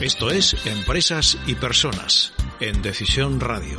Esto 0.00 0.30
es 0.30 0.54
Empresas 0.66 1.38
y 1.46 1.54
Personas 1.54 2.34
en 2.60 2.82
Decisión 2.82 3.40
Radio. 3.40 3.76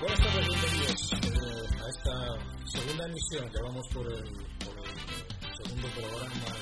Buenas 0.00 0.20
tardes, 0.20 0.46
bienvenidos 0.46 1.12
eh, 1.12 1.26
a 1.74 1.88
esta 1.88 2.14
segunda 2.66 3.06
emisión 3.06 3.50
que 3.50 3.60
vamos 3.60 3.88
por 3.92 4.06
el, 4.12 4.22
por 4.64 4.78
el 4.86 5.56
segundo 5.56 5.88
programa 5.88 6.54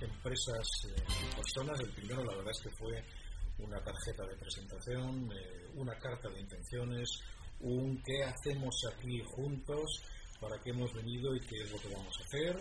de 0.00 0.06
Empresas 0.06 0.68
y 0.84 1.36
Personas. 1.36 1.78
El 1.78 1.90
primero, 1.90 2.24
la 2.24 2.36
verdad 2.36 2.50
es 2.50 2.62
que 2.62 2.70
fue 2.70 3.04
una 3.58 3.78
tarjeta 3.84 4.26
de 4.26 4.36
presentación, 4.36 5.30
eh, 5.32 5.68
una 5.76 5.96
carta 5.98 6.28
de 6.30 6.40
intenciones, 6.40 7.22
un 7.60 8.02
qué 8.02 8.24
hacemos 8.24 8.74
aquí 8.92 9.22
juntos, 9.34 10.02
para 10.40 10.60
qué 10.62 10.70
hemos 10.70 10.92
venido 10.92 11.34
y 11.34 11.40
qué 11.40 11.62
es 11.62 11.70
lo 11.70 11.78
que 11.78 11.88
vamos 11.88 12.14
a 12.18 12.24
hacer. 12.24 12.60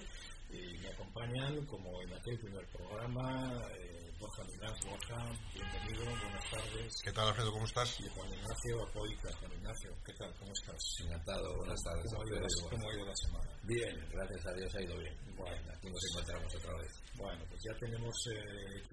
Y 0.49 0.77
me 0.77 0.87
acompañan, 0.89 1.65
como 1.65 2.01
en 2.01 2.13
aquel 2.13 2.39
primer 2.39 2.65
programa, 2.67 3.61
eh, 3.79 4.05
Borja 4.19 4.43
Milán. 4.43 4.73
Borja, 4.85 5.39
bienvenido, 5.53 6.05
buenas 6.05 6.49
tardes. 6.49 7.01
¿Qué 7.03 7.11
tal, 7.11 7.27
Alfredo? 7.27 7.51
¿Cómo 7.51 7.65
estás? 7.65 7.99
Y 7.99 8.07
Juan 8.09 8.31
Ignacio 8.31 8.83
Apoica. 8.83 9.29
Juan 9.39 9.51
Ignacio, 9.53 9.91
¿qué 10.05 10.13
tal? 10.13 10.33
¿Cómo 10.39 10.51
estás? 10.53 10.81
Encantado, 11.03 11.57
buenas 11.57 11.83
tardes. 11.83 12.11
¿Cómo 12.11 12.21
ha 12.21 12.27
ido 12.27 12.39
la, 12.39 12.47
cómo 12.69 12.89
ha 12.89 12.93
ido 12.95 13.05
la 13.05 13.15
semana? 13.15 13.59
Bien, 13.63 14.09
gracias 14.11 14.45
a 14.45 14.53
Dios 14.53 14.75
ha 14.75 14.81
ido 14.81 14.97
bien. 14.99 15.17
Bueno, 15.35 15.73
aquí 15.73 15.89
nos 15.89 16.03
encontramos 16.11 16.55
otra 16.55 16.77
vez. 16.77 16.91
Bueno, 17.17 17.43
pues 17.49 17.61
ya 17.63 17.77
tenemos 17.79 18.15
eh, 18.31 18.83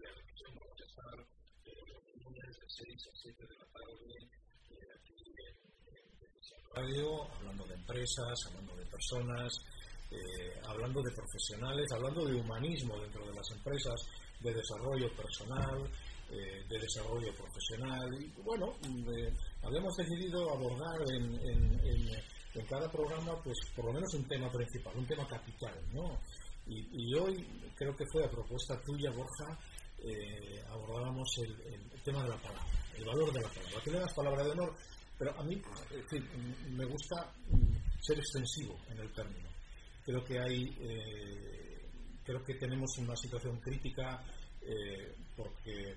vamos 0.49 0.81
a 0.81 0.85
estar 0.85 1.15
eh, 1.21 1.71
lunes 2.25 2.59
de 2.59 2.67
6 2.67 3.07
a 3.07 3.17
7 3.23 3.47
de 3.47 3.55
la 3.55 3.67
tarde 3.71 3.93
eh, 4.09 4.32
radio, 6.75 7.31
hablando 7.35 7.65
de 7.67 7.75
empresas, 7.75 8.39
hablando 8.47 8.77
de 8.77 8.87
personas, 8.87 9.53
eh, 10.11 10.61
hablando 10.67 11.03
de 11.03 11.11
profesionales, 11.13 11.87
hablando 11.93 12.25
de 12.25 12.35
humanismo 12.35 12.99
dentro 13.01 13.27
de 13.27 13.35
las 13.35 13.51
empresas, 13.51 14.01
de 14.41 14.53
desarrollo 14.53 15.09
personal, 15.15 15.91
eh, 16.31 16.65
de 16.69 16.79
desarrollo 16.79 17.33
profesional. 17.35 18.09
Y 18.21 18.43
bueno, 18.43 18.73
eh, 18.85 19.33
habíamos 19.63 19.97
decidido 19.97 20.51
abordar 20.51 21.01
en, 21.15 21.35
en, 21.35 21.81
en, 21.87 22.09
en, 22.55 22.67
cada 22.67 22.91
programa, 22.91 23.41
pues 23.43 23.59
por 23.75 23.87
lo 23.87 23.93
menos 23.93 24.13
un 24.15 24.27
tema 24.27 24.51
principal, 24.51 24.97
un 24.97 25.07
tema 25.07 25.27
capital, 25.27 25.75
¿no? 25.93 26.19
Y, 26.67 27.11
y 27.11 27.15
hoy 27.15 27.45
creo 27.75 27.95
que 27.97 28.05
fue 28.13 28.25
a 28.25 28.31
propuesta 28.31 28.81
tuya, 28.83 29.11
Borja, 29.11 29.59
eh, 30.05 30.65
abordábamos 30.69 31.29
el, 31.39 31.53
el, 31.73 32.03
tema 32.03 32.23
de 32.25 32.31
la 32.31 32.37
palabra, 32.37 32.67
el 32.97 33.05
valor 33.05 33.33
de 33.33 33.41
la 33.41 33.49
palabra. 33.49 33.79
Aquí 33.79 33.91
le 33.91 34.01
das 34.01 34.15
palabra 34.15 34.45
de 34.45 34.51
honor, 34.51 34.75
pero 35.23 35.39
a 35.39 35.45
mí 35.45 35.55
en 35.55 36.09
fin, 36.09 36.29
me 36.77 36.85
gusta 36.85 37.33
ser 38.01 38.19
extensivo 38.19 38.77
en 38.91 38.99
el 38.99 39.13
término. 39.13 39.49
Creo 40.05 40.25
que 40.25 40.41
hay, 40.41 40.65
eh, 40.81 41.89
creo 42.25 42.43
que 42.43 42.55
tenemos 42.55 42.99
una 42.99 43.15
situación 43.15 43.61
crítica 43.61 44.21
eh, 44.63 45.15
porque 45.37 45.95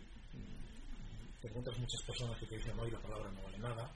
te 1.42 1.48
encuentras 1.48 1.80
muchas 1.80 2.04
personas 2.06 2.40
que 2.40 2.46
te 2.46 2.58
dicen 2.58 2.80
hoy 2.80 2.92
la 2.92 3.02
palabra 3.02 3.32
no 3.32 3.42
vale 3.42 3.58
nada, 3.58 3.92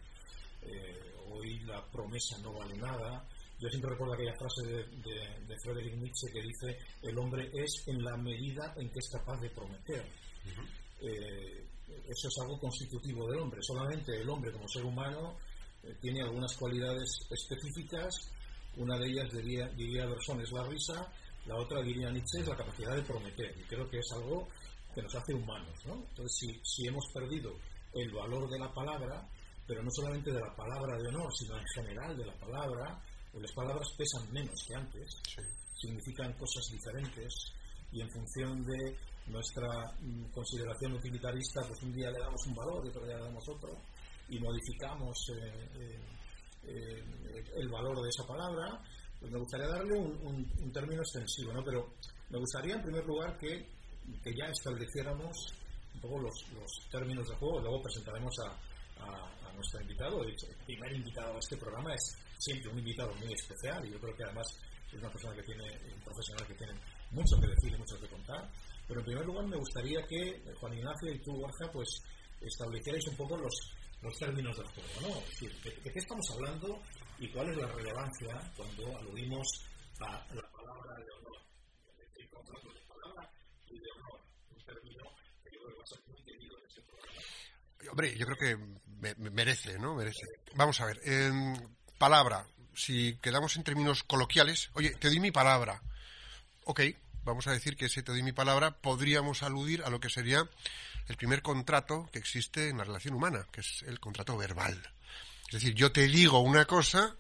eh, 0.64 1.14
hoy 1.28 1.60
la 1.60 1.86
promesa 1.92 2.40
no 2.42 2.54
vale 2.54 2.76
nada. 2.78 3.24
Yo 3.60 3.70
siempre 3.70 3.92
recuerdo 3.92 4.16
aquella 4.16 4.34
frase 4.34 4.66
de, 4.66 4.84
de, 4.84 5.46
de 5.46 5.56
Friedrich 5.62 5.94
Nietzsche 5.94 6.32
que 6.34 6.42
dice 6.42 6.80
el 7.04 7.16
hombre 7.20 7.52
es 7.54 7.84
en 7.86 8.04
la 8.04 8.18
medida 8.18 8.74
en 8.78 8.90
que 8.90 8.98
es 8.98 9.10
capaz 9.12 9.40
de 9.42 9.52
prometer. 9.52 10.02
Uh 10.02 10.50
-huh. 10.50 11.70
Eso 12.08 12.28
es 12.28 12.38
algo 12.42 12.60
constitutivo 12.60 13.30
del 13.30 13.40
hombre. 13.40 13.62
Solamente 13.62 14.20
el 14.20 14.30
hombre 14.30 14.52
como 14.52 14.68
ser 14.68 14.86
humano 14.86 15.38
eh, 15.84 15.96
tiene 16.02 16.22
algunas 16.22 16.56
cualidades 16.58 17.10
específicas. 17.30 18.32
Una 18.78 18.98
de 18.98 19.08
ellas 19.08 19.32
diría, 19.32 19.68
diría 19.70 20.06
Berson 20.06 20.42
es 20.42 20.52
la 20.52 20.64
risa, 20.64 21.12
la 21.46 21.58
otra 21.58 21.82
diría 21.82 22.12
Nietzsche 22.12 22.42
es 22.42 22.48
la 22.48 22.56
capacidad 22.56 22.96
de 22.96 23.02
prometer. 23.04 23.56
Y 23.60 23.64
creo 23.64 23.90
que 23.90 24.00
es 24.00 24.12
algo 24.14 24.48
que 24.94 25.02
nos 25.02 25.14
hace 25.16 25.34
humanos. 25.34 25.76
¿no? 25.86 25.96
Entonces, 25.96 26.38
si, 26.40 26.60
si 26.64 26.88
hemos 26.88 27.06
perdido 27.14 27.54
el 27.94 28.12
valor 28.12 28.50
de 28.50 28.60
la 28.60 28.74
palabra, 28.74 29.28
pero 29.68 29.84
no 29.84 29.90
solamente 29.92 30.32
de 30.32 30.40
la 30.40 30.56
palabra 30.56 30.98
de 30.98 31.08
honor, 31.10 31.32
sino 31.36 31.58
en 31.58 31.66
general 31.76 32.18
de 32.18 32.26
la 32.26 32.34
palabra, 32.40 33.04
pues 33.32 33.44
las 33.44 33.54
palabras 33.54 33.88
pesan 33.98 34.32
menos 34.32 34.66
que 34.68 34.76
antes, 34.76 35.22
sí. 35.24 35.42
significan 35.76 36.34
cosas 36.34 36.66
diferentes 36.72 37.34
y 37.92 38.02
en 38.02 38.10
función 38.10 38.64
de 38.66 38.98
nuestra 39.30 39.68
mm, 40.02 40.32
consideración 40.32 40.94
utilitarista, 40.94 41.62
pues 41.68 41.82
un 41.84 41.94
día 41.94 42.12
le 42.12 42.20
damos 42.20 42.46
un 42.48 42.56
valor 42.56 42.86
y 42.86 42.90
otro 42.90 43.06
día 43.06 43.18
le 43.18 43.24
damos 43.24 43.48
otro 43.48 43.70
y 44.30 44.40
modificamos 44.40 45.18
eh, 45.30 45.70
eh, 45.76 46.00
eh, 46.64 47.44
el 47.56 47.70
valor 47.70 48.02
de 48.02 48.10
esa 48.10 48.26
palabra, 48.28 48.82
pues 49.20 49.32
me 49.32 49.40
gustaría 49.40 49.68
darle 49.68 49.98
un, 49.98 50.72
término 50.72 51.02
extensivo, 51.02 51.54
¿no? 51.54 51.64
pero 51.64 51.94
me 52.30 52.40
gustaría 52.40 52.76
en 52.76 52.84
primer 52.84 53.06
lugar 53.06 53.38
que, 53.38 53.68
que 54.24 54.36
ya 54.36 54.46
estableciéramos 54.46 55.54
un 55.96 56.02
poco 56.02 56.20
los, 56.20 56.52
los, 56.54 56.90
términos 56.92 57.28
de 57.28 57.36
juego, 57.36 57.60
luego 57.60 57.82
presentaremos 57.82 58.34
a, 58.46 59.04
a, 59.04 59.50
a 59.50 59.54
nuestro 59.54 59.82
invitado, 59.82 60.24
el 60.24 60.36
primer 60.66 60.96
invitado 60.96 61.36
a 61.36 61.40
este 61.40 61.58
programa 61.58 61.94
es 61.94 62.16
siempre 62.38 62.72
un 62.72 62.80
invitado 62.80 63.14
muy 63.16 63.34
especial 63.34 63.86
y 63.86 63.92
yo 63.92 64.00
creo 64.00 64.16
que 64.16 64.24
además 64.24 64.48
es 64.92 65.00
una 65.00 65.12
persona 65.12 65.36
que 65.36 65.44
tiene, 65.44 65.66
un 65.94 66.02
profesional 66.02 66.48
que 66.48 66.54
tiene 66.56 66.74
mucho 67.12 67.40
que 67.40 67.48
decir 67.48 67.74
y 67.74 67.78
mucho 67.78 68.00
que 68.00 68.08
contar. 68.08 68.50
Pero 68.90 69.02
en 69.02 69.06
primer 69.06 69.26
lugar 69.28 69.46
me 69.46 69.56
gustaría 69.56 70.02
que 70.08 70.42
Juan 70.60 70.74
Ignacio 70.74 71.14
y 71.14 71.20
tú, 71.20 71.32
Borja, 71.34 71.72
pues 71.72 72.02
establecierais 72.42 73.06
un 73.08 73.18
poco 73.18 73.38
los, 73.38 73.54
los 74.02 74.18
términos 74.18 74.58
del 74.58 74.66
juego, 74.66 75.02
¿no? 75.02 75.20
Es 75.20 75.30
decir, 75.30 75.62
¿de, 75.62 75.72
¿de, 75.84 75.94
qué 75.94 76.00
estamos 76.00 76.28
hablando 76.32 76.82
y 77.20 77.30
cuál 77.30 77.52
es 77.52 77.58
la 77.58 77.68
relevancia 77.68 78.52
cuando 78.58 78.98
aludimos 78.98 79.48
a 80.00 80.12
la 80.34 80.50
palabra 80.52 80.96
de 80.98 81.12
honor? 81.12 81.38
El 82.18 82.30
contrato 82.30 82.68
de 82.74 82.82
palabra 82.88 83.32
y 83.68 83.80
de 83.80 83.92
honor, 83.92 84.22
un 84.58 84.66
término 84.66 85.04
que 85.44 85.52
yo 85.54 85.60
creo 85.60 85.70
que 85.70 85.78
va 85.78 85.84
a 85.84 85.86
ser 85.86 86.00
muy 86.08 86.24
querido 86.24 86.58
en 86.58 86.66
este 86.66 86.82
programa. 86.82 87.92
Hombre, 87.92 88.18
yo 88.18 88.26
creo 88.26 88.38
que 88.38 88.58
me, 88.88 89.14
me 89.16 89.30
merece, 89.30 89.78
¿no? 89.78 89.94
Merece. 89.94 90.26
Vamos 90.56 90.82
a 90.82 90.88
ver, 90.88 91.00
eh, 91.06 91.32
palabra, 92.00 92.44
si 92.74 93.20
quedamos 93.20 93.56
en 93.56 93.64
términos 93.64 94.02
coloquiales, 94.02 94.72
oye, 94.74 94.96
te 94.96 95.10
doy 95.10 95.20
mi 95.20 95.30
palabra. 95.30 95.80
Ok, 96.66 96.82
vamos 97.30 97.48
a 97.48 97.52
decir 97.52 97.78
que 97.78 97.86
ese 97.86 98.04
te 98.04 98.12
doy 98.12 98.24
mi 98.24 98.32
palabra 98.32 98.72
podríamos 98.72 99.44
aludir 99.44 99.84
a 99.84 99.90
lo 99.90 100.00
que 100.00 100.10
sería 100.10 100.48
el 101.08 101.18
primer 101.18 101.42
contrato 101.42 102.10
que 102.12 102.20
existe 102.20 102.70
en 102.70 102.78
la 102.78 102.84
relación 102.84 103.16
humana, 103.16 103.48
que 103.52 103.62
es 103.62 103.84
el 103.88 104.00
contrato 104.00 104.38
verbal. 104.38 104.82
Es 105.48 105.54
decir, 105.54 105.74
yo 105.74 105.92
te 105.92 106.08
digo 106.08 106.40
una 106.40 106.66
cosa 106.66 107.16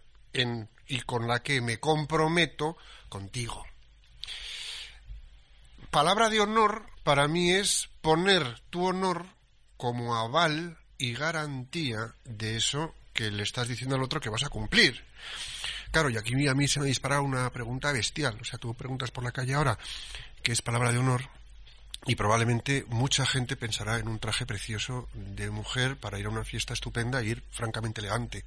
y 0.88 1.02
con 1.02 1.28
la 1.28 1.42
que 1.42 1.62
me 1.62 1.80
comprometo 1.80 2.78
contigo. 3.08 3.66
Palabra 5.90 6.29
de 6.29 6.40
honor 6.40 6.85
para 7.03 7.28
mí 7.28 7.52
es 7.52 7.90
poner 8.02 8.59
tu 8.70 8.85
honor 8.85 9.26
como 9.78 10.16
aval 10.16 10.78
y 11.00 11.14
garantía 11.14 12.14
de 12.26 12.58
eso 12.58 12.94
que 13.14 13.32
le 13.32 13.44
estás 13.44 13.67
diciendo 13.67 13.96
al 13.96 14.03
otro 14.03 14.22
que 14.22 14.29
vas 14.29 14.44
a 14.44 14.50
cumplir. 14.50 15.03
Claro, 15.91 16.09
y 16.09 16.18
aquí 16.18 16.47
a 16.47 16.53
mí 16.53 16.68
se 16.68 16.80
me 16.80 16.86
ha 16.86 16.88
disparado 16.88 17.24
una 17.24 17.50
pregunta 17.52 17.91
bestial. 17.91 18.38
O 18.40 18.46
sea, 18.46 18.59
tú 18.59 18.74
preguntas 18.76 19.12
por 19.12 19.24
la 19.24 19.32
calle 19.32 19.56
ahora 19.56 19.78
qué 20.44 20.52
es 20.52 20.62
palabra 20.62 20.91
de 20.91 21.00
honor 21.00 21.24
y 22.06 22.16
probablemente 22.16 22.86
mucha 22.88 23.26
gente 23.26 23.58
pensará 23.58 23.97
en 23.97 24.08
un 24.08 24.20
traje 24.20 24.46
precioso 24.46 25.09
de 25.14 25.50
mujer 25.50 25.97
para 25.97 26.20
ir 26.20 26.28
a 26.28 26.30
una 26.30 26.44
fiesta 26.44 26.74
estupenda 26.74 27.22
e 27.22 27.26
ir 27.26 27.44
francamente 27.52 28.02
elegante. 28.02 28.46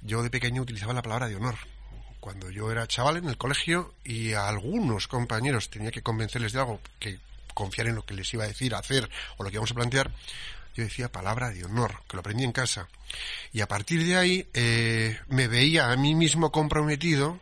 Yo 0.00 0.22
de 0.22 0.30
pequeño 0.30 0.62
utilizaba 0.62 0.92
la 0.92 1.02
palabra 1.02 1.28
de 1.28 1.36
honor. 1.36 1.56
Cuando 2.18 2.50
yo 2.50 2.70
era 2.72 2.86
chaval 2.86 3.18
en 3.18 3.28
el 3.28 3.36
colegio 3.36 3.94
y 4.02 4.32
a 4.32 4.48
algunos 4.48 5.08
compañeros 5.08 5.68
tenía 5.68 5.90
que 5.90 6.02
convencerles 6.02 6.52
de 6.52 6.60
algo, 6.60 6.80
que 6.98 7.18
confiar 7.52 7.86
en 7.86 7.94
lo 7.94 8.04
que 8.04 8.14
les 8.14 8.32
iba 8.34 8.44
a 8.44 8.48
decir, 8.48 8.74
hacer 8.74 9.08
o 9.36 9.44
lo 9.44 9.50
que 9.50 9.56
íbamos 9.56 9.70
a 9.70 9.74
plantear, 9.74 10.10
yo 10.74 10.84
decía 10.84 11.10
palabra 11.10 11.50
de 11.50 11.64
honor, 11.64 12.02
que 12.08 12.16
lo 12.16 12.20
aprendí 12.20 12.44
en 12.44 12.52
casa. 12.52 12.88
Y 13.52 13.60
a 13.60 13.68
partir 13.68 14.04
de 14.04 14.16
ahí 14.16 14.48
eh, 14.54 15.18
me 15.28 15.48
veía 15.48 15.90
a 15.90 15.96
mí 15.96 16.14
mismo 16.14 16.50
comprometido 16.50 17.40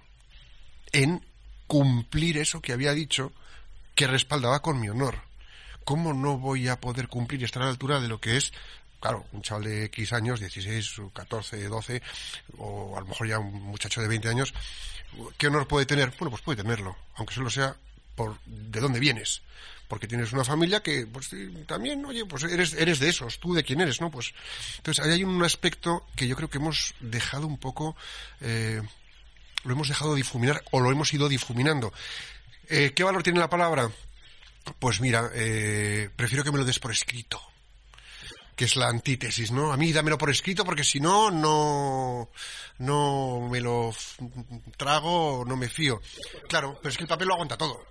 en 0.92 1.24
cumplir 1.66 2.38
eso 2.38 2.60
que 2.60 2.72
había 2.72 2.92
dicho 2.92 3.32
que 3.94 4.06
respaldaba 4.06 4.60
con 4.60 4.80
mi 4.80 4.88
honor. 4.88 5.18
¿Cómo 5.84 6.12
no 6.12 6.38
voy 6.38 6.68
a 6.68 6.80
poder 6.80 7.08
cumplir 7.08 7.42
estar 7.42 7.62
a 7.62 7.66
la 7.66 7.70
altura 7.72 8.00
de 8.00 8.08
lo 8.08 8.20
que 8.20 8.36
es 8.36 8.52
claro, 9.02 9.26
un 9.32 9.42
chaval 9.42 9.64
de 9.64 9.84
X 9.86 10.12
años, 10.12 10.38
16, 10.38 11.02
14, 11.12 11.64
12, 11.64 12.02
o 12.58 12.96
a 12.96 13.00
lo 13.00 13.06
mejor 13.06 13.26
ya 13.26 13.40
un 13.40 13.60
muchacho 13.64 14.00
de 14.00 14.06
20 14.06 14.28
años, 14.28 14.54
¿qué 15.36 15.48
honor 15.48 15.66
puede 15.66 15.86
tener? 15.86 16.10
Bueno, 16.10 16.30
pues 16.30 16.42
puede 16.42 16.62
tenerlo, 16.62 16.96
aunque 17.16 17.34
solo 17.34 17.50
sea 17.50 17.74
por 18.14 18.38
de 18.46 18.80
dónde 18.80 19.00
vienes. 19.00 19.42
Porque 19.92 20.08
tienes 20.08 20.32
una 20.32 20.42
familia 20.42 20.82
que, 20.82 21.06
pues 21.06 21.28
también, 21.66 22.02
oye, 22.06 22.24
pues 22.24 22.44
eres, 22.44 22.72
eres 22.72 22.98
de 22.98 23.10
esos, 23.10 23.38
tú 23.38 23.52
de 23.52 23.62
quién 23.62 23.78
eres, 23.78 24.00
¿no? 24.00 24.10
Pues, 24.10 24.32
entonces, 24.78 25.04
ahí 25.04 25.12
hay 25.12 25.22
un 25.22 25.44
aspecto 25.44 26.06
que 26.16 26.26
yo 26.26 26.34
creo 26.34 26.48
que 26.48 26.56
hemos 26.56 26.94
dejado 27.00 27.46
un 27.46 27.58
poco, 27.58 27.94
eh, 28.40 28.80
lo 29.64 29.72
hemos 29.74 29.88
dejado 29.88 30.14
difuminar 30.14 30.64
o 30.70 30.80
lo 30.80 30.90
hemos 30.90 31.12
ido 31.12 31.28
difuminando. 31.28 31.92
Eh, 32.70 32.92
¿Qué 32.96 33.04
valor 33.04 33.22
tiene 33.22 33.38
la 33.38 33.50
palabra? 33.50 33.90
Pues 34.78 35.02
mira, 35.02 35.30
eh, 35.34 36.08
prefiero 36.16 36.42
que 36.42 36.52
me 36.52 36.56
lo 36.56 36.64
des 36.64 36.78
por 36.78 36.90
escrito 36.90 37.38
que 38.56 38.64
es 38.64 38.76
la 38.76 38.88
antítesis, 38.88 39.50
¿no? 39.50 39.72
A 39.72 39.76
mí 39.76 39.92
dámelo 39.92 40.16
por 40.16 40.30
escrito 40.30 40.64
porque 40.64 40.84
si 40.84 41.00
no, 41.00 41.30
no, 41.30 42.30
no 42.78 43.48
me 43.50 43.60
lo 43.60 43.94
trago, 44.78 45.44
no 45.46 45.56
me 45.56 45.68
fío. 45.68 46.00
Claro, 46.48 46.78
pero 46.80 46.90
es 46.90 46.96
que 46.96 47.04
el 47.04 47.08
papel 47.08 47.28
lo 47.28 47.34
aguanta 47.34 47.58
todo. 47.58 47.84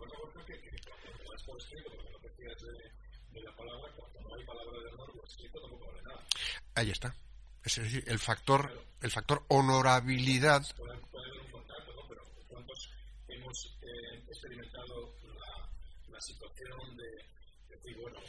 Ahí 6.82 6.90
está. 6.90 7.14
Es 7.64 7.76
decir, 7.76 8.04
el 8.08 8.18
factor, 8.18 8.88
el 9.02 9.12
factor 9.12 9.46
honorabilidad. 9.50 10.64
hemos 13.28 13.78
experimentado 14.28 15.14
la, 16.10 16.20
situación 16.20 16.98
de 16.98 17.06
decir, 17.70 17.98
bueno, 18.02 18.20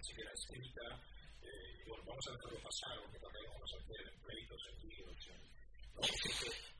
siquiera 0.00 0.32
escrita, 0.32 0.80
eh, 1.42 1.82
y 1.84 1.88
bueno, 1.90 2.04
vamos 2.06 2.26
a 2.28 2.32
dejarlo 2.32 2.58
pasar, 2.62 2.98
porque 3.02 3.18
también 3.18 3.44
vamos 3.52 3.70
a 3.70 3.76
hacer 3.76 4.12
pleitos 4.24 4.62
aquí. 4.72 4.96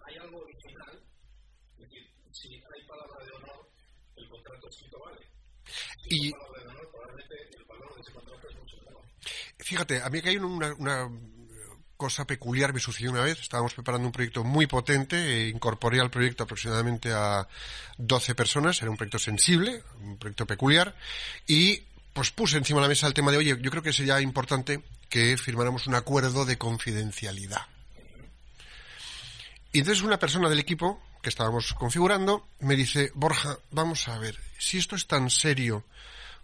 hay 0.07 0.17
algo 0.17 0.39
original, 0.39 1.03
es 1.77 1.81
decir, 1.81 2.11
si 2.33 2.55
hay 2.55 2.87
palabra 2.89 3.25
de 3.27 3.31
honor, 3.33 3.69
el 4.17 4.29
contrato 4.31 4.69
escrito 4.71 4.99
vale. 5.01 5.44
Y... 6.09 6.33
Fíjate, 9.59 10.03
a 10.03 10.11
mí 10.11 10.21
que 10.21 10.29
hay 10.31 10.37
una, 10.37 10.75
una 10.75 11.11
cosa 11.97 12.27
peculiar 12.27 12.75
me 12.75 12.81
sucedió 12.81 13.11
una 13.11 13.23
vez. 13.23 13.41
Estábamos 13.41 13.75
preparando 13.75 14.07
un 14.07 14.13
proyecto 14.13 14.45
muy 14.45 14.67
potente. 14.67 15.17
E 15.17 15.49
incorporé 15.49 16.01
al 16.01 16.11
proyecto 16.11 16.45
aproximadamente 16.45 17.13
a 17.13 17.49
12 17.99 18.35
personas. 18.35 18.81
Era 18.83 18.91
un 18.91 18.97
proyecto 18.97 19.19
sensible, 19.19 19.83
un 20.01 20.19
proyecto 20.19 20.47
peculiar. 20.47 20.95
Y 21.47 21.83
pues 22.13 22.31
puse 22.31 22.57
encima 22.57 22.79
de 22.79 22.83
la 22.83 22.89
mesa 22.89 23.07
el 23.07 23.15
tema 23.15 23.33
de, 23.33 23.39
oye, 23.39 23.59
yo 23.61 23.71
creo 23.71 23.83
que 23.83 23.93
sería 23.93 24.21
importante 24.21 24.83
que 25.09 25.37
firmáramos 25.37 25.87
un 25.87 25.95
acuerdo 25.95 26.45
de 26.45 26.57
confidencialidad. 26.57 27.67
Y 29.73 29.81
entonces 29.81 30.05
una 30.05 30.19
persona 30.19 30.49
del 30.49 30.61
equipo 30.61 31.03
que 31.21 31.29
estábamos 31.29 31.75
configurando 31.75 32.47
me 32.61 32.77
dice, 32.77 33.11
Borja, 33.15 33.59
vamos 33.73 34.07
a 34.09 34.19
ver, 34.19 34.39
si 34.65 34.79
esto 34.79 34.97
es 34.97 35.07
tan 35.07 35.31
serio 35.31 35.85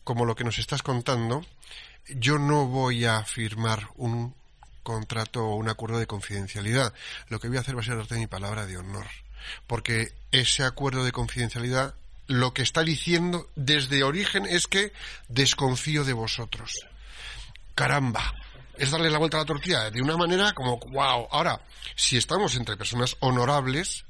como 0.05 0.25
lo 0.25 0.34
que 0.34 0.44
nos 0.44 0.58
estás 0.58 0.82
contando, 0.82 1.44
yo 2.08 2.38
no 2.38 2.67
voy 2.67 3.05
a 3.05 3.25
firmar 3.25 3.88
un 3.96 4.34
contrato 4.82 5.44
o 5.46 5.56
un 5.56 5.69
acuerdo 5.69 5.99
de 5.99 6.06
confidencialidad. 6.06 6.93
Lo 7.28 7.40
que 7.40 7.49
voy 7.49 7.56
a 7.56 7.61
hacer 7.61 7.76
va 7.76 7.81
a 7.81 7.84
ser 7.84 7.96
darte 7.96 8.17
mi 8.17 8.26
palabra 8.26 8.67
de 8.67 8.76
honor. 8.76 9.06
Porque 9.67 10.12
ese 10.32 10.64
acuerdo 10.64 11.05
de 11.05 11.12
confidencialidad 11.12 11.94
lo 12.26 12.55
que 12.55 12.62
está 12.62 12.84
diciendo 12.84 13.49
desde 13.56 14.05
origen 14.05 14.46
es 14.46 14.66
que 14.66 14.93
desconfío 15.28 16.05
de 16.05 16.12
vosotros. 16.12 16.87
Caramba, 17.75 18.34
es 18.76 18.90
darle 18.90 19.11
la 19.11 19.19
vuelta 19.19 19.38
a 19.38 19.40
la 19.40 19.46
tortilla 19.46 19.90
de 19.90 20.02
una 20.02 20.16
manera 20.16 20.52
como, 20.52 20.78
wow. 20.78 21.26
Ahora, 21.31 21.61
si 21.96 22.16
estamos 22.16 22.55
entre 22.55 22.76
personas 22.76 23.16
honorables, 23.20 24.05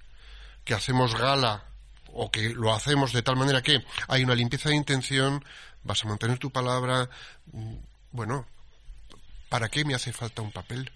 que 0.64 0.74
hacemos 0.74 1.16
gala 1.16 1.69
o 2.14 2.30
que 2.30 2.50
lo 2.50 2.72
hacemos 2.72 3.12
de 3.12 3.22
tal 3.22 3.36
manera 3.36 3.62
que 3.62 3.84
hay 4.08 4.24
una 4.24 4.34
limpieza 4.34 4.68
de 4.68 4.76
intención, 4.76 5.44
vas 5.82 6.04
a 6.04 6.08
mantener 6.08 6.38
tu 6.38 6.50
palabra, 6.50 7.08
mm, 7.52 7.74
bueno, 8.12 8.46
¿para 9.48 9.68
qué 9.68 9.84
me 9.84 9.94
hace 9.94 10.12
falta 10.12 10.42
un 10.42 10.52
papel? 10.52 10.90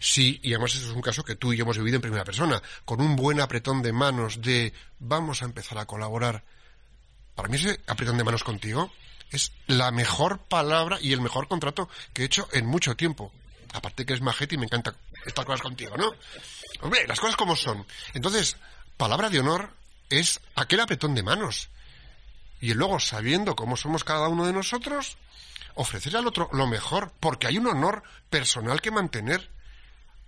Sí, 0.00 0.40
y 0.42 0.52
además 0.52 0.74
eso 0.74 0.88
es 0.88 0.94
un 0.94 1.02
caso 1.02 1.24
que 1.24 1.36
tú 1.36 1.52
y 1.52 1.56
yo 1.56 1.64
hemos 1.64 1.76
vivido 1.76 1.96
en 1.96 2.02
primera 2.02 2.24
persona, 2.24 2.62
con 2.84 3.00
un 3.00 3.16
buen 3.16 3.40
apretón 3.40 3.82
de 3.82 3.92
manos 3.92 4.40
de 4.40 4.72
vamos 4.98 5.42
a 5.42 5.44
empezar 5.44 5.78
a 5.78 5.86
colaborar 5.86 6.42
para 7.34 7.48
mí 7.48 7.56
ese 7.56 7.80
apretón 7.86 8.16
de 8.16 8.24
manos 8.24 8.44
contigo 8.44 8.90
es 9.30 9.52
la 9.66 9.90
mejor 9.90 10.38
palabra 10.38 10.98
y 11.00 11.12
el 11.12 11.20
mejor 11.20 11.48
contrato 11.48 11.88
que 12.12 12.22
he 12.22 12.26
hecho 12.26 12.48
en 12.52 12.66
mucho 12.66 12.96
tiempo. 12.96 13.32
Aparte 13.72 14.06
que 14.06 14.14
es 14.14 14.20
majete 14.20 14.54
y 14.54 14.58
me 14.58 14.66
encanta 14.66 14.94
estas 15.26 15.44
cosas 15.44 15.62
contigo, 15.62 15.96
¿no? 15.96 16.14
Hombre, 16.80 17.06
las 17.08 17.18
cosas 17.18 17.36
como 17.36 17.56
son. 17.56 17.84
Entonces, 18.12 18.56
palabra 18.96 19.30
de 19.30 19.40
honor 19.40 19.70
es 20.18 20.40
aquel 20.54 20.80
apretón 20.80 21.14
de 21.14 21.22
manos. 21.22 21.70
Y 22.60 22.74
luego, 22.74 23.00
sabiendo 23.00 23.56
cómo 23.56 23.76
somos 23.76 24.04
cada 24.04 24.28
uno 24.28 24.46
de 24.46 24.52
nosotros, 24.52 25.16
ofrecer 25.74 26.16
al 26.16 26.26
otro 26.26 26.48
lo 26.52 26.66
mejor, 26.66 27.12
porque 27.20 27.46
hay 27.46 27.58
un 27.58 27.66
honor 27.66 28.02
personal 28.30 28.80
que 28.80 28.90
mantener. 28.90 29.50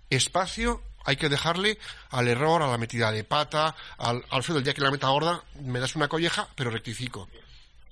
Espacio 0.09 0.81
hay 1.03 1.15
que 1.15 1.29
dejarle 1.29 1.79
al 2.09 2.27
error, 2.27 2.61
a 2.61 2.67
la 2.67 2.77
metida 2.77 3.11
de 3.11 3.23
pata, 3.23 3.75
al 3.97 4.25
Alfredo, 4.29 4.59
el 4.59 4.65
día 4.65 4.73
que 4.73 4.81
la 4.81 4.91
meta 4.91 5.07
gorda, 5.07 5.41
me 5.61 5.79
das 5.79 5.95
una 5.95 6.09
colleja, 6.09 6.47
pero 6.55 6.69
rectifico. 6.69 7.29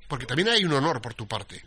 Porque 0.07 0.25
también 0.25 0.49
hay 0.49 0.65
un 0.65 0.73
honor 0.73 1.01
por 1.01 1.13
tu 1.13 1.27
parte. 1.27 1.63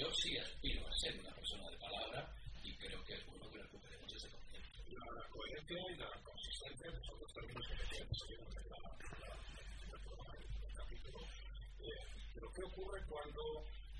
Yo 0.00 0.10
sí 0.14 0.34
aspiro 0.38 0.86
a 0.88 0.92
ser 0.96 1.12
una 1.20 1.30
persona 1.34 1.68
de 1.68 1.76
palabra 1.76 2.32
y 2.64 2.74
creo 2.78 3.04
que 3.04 3.12
es 3.12 3.26
bueno 3.26 3.50
que 3.50 3.58
recuperemos 3.58 4.10
ese 4.14 4.30
concepto. 4.30 4.80
La 4.88 5.28
coherencia 5.28 5.76
y 5.76 5.96
la 5.96 6.08
consistencia 6.24 6.90
son 7.04 7.20
dos 7.20 7.32
términos 7.34 7.66
que 7.68 7.74
decíamos 7.84 8.16
en 8.24 8.40
el 8.40 8.48
capítulo. 10.72 11.18
Pero 12.32 12.52
¿qué 12.52 12.62
ocurre 12.64 13.04
cuando, 13.04 13.42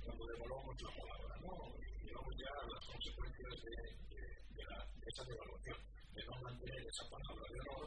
cuando 0.04 0.26
devolvamos 0.26 0.82
la 0.82 0.88
palabra? 0.88 1.36
¿no? 1.44 1.52
Y 2.00 2.10
vamos 2.16 2.34
ya 2.40 2.48
las 2.48 2.86
consecuencias 2.86 3.52
de, 3.60 3.76
de, 4.08 4.24
de, 4.56 4.64
la, 4.64 4.80
de 4.80 5.04
esa 5.04 5.24
devaluación, 5.24 5.78
de 6.14 6.24
no 6.24 6.34
mantener 6.40 6.80
esa 6.80 7.04
palabra 7.10 7.44
de 7.52 7.60
honor, 7.60 7.84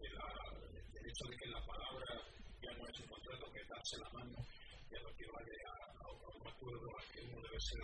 de 0.00 0.08
la, 0.16 0.28
del 0.96 1.04
hecho 1.04 1.24
de 1.28 1.36
que 1.36 1.48
la 1.52 1.60
palabra 1.66 2.24
ya 2.62 2.72
no 2.72 2.88
es 2.88 3.00
un 3.00 3.08
contrato 3.08 3.52
que 3.52 3.64
darse 3.68 3.98
la 3.98 4.08
mano 4.16 4.38
y 4.90 4.96
a 4.96 5.00
lo 5.02 5.14
que 5.14 5.26
vale 5.28 5.52
a, 5.68 5.69
a, 6.50 6.52
a 6.52 6.56
acuerdo 6.56 6.88
al 6.98 7.06
que 7.12 7.20
uno 7.22 7.40
debe 7.42 7.60
ser 7.60 7.80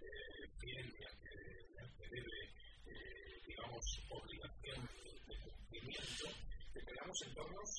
eh, 0.00 0.44
fiel 0.60 0.86
y 0.86 1.04
al 1.04 1.16
que, 1.20 1.34
al 1.80 1.90
que 1.96 2.08
debe, 2.08 2.38
eh, 2.86 3.40
digamos, 3.46 3.84
obligación 4.10 4.88
de 5.26 5.34
cumplimiento, 5.40 6.26
que 6.74 6.80
creamos 6.80 7.22
entornos 7.26 7.70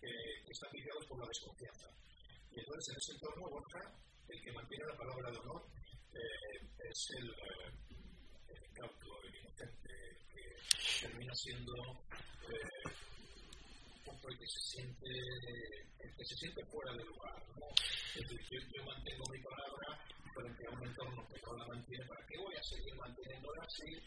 que, 0.00 0.08
que 0.46 0.52
están 0.52 0.70
guiados 0.72 1.06
por 1.06 1.18
la 1.18 1.26
desconfianza. 1.26 1.88
Y 2.52 2.60
entonces 2.60 2.94
en 2.94 2.98
ese 2.98 3.12
entorno, 3.12 3.50
Borja, 3.50 3.82
el 4.28 4.42
que 4.42 4.52
mantiene 4.52 4.84
la 4.86 4.96
palabra 4.96 5.30
de 5.30 5.38
honor 5.38 5.66
eh, 6.14 6.88
es 6.90 7.08
el, 7.18 7.28
el 8.48 8.72
cauto, 8.74 9.22
el 9.24 9.34
inocente, 9.34 9.90
que 10.32 11.06
termina 11.06 11.34
siendo 11.34 11.72
el 14.30 14.38
que 14.38 14.46
se 14.46 14.60
siente 14.60 15.08
el 16.00 16.14
que 16.16 16.24
se 16.24 16.36
siente 16.36 16.64
fuera 16.66 16.92
del 16.92 17.06
lugar 17.06 17.42
¿no? 17.56 17.66
es 18.14 18.28
decir, 18.28 18.40
yo, 18.50 18.60
yo, 18.74 18.84
mantengo 18.84 19.24
mi 19.30 19.38
palabra 19.40 19.98
frente 20.34 20.66
a 20.66 20.70
un 20.70 20.86
entorno 20.86 21.28
que 21.28 21.40
no 21.42 21.56
la 21.56 21.66
mantiene 21.66 22.04
¿para 22.06 22.26
qué 22.26 22.38
voy 22.38 22.54
a 22.54 22.62
seguir 22.62 22.94
manteniéndola 22.96 23.68
si, 23.68 24.02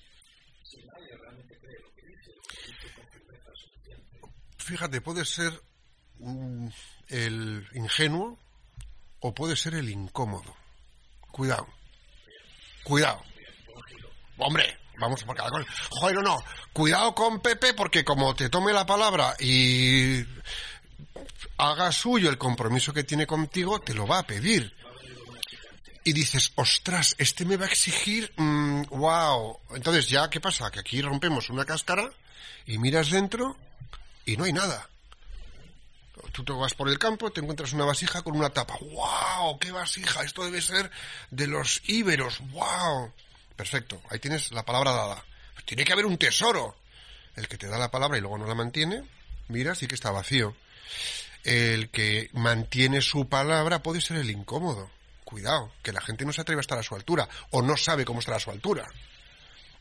si 0.63 0.85
nadie 0.85 1.17
realmente 1.17 1.57
cree 1.59 1.79
lo 1.79 1.93
que 1.95 2.07
dice 2.07 2.31
lo 2.35 2.41
que 2.43 2.67
dice 2.67 2.93
con 2.95 3.07
firmeza 3.09 3.51
suficiente 3.55 4.19
fíjate 4.57 5.01
puede 5.01 5.25
ser 5.25 5.61
um, 6.19 6.71
el 7.09 7.67
ingenuo 7.73 8.39
o 9.19 9.33
puede 9.33 9.55
ser 9.55 9.75
el 9.75 9.89
incómodo. 9.89 10.53
Cuidado. 11.31 11.65
Cuidado. 12.83 13.23
Hombre 14.37 14.82
vamos 15.03 15.24
por 15.24 15.36
cada 15.36 15.50
cosa. 15.50 15.65
Joder, 15.89 16.15
no, 16.15 16.22
no, 16.22 16.43
cuidado 16.72 17.13
con 17.13 17.39
Pepe 17.39 17.74
porque 17.74 18.03
como 18.03 18.36
te 18.36 18.50
tome 18.50 18.74
la 18.74 18.86
palabra 18.86 19.36
y 19.39 20.24
haga 21.57 21.91
suyo 21.91 22.29
el 22.29 22.38
compromiso 22.38 22.93
que 22.93 23.03
tiene 23.03 23.27
contigo, 23.27 23.79
te 23.79 23.93
lo 23.93 24.07
va 24.07 24.19
a 24.19 24.27
pedir. 24.27 24.75
Y 26.05 26.12
dices, 26.12 26.51
ostras, 26.55 27.15
este 27.17 27.45
me 27.45 27.55
va 27.55 27.65
a 27.65 27.69
exigir, 27.69 28.33
wow. 28.38 29.60
Entonces 29.74 30.10
ya, 30.10 30.29
¿qué 30.29 30.41
pasa? 30.41 30.69
Que 30.69 30.79
aquí 30.79 31.01
rompemos 31.01 31.50
una 31.50 31.63
cáscara 31.63 32.12
y 32.65 32.77
miras 32.77 33.10
dentro 33.10 33.55
y 34.25 34.36
no 34.36 34.43
hay 34.43 34.53
nada. 34.53 34.89
Tú 36.31 36.43
te 36.43 36.51
vas 36.51 36.74
por 36.74 36.89
el 36.89 37.00
campo, 37.00 37.31
te 37.31 37.41
encuentras 37.41 37.74
una 37.74 37.86
vasija 37.86 38.22
con 38.22 38.36
una 38.36 38.50
tapa. 38.50 38.77
¡Wow! 38.79 39.60
¡Qué 39.60 39.72
vasija! 39.72 40.24
Esto 40.24 40.43
debe 40.43 40.62
ser 40.62 40.89
de 41.31 41.48
los 41.48 41.81
íberos. 41.86 42.39
¡Wow! 42.51 43.13
Perfecto, 43.55 44.01
ahí 44.10 44.19
tienes 44.19 44.51
la 44.51 44.63
palabra 44.63 44.91
dada. 44.91 45.24
Pues 45.53 45.65
tiene 45.65 45.86
que 45.86 45.93
haber 45.93 46.05
un 46.05 46.17
tesoro. 46.17 46.75
El 47.36 47.48
que 47.48 47.57
te 47.57 47.67
da 47.67 47.77
la 47.77 47.89
palabra 47.89 48.17
y 48.17 48.22
luego 48.22 48.38
no 48.38 48.45
la 48.45 48.53
mantiene, 48.53 49.03
mira, 49.48 49.74
sí 49.74 49.88
que 49.88 49.95
está 49.95 50.12
vacío. 50.12 50.55
El 51.43 51.89
que 51.89 52.29
mantiene 52.33 53.01
su 53.01 53.27
palabra 53.27 53.81
puede 53.81 54.01
ser 54.01 54.17
el 54.17 54.29
incómodo. 54.29 54.89
Cuidado, 55.24 55.72
que 55.81 55.91
la 55.91 56.01
gente 56.01 56.25
no 56.25 56.33
se 56.33 56.41
atreve 56.41 56.60
a 56.60 56.62
estar 56.62 56.77
a 56.77 56.83
su 56.83 56.95
altura 56.95 57.27
o 57.50 57.62
no 57.62 57.75
sabe 57.75 58.05
cómo 58.05 58.19
estar 58.19 58.36
a 58.36 58.39
su 58.39 58.51
altura. 58.51 58.88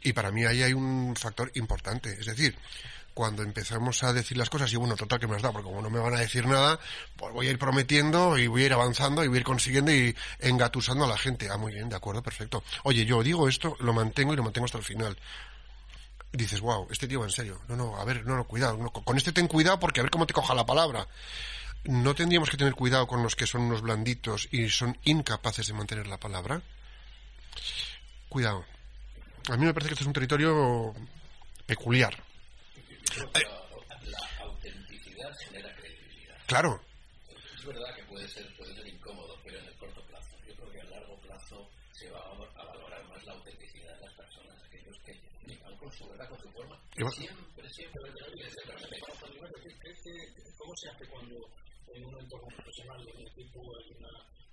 Y 0.02 0.14
para 0.14 0.33
mí 0.33 0.45
ahí 0.45 0.62
hay 0.62 0.73
un 0.73 1.14
factor 1.14 1.50
importante. 1.55 2.12
Es 2.19 2.26
decir, 2.26 2.57
cuando 3.14 3.42
empezamos 3.42 4.02
a 4.02 4.12
decir 4.12 4.37
las 4.37 4.50
cosas, 4.50 4.73
y 4.73 4.76
bueno, 4.76 4.97
total 4.97 5.21
que 5.21 5.26
me 5.26 5.35
las 5.35 5.42
da, 5.42 5.52
porque 5.52 5.69
como 5.69 5.83
no 5.83 5.90
me 5.90 5.99
van 5.99 6.14
a 6.14 6.21
decir 6.21 6.47
nada, 6.47 6.78
pues 7.16 7.33
voy 7.33 7.49
a 7.49 7.50
ir 7.50 7.59
prometiendo 7.59 8.38
y 8.38 8.47
voy 8.47 8.62
a 8.62 8.66
ir 8.66 8.73
avanzando 8.73 9.23
y 9.25 9.28
voy 9.28 9.38
a 9.38 9.40
ir 9.40 9.45
consiguiendo 9.45 9.92
y 9.92 10.16
engatusando 10.40 11.04
a 11.04 11.09
la 11.09 11.19
gente. 11.19 11.49
Ah, 11.50 11.57
muy 11.57 11.73
bien, 11.73 11.88
de 11.88 11.97
acuerdo, 11.97 12.23
perfecto. 12.23 12.62
Oye, 12.85 13.04
yo 13.04 13.23
digo 13.23 13.49
esto, 13.49 13.76
lo 13.81 13.92
mantengo 13.92 14.33
y 14.33 14.37
lo 14.37 14.42
mantengo 14.42 14.64
hasta 14.64 14.78
el 14.78 14.85
final. 14.85 15.16
Dices, 16.33 16.61
wow, 16.61 16.88
este 16.90 17.07
tío 17.07 17.23
en 17.25 17.31
serio. 17.31 17.61
No, 17.69 17.76
no, 17.76 17.97
a 17.97 18.04
ver, 18.04 18.25
no, 18.25 18.37
no, 18.37 18.45
cuidado. 18.45 18.78
Con 18.90 19.16
este 19.19 19.33
ten 19.33 19.49
cuidado 19.49 19.78
porque 19.78 20.00
a 20.00 20.02
ver 20.02 20.11
cómo 20.11 20.26
te 20.26 20.33
coja 20.33 20.54
la 20.54 20.64
palabra. 20.64 21.07
¿No 21.85 22.14
tendríamos 22.14 22.49
que 22.49 22.57
tener 22.57 22.75
cuidado 22.75 23.07
con 23.07 23.23
los 23.23 23.37
que 23.37 23.47
son 23.47 23.62
unos 23.62 23.83
blanditos 23.83 24.49
y 24.50 24.69
son 24.71 24.97
incapaces 25.04 25.66
de 25.66 25.75
mantener 25.75 26.07
la 26.07 26.19
palabra? 26.19 26.62
Cuidado. 28.28 28.64
A 29.50 29.57
mí 29.57 29.66
me 29.66 29.75
parece 29.75 29.88
que 29.88 29.95
este 29.95 30.04
es 30.04 30.07
un 30.07 30.12
territorio 30.12 30.95
peculiar. 31.66 32.16
La, 33.12 34.00
la, 34.09 34.19
autenticidad 34.40 35.31
genera 35.45 35.75
credibilidad. 35.76 36.38
Claro. 36.47 36.81
Es 37.59 37.66
verdad 37.66 37.95
que 37.95 38.04
puede 38.04 38.26
ser, 38.26 38.57
puede 38.57 38.75
ser 38.75 38.88
incómodo, 38.88 39.38
pero 39.45 39.59
en 39.59 39.66
el 39.66 39.76
corto 39.76 40.02
plazo. 40.07 40.35
Yo 40.47 40.54
creo 40.57 40.71
que 40.73 40.81
a 40.81 40.85
largo 40.85 41.21
plazo 41.21 41.69
se 41.92 42.09
va 42.11 42.21
a, 42.21 42.64
valorar 42.64 43.07
más 43.09 43.23
la 43.25 43.33
autenticidad 43.35 43.95
de 43.97 44.07
las 44.07 44.14
personas, 44.14 44.62
aquellos 44.64 44.97
que, 45.04 45.12
van 45.62 45.76
con 45.76 45.92
su 45.92 46.09
verdad, 46.09 46.26
con 46.31 46.40
su 46.40 46.50
forma. 46.52 46.81
Siempre, 46.95 47.69
siempre, 47.69 48.02
¿Cómo 50.57 50.76
se 50.76 50.88
hace 50.88 51.07
cuando 51.09 51.37
en 51.92 52.04
un 52.04 52.19
entorno 52.19 52.49
profesional 52.57 53.04
donde 53.04 53.25
el 53.25 53.35
tipo 53.35 53.61
hay 53.76 53.90
una, 53.99 54.09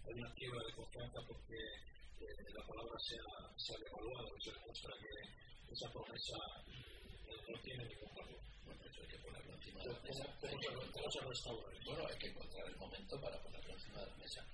hay 0.06 0.14
una 0.20 0.34
quiebra 0.34 0.60
de 0.68 0.74
confianza 0.74 1.20
porque 1.26 1.56
eh, 1.56 2.54
la 2.54 2.66
palabra 2.68 3.00
se 3.00 3.16
ha, 3.16 3.58
se 3.58 3.74
ha 3.74 3.78
devaluado 3.80 4.36
y 4.36 4.42
se 4.42 4.52
demuestra 4.52 4.92
que 5.00 5.74
esa 5.74 5.90
promesa 5.92 6.36
no 7.48 7.60
tiene 7.62 7.86
ningún 7.86 8.16
valor. 8.16 8.40
Bueno, 8.66 8.82
eso 8.86 9.02
hay 9.02 9.08
que 9.08 9.18
ponerlo 9.20 9.54
encima 9.54 9.82
de 9.84 9.94
la 9.94 10.00
mesa. 10.00 10.24
¿Cómo 10.40 11.12
se? 11.12 11.20
Bueno, 11.86 12.08
hay 12.08 12.18
que 12.18 12.28
encontrar 12.28 12.68
el 12.68 12.76
momento 12.78 13.22
para 13.22 13.42
ponerlo 13.42 13.74
encima 13.74 14.00
de 14.00 14.08
la 14.08 14.16
mesa. 14.18 14.46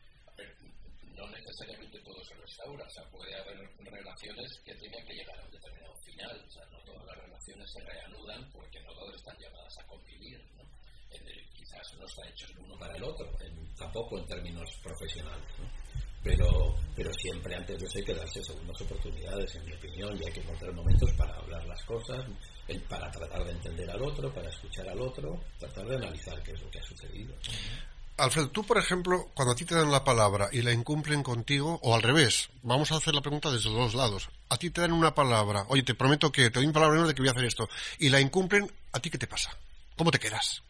No 1.15 1.29
necesariamente 1.29 1.99
todo 1.99 2.23
se 2.23 2.33
restaura, 2.35 2.85
o 2.85 2.89
sea, 2.89 3.03
puede 3.09 3.33
haber 3.35 3.57
relaciones 3.79 4.59
que 4.65 4.75
tengan 4.75 5.05
que 5.05 5.13
llegar 5.13 5.39
a 5.39 5.45
un 5.45 5.51
determinado 5.51 5.95
final, 6.03 6.45
o 6.45 6.51
sea, 6.51 6.65
no 6.65 6.79
todas 6.79 7.05
las 7.05 7.17
relaciones 7.17 7.71
se 7.71 7.81
reanudan 7.81 8.51
porque 8.51 8.81
no 8.81 8.93
todas 8.93 9.15
están 9.15 9.37
llamadas 9.37 9.77
a 9.79 9.87
convivir, 9.87 10.43
¿no? 10.55 10.63
El, 11.11 11.49
quizás 11.53 11.93
no 11.97 12.05
están 12.05 12.27
hechos 12.27 12.49
el 12.51 12.59
uno 12.59 12.77
para 12.77 12.97
el 12.97 13.03
otro, 13.03 13.31
tampoco 13.77 14.17
en 14.19 14.25
términos 14.27 14.69
profesionales, 14.83 15.47
¿no? 15.57 15.84
Pero, 16.25 16.75
pero 16.95 17.13
siempre 17.13 17.55
antes 17.55 17.79
de 17.79 17.85
eso 17.85 17.99
hay 17.99 18.03
que 18.03 18.15
darse 18.15 18.43
segundas 18.43 18.81
oportunidades, 18.81 19.55
en 19.55 19.65
mi 19.65 19.73
opinión, 19.73 20.17
y 20.19 20.25
hay 20.25 20.33
que 20.33 20.41
encontrar 20.41 20.73
momentos 20.73 21.11
para 21.13 21.35
hablar 21.35 21.63
las 21.65 21.83
cosas, 21.83 22.25
para 22.89 23.11
tratar 23.11 23.45
de 23.45 23.51
entender 23.51 23.89
al 23.91 24.01
otro, 24.01 24.33
para 24.33 24.49
escuchar 24.49 24.89
al 24.89 24.99
otro, 24.99 25.39
tratar 25.59 25.85
de 25.85 25.95
analizar 25.97 26.41
qué 26.41 26.53
es 26.53 26.61
lo 26.61 26.71
que 26.71 26.79
ha 26.79 26.83
sucedido. 26.83 27.35
Alfredo, 28.17 28.49
tú, 28.49 28.63
por 28.63 28.79
ejemplo, 28.79 29.29
cuando 29.35 29.51
a 29.51 29.55
ti 29.55 29.65
te 29.65 29.75
dan 29.75 29.91
la 29.91 30.03
palabra 30.03 30.49
y 30.51 30.63
la 30.63 30.71
incumplen 30.71 31.21
contigo, 31.21 31.79
o 31.83 31.93
al 31.93 32.01
revés, 32.01 32.49
vamos 32.63 32.91
a 32.91 32.95
hacer 32.95 33.13
la 33.13 33.21
pregunta 33.21 33.51
desde 33.51 33.69
los 33.69 33.77
dos 33.77 33.93
lados. 33.93 34.29
A 34.49 34.57
ti 34.57 34.71
te 34.71 34.81
dan 34.81 34.93
una 34.93 35.13
palabra, 35.13 35.65
oye, 35.67 35.83
te 35.83 35.93
prometo 35.93 36.31
que 36.31 36.49
te 36.49 36.59
doy 36.59 36.63
una 36.65 36.73
palabra 36.73 37.05
de 37.05 37.13
que 37.13 37.21
voy 37.21 37.29
a 37.29 37.33
hacer 37.33 37.45
esto, 37.45 37.69
y 37.99 38.09
la 38.09 38.19
incumplen, 38.19 38.71
¿a 38.93 38.99
ti 38.99 39.11
qué 39.11 39.19
te 39.19 39.27
pasa? 39.27 39.55
¿Cómo 39.95 40.09
te 40.09 40.19
quedas? 40.19 40.63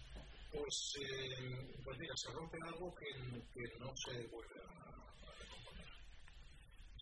Pues, 0.51 0.97
eh, 0.99 1.71
pues 1.83 1.97
mira, 1.97 2.17
se 2.17 2.29
rompe 2.31 2.57
algo 2.61 2.93
que, 2.95 3.05
que 3.53 3.79
no 3.79 3.95
se 3.95 4.11
vuelve 4.11 4.19
a, 4.19 4.23
a, 4.25 4.33
recomponer. 4.33 4.54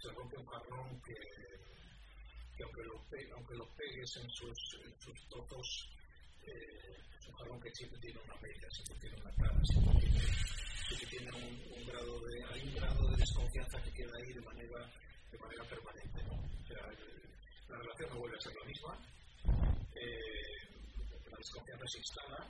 Se 0.04 0.12
rompe 0.12 0.36
un 0.36 0.46
jarrón 0.48 1.02
que, 1.02 1.16
que 2.58 2.64
aunque, 2.64 2.84
lo 2.84 3.02
aunque 3.36 3.56
lo 3.56 3.66
pegues 3.74 4.18
en 4.18 4.30
sus, 4.32 4.58
en 4.84 5.00
sus 5.00 5.30
trozos, 5.30 5.90
eh, 6.46 7.00
es 7.18 7.28
un 7.30 7.34
jarrón 7.36 7.62
que 7.62 7.74
siempre 7.74 7.98
tiene 8.02 8.20
una 8.20 8.36
media, 8.42 8.70
siempre 8.70 8.98
tiene 9.00 9.16
una 9.22 9.32
cara, 9.32 9.64
siempre 9.64 10.00
tiene, 10.02 11.08
tiene 11.10 11.32
un, 11.32 11.88
grado 11.88 12.20
de, 12.20 12.44
hay 12.52 12.68
un 12.68 12.76
grado 12.76 13.12
de 13.12 13.16
desconfianza 13.16 13.82
que 13.82 13.94
queda 13.94 14.12
ahí 14.18 14.34
de 14.34 14.42
manera, 14.42 14.92
de 15.32 15.38
manera 15.38 15.64
permanente. 15.70 16.22
la 17.70 17.78
relación 17.78 18.10
no 18.10 18.20
vuelve 18.20 18.38
a 18.38 18.42
ser 18.42 18.56
la 18.56 18.66
misma, 18.66 19.00
eh, 19.96 21.32
la 21.32 21.38
desconfianza 21.38 21.88
se 21.88 22.00
instala 22.00 22.48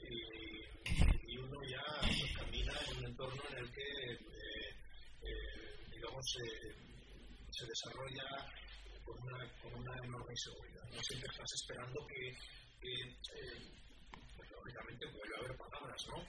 y, 0.00 1.38
uno 1.38 1.62
ya 1.62 1.82
pues, 2.00 2.36
camina 2.36 2.72
en 2.90 2.98
un 2.98 3.04
entorno 3.04 3.42
en 3.52 3.58
el 3.58 3.70
que, 3.70 4.12
eh, 4.12 5.51
eh, 6.12 6.76
digamos, 6.76 7.46
se 7.50 7.66
desarrolla 7.66 8.24
con 9.04 9.18
una, 9.22 9.52
con 9.60 9.74
una 9.74 9.94
enorme 10.04 10.32
inseguridad. 10.32 10.84
No 10.90 11.02
siempre 11.02 11.30
estás 11.30 11.52
esperando 11.54 12.06
que, 12.06 12.36
que 12.80 12.92
eh, 12.92 13.70
pues, 14.36 14.50
lógicamente 14.50 15.06
vuelva 15.06 15.36
a 15.36 15.40
haber 15.40 15.56
palabras, 15.56 16.06
¿no? 16.08 16.26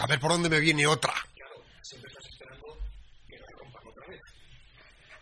A 0.00 0.06
ver 0.06 0.20
por 0.20 0.30
dónde 0.30 0.48
me 0.48 0.60
viene 0.60 0.86
otra. 0.86 1.14
Claro, 1.34 1.64
siempre 1.82 2.08
estás 2.10 2.26
esperando 2.30 2.78
que 3.28 3.38
la 3.38 3.46
rompan 3.58 3.88
otra 3.88 4.06
vez. 4.06 4.22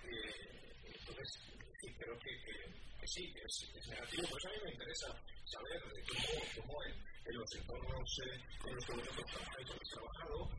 Eh, 0.05 0.75
entonces, 0.85 1.41
sí, 1.81 1.95
creo 1.99 2.19
que, 2.19 2.33
que, 2.45 3.01
que 3.01 3.07
sí, 3.07 3.33
que 3.33 3.41
es, 3.41 3.71
es, 3.75 3.89
negativo. 3.89 4.29
Por 4.29 4.39
eso 4.39 4.49
a 4.49 4.53
mí 4.53 4.59
me 4.65 4.73
interesa 4.73 5.09
saber 5.45 5.81
cómo, 5.81 6.67
cómo 6.67 6.85
en, 6.85 6.93
en, 7.27 7.39
los 7.39 7.55
entornos 7.55 8.19
eh, 8.25 8.41
en 8.67 8.75
los 8.75 8.85
que 8.85 8.93
vosotros 8.93 9.27
trabajáis 9.33 9.71
habéis 9.71 9.91
trabajado, 9.91 10.51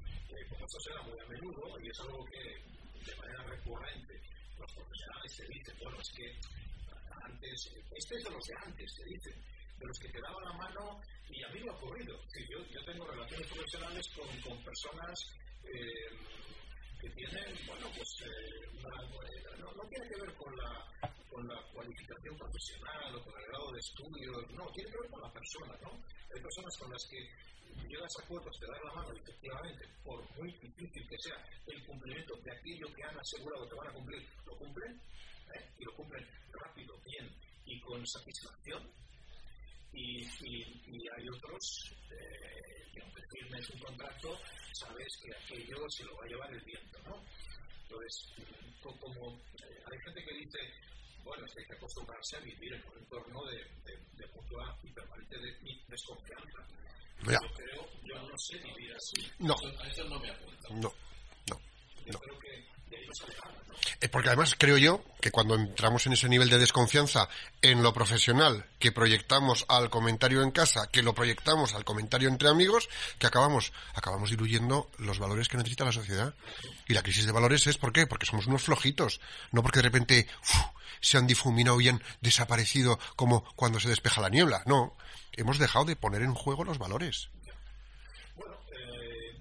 como 0.50 0.66
esto 0.66 0.80
se 0.80 0.94
da 0.94 1.02
muy 1.04 1.20
a 1.20 1.26
menudo 1.28 1.80
y 1.82 1.90
es 1.90 2.00
algo 2.00 2.26
que 2.26 2.77
de 3.08 3.16
manera 3.16 3.44
recurrente 3.44 4.22
los 4.58 4.74
profesionales 4.74 5.36
te 5.38 5.48
dicen, 5.48 5.76
bueno, 5.82 5.98
es 6.02 6.12
que 6.12 6.28
antes, 7.24 7.70
este 7.96 8.16
es 8.16 8.24
de 8.24 8.32
los 8.32 8.44
de 8.44 8.56
antes, 8.66 8.96
te 8.96 9.04
dicen, 9.06 9.36
de 9.78 9.86
los 9.86 10.00
que 10.00 10.10
te 10.10 10.22
daban 10.22 10.44
la 10.44 10.54
mano 10.54 11.02
y 11.30 11.44
a 11.44 11.50
mí 11.50 11.60
me 11.62 11.70
ha 11.70 11.76
ocurrido. 11.76 12.18
Yo, 12.50 12.60
yo 12.66 12.84
tengo 12.86 13.06
relaciones 13.06 13.48
profesionales 13.48 14.06
con, 14.16 14.42
con 14.42 14.64
personas 14.64 15.20
eh, 15.64 16.10
que 17.00 17.10
tienen, 17.12 17.56
bueno, 17.68 17.92
pues 17.96 18.10
eh, 18.26 18.68
no, 19.60 19.72
no, 19.72 19.90
tiene 19.90 20.08
que 20.10 20.22
ver 20.22 20.34
con 20.36 20.56
la, 20.58 21.17
con 21.30 21.48
la 21.48 21.62
cualificación 21.74 22.38
profesional 22.38 23.16
o 23.16 23.24
con 23.24 23.34
el 23.40 23.48
grado 23.48 23.72
de 23.72 23.80
estudios, 23.80 24.52
no, 24.52 24.72
tiene 24.72 24.92
que 24.92 24.98
ver 24.98 25.10
con 25.10 25.22
la 25.22 25.32
persona, 25.32 25.78
¿no? 25.82 25.92
Hay 26.34 26.42
personas 26.42 26.78
con 26.78 26.92
las 26.92 27.06
que 27.06 27.30
llegas 27.88 28.12
a 28.18 28.24
acuerdos, 28.24 28.60
te 28.60 28.66
dan 28.66 28.84
la 28.84 28.94
mano 28.94 29.14
efectivamente, 29.14 29.88
por 30.04 30.38
muy 30.38 30.52
difícil 30.54 31.08
que 31.08 31.18
sea 31.20 31.36
el 31.68 31.86
cumplimiento 31.86 32.36
de 32.38 32.52
aquello 32.52 32.94
que 32.94 33.04
han 33.04 33.20
asegurado 33.20 33.70
que 33.70 33.76
van 33.76 33.88
a 33.88 33.94
cumplir, 33.94 34.28
lo 34.46 34.58
cumplen, 34.58 35.02
¿eh? 35.56 35.70
y 35.80 35.86
lo 35.86 35.94
cumplen 35.94 36.28
rápido, 36.52 37.00
bien 37.06 37.30
y 37.66 37.80
con 37.82 38.06
satisfacción. 38.06 38.92
Y 39.94 40.24
hay 40.24 41.30
otros 41.30 41.96
eh, 42.12 42.92
que 42.94 43.02
aunque 43.02 43.22
firmes 43.32 43.70
un 43.72 43.80
contrato, 43.80 44.40
sabes 44.74 45.18
que 45.24 45.36
aquello 45.36 45.90
se 45.90 46.04
lo 46.04 46.16
va 46.18 46.26
a 46.26 46.28
llevar 46.28 46.54
el 46.54 46.62
viento, 46.62 47.00
¿no? 47.04 47.24
Entonces, 47.84 48.34
como 48.82 49.38
eh, 49.38 49.84
hay 49.92 50.00
gente 50.00 50.24
que 50.24 50.36
dice, 50.36 50.60
bueno, 51.28 51.46
es 51.46 51.54
que 51.54 51.60
hay 51.62 51.68
que 51.68 51.74
acostumbrarse 51.76 52.38
a 52.38 52.40
vivir 52.40 52.74
en 52.74 52.84
un 52.92 52.98
entorno 52.98 53.46
de, 53.46 53.58
de, 53.86 53.98
de 54.14 54.28
mutua 54.34 54.78
y 54.84 54.92
permanente 54.92 55.38
de, 55.38 55.58
desconfianza. 55.88 56.66
Ya. 57.26 57.40
Yo 57.42 57.54
creo, 57.56 57.90
yo 58.04 58.22
no 58.30 58.38
sé 58.38 58.58
vivir 58.60 58.94
así. 58.96 59.32
No. 59.40 59.56
Eso- 59.56 59.82
a 59.82 59.88
eso 59.88 60.04
no 60.06 60.20
me 60.20 60.30
apunto. 60.32 60.70
No, 60.70 60.94
no. 61.50 61.60
Yo 62.06 62.14
No. 62.14 62.20
creo 62.20 62.40
que 62.40 62.66
Porque 64.12 64.30
además 64.30 64.56
creo 64.58 64.78
yo 64.78 65.04
que 65.22 65.32
cuando 65.32 65.56
entramos 65.56 66.06
en 66.06 66.14
ese 66.14 66.30
nivel 66.30 66.50
de 66.50 66.60
desconfianza 66.60 67.30
en 67.62 67.82
lo 67.82 67.94
profesional, 67.94 68.66
que 68.80 68.92
proyectamos 68.92 69.66
al 69.70 69.90
comentario 69.90 70.44
en 70.44 70.52
casa, 70.52 70.88
que 70.92 71.02
lo 71.02 71.16
proyectamos 71.16 71.74
al 71.74 71.84
comentario 71.84 72.30
entre 72.30 72.50
amigos, 72.50 72.90
que 73.18 73.28
acabamos, 73.28 73.74
acabamos 73.96 74.30
diluyendo 74.30 74.90
los 74.98 75.20
valores 75.20 75.48
que 75.48 75.58
necesita 75.58 75.86
la 75.86 75.92
sociedad. 75.92 76.36
Y 76.88 76.94
la 76.94 77.02
crisis 77.02 77.26
de 77.26 77.32
valores 77.32 77.66
es 77.68 77.78
¿por 77.78 77.92
qué? 77.92 78.06
Porque 78.06 78.26
somos 78.26 78.48
unos 78.48 78.64
flojitos, 78.64 79.20
no 79.52 79.64
porque 79.64 79.80
de 79.80 79.84
repente 79.84 80.28
uf, 80.44 80.78
se 81.02 81.18
han 81.18 81.28
difuminado 81.28 81.80
y 81.82 81.90
han 81.90 82.04
desaparecido 82.22 83.00
como 83.16 83.44
cuando 83.56 83.80
se 83.80 83.90
despeja 83.90 84.22
la 84.22 84.30
niebla. 84.30 84.64
No, 84.66 84.96
hemos 85.34 85.58
dejado 85.58 85.86
de 85.86 85.96
poner 85.96 86.22
en 86.22 86.34
juego 86.34 86.64
los 86.64 86.78
valores. 86.78 87.30
Bueno, 88.36 88.56
eh, 88.72 89.38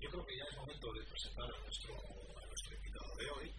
yo 0.00 0.10
creo 0.10 0.26
que 0.26 0.36
ya 0.36 0.44
es 0.50 0.56
momento 0.56 0.92
de 0.92 1.02
presentar 1.04 1.44
a 1.44 1.64
nuestro, 1.64 1.94
a 1.94 2.46
nuestro 2.46 2.74
invitado 2.74 3.16
de 3.16 3.30
hoy. 3.30 3.54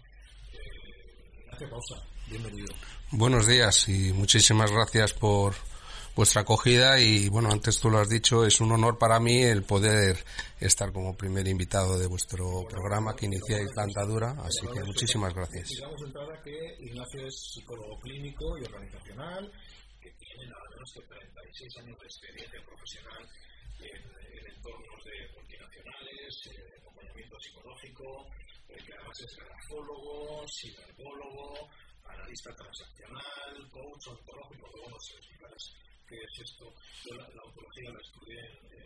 Ignacio 1.56 1.70
Pausa, 1.70 2.04
bienvenido. 2.28 2.76
Buenos 3.12 3.48
días 3.48 3.88
y 3.88 4.12
muchísimas 4.12 4.72
gracias 4.72 5.14
por 5.14 5.56
vuestra 6.14 6.42
acogida 6.42 7.00
y 7.00 7.30
bueno, 7.30 7.50
antes 7.50 7.80
tú 7.80 7.90
lo 7.90 8.00
has 8.00 8.10
dicho, 8.10 8.46
es 8.46 8.60
un 8.60 8.74
honor 8.74 8.98
para 8.98 9.22
mí 9.22 9.42
el 9.42 9.64
poder 9.64 10.18
estar 10.60 10.92
como 10.92 11.16
primer 11.16 11.48
invitado 11.48 11.98
de 11.98 12.08
vuestro 12.08 12.68
programa 12.70 13.16
que 13.16 13.28
iniciáis 13.28 13.70
la 13.74 13.84
andadura, 13.84 14.32
así 14.44 14.68
que 14.68 14.84
muchísimas 14.84 15.34
gracias. 15.34 15.70
Digamos 15.70 16.02
de 16.02 16.08
entrada 16.08 16.42
que 16.44 16.76
Ignacio 16.80 17.26
es 17.26 17.54
psicólogo 17.54 18.02
clínico 18.02 18.58
y 18.58 18.65
organizacional, 18.65 19.50
que 20.02 20.12
tiene 20.12 20.52
nada 20.52 20.63
menos 20.74 20.91
que 20.91 21.02
36 21.08 21.78
años 21.78 21.98
de 22.02 22.06
experiencia 22.06 22.60
profesional 22.65 23.30
en, 23.80 23.96
en 23.96 24.56
entornos 24.56 25.04
de 25.06 25.39
multinacionales, 25.39 26.48
eh, 26.52 26.82
acompañamiento 26.82 27.39
psicológico, 27.39 28.28
que 28.67 28.93
además 28.93 29.19
es 29.21 29.36
grafólogo, 29.38 30.45
ciberbólogo, 30.47 31.69
analista 32.06 32.56
transaccional, 32.56 33.69
coach 33.71 34.08
ontológico, 34.08 34.69
luego 34.73 34.89
nos 34.89 35.12
explicarás 35.12 35.73
qué 36.08 36.15
es 36.15 36.39
esto. 36.41 36.73
Yo 37.06 37.15
la, 37.15 37.30
la 37.30 37.43
ontología 37.43 37.91
la 37.91 37.99
estudié 37.99 38.39
en, 38.39 38.86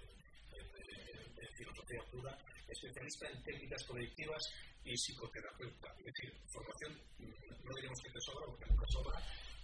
en, 1.38 1.56
filosofía 1.56 2.00
pura, 2.12 2.38
especialista 2.68 3.28
en 3.28 3.44
técnicas 3.44 3.84
proyectivas 3.86 4.44
y 4.86 4.94
psicoterapeuta. 4.96 5.94
Es 6.00 6.06
decir, 6.06 6.34
formación, 6.48 6.94
mm, 7.18 7.66
no 7.66 7.76
diríamos 7.76 8.02
que 8.02 8.12
te 8.12 8.22
sobra, 8.22 8.46
porque 8.46 8.66
nunca 8.66 8.86
sobra, 8.88 9.20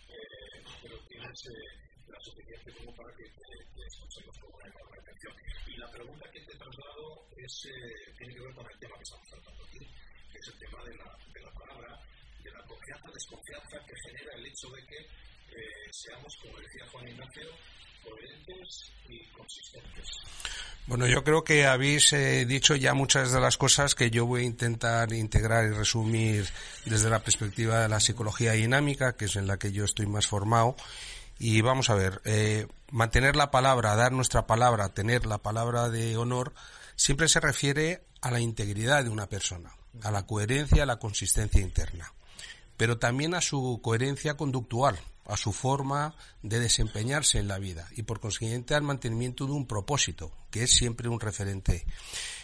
eh, 0.10 0.64
pero 0.82 1.00
tienes 1.08 1.46
eh, 1.48 1.95
la 2.08 2.20
suficiente 2.20 2.72
como 2.74 2.96
para 2.96 3.16
que 3.16 3.24
te, 3.24 3.66
te 3.76 3.88
escuchemos 3.88 4.38
con 4.40 4.54
una 4.54 4.66
enorme 4.68 4.98
atención. 5.00 5.34
Y 5.68 5.78
la 5.78 5.92
pregunta 5.92 6.30
que 6.32 6.40
te 6.42 6.56
traslado 6.56 7.28
es, 7.38 7.66
eh, 7.66 8.14
tiene 8.18 8.34
que 8.34 8.42
ver 8.42 8.54
con 8.54 8.66
el 8.72 8.80
tema 8.80 8.98
que 8.98 9.04
estamos 9.04 9.28
tratando 9.30 9.64
aquí, 9.66 9.80
que 10.32 10.38
es 10.40 10.48
el 10.48 10.60
tema 10.60 10.84
de 10.84 10.96
la, 10.96 11.18
de 11.34 11.42
la 11.42 11.52
palabra, 11.52 12.00
de 12.44 12.52
la 12.52 12.64
confianza, 12.66 13.12
desconfianza 13.14 13.78
que 13.86 13.96
genera 14.06 14.34
el 14.36 14.46
hecho 14.46 14.70
de 14.70 14.86
que 14.86 14.98
eh, 14.98 15.90
seamos, 15.92 16.36
como 16.38 16.60
decía 16.60 16.86
Juan 16.92 17.08
Ignacio, 17.08 17.50
coherentes 18.04 18.92
y 19.10 19.26
consistentes. 19.32 20.10
Bueno, 20.88 21.08
yo 21.08 21.24
creo 21.24 21.44
que 21.44 21.66
habéis 21.66 22.14
eh, 22.14 22.46
dicho 22.46 22.76
ya 22.76 22.94
muchas 22.94 23.32
de 23.32 23.40
las 23.40 23.58
cosas 23.58 23.96
que 23.96 24.12
yo 24.12 24.28
voy 24.28 24.44
a 24.44 24.46
intentar 24.46 25.12
integrar 25.14 25.66
y 25.66 25.70
resumir 25.70 26.48
desde 26.86 27.10
la 27.10 27.24
perspectiva 27.24 27.82
de 27.82 27.90
la 27.90 28.00
psicología 28.00 28.52
dinámica, 28.52 29.14
que 29.14 29.26
es 29.26 29.36
en 29.36 29.48
la 29.48 29.58
que 29.58 29.72
yo 29.72 29.84
estoy 29.84 30.06
más 30.06 30.28
formado. 30.28 30.76
Y 31.38 31.62
vamos 31.62 31.90
a 31.90 31.96
ver, 31.96 32.22
eh, 32.26 32.68
mantener 32.92 33.36
la 33.36 33.52
palabra, 33.52 33.96
dar 33.96 34.12
nuestra 34.12 34.48
palabra, 34.48 34.90
tener 34.90 35.26
la 35.26 35.40
palabra 35.40 35.90
de 35.90 36.18
honor, 36.18 36.54
siempre 36.96 37.28
se 37.28 37.40
refiere 37.40 38.04
a 38.22 38.32
la 38.32 38.40
integridad 38.40 39.04
de 39.04 39.10
una 39.10 39.28
persona, 39.28 39.72
a 40.02 40.12
la 40.12 40.26
coherencia, 40.26 40.84
a 40.84 40.86
la 40.88 41.00
consistencia 41.00 41.62
interna 41.62 42.14
pero 42.78 42.98
también 42.98 43.34
a 43.34 43.42
su 43.42 43.80
coherencia 43.82 44.36
conductual, 44.36 45.00
a 45.26 45.38
su 45.38 45.54
forma 45.54 46.16
de 46.44 46.60
desempeñarse 46.60 47.40
en 47.40 47.48
la 47.48 47.58
vida 47.58 47.88
y 47.96 48.04
por 48.04 48.20
consiguiente 48.20 48.76
al 48.76 48.84
mantenimiento 48.84 49.46
de 49.46 49.54
un 49.54 49.66
propósito, 49.66 50.32
que 50.52 50.64
es 50.64 50.72
siempre 50.72 51.10
un 51.10 51.20
referente. 51.20 51.86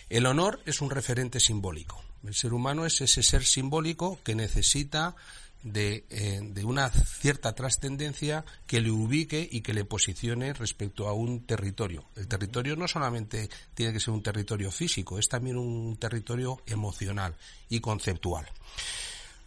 El 0.09 0.25
honor 0.25 0.61
es 0.65 0.81
un 0.81 0.89
referente 0.89 1.39
simbólico. 1.39 2.01
El 2.25 2.33
ser 2.33 2.53
humano 2.53 2.85
es 2.85 3.01
ese 3.01 3.23
ser 3.23 3.45
simbólico 3.45 4.19
que 4.23 4.35
necesita 4.35 5.15
de, 5.63 6.05
eh, 6.09 6.39
de 6.41 6.65
una 6.65 6.89
cierta 6.89 7.53
trascendencia 7.53 8.45
que 8.67 8.81
le 8.81 8.91
ubique 8.91 9.47
y 9.51 9.61
que 9.61 9.73
le 9.73 9.85
posicione 9.85 10.53
respecto 10.53 11.07
a 11.07 11.13
un 11.13 11.45
territorio. 11.45 12.05
El 12.15 12.27
territorio 12.27 12.75
no 12.75 12.87
solamente 12.87 13.49
tiene 13.73 13.93
que 13.93 13.99
ser 13.99 14.13
un 14.13 14.23
territorio 14.23 14.71
físico, 14.71 15.19
es 15.19 15.29
también 15.29 15.57
un 15.57 15.97
territorio 15.97 16.61
emocional 16.65 17.35
y 17.69 17.79
conceptual. 17.79 18.47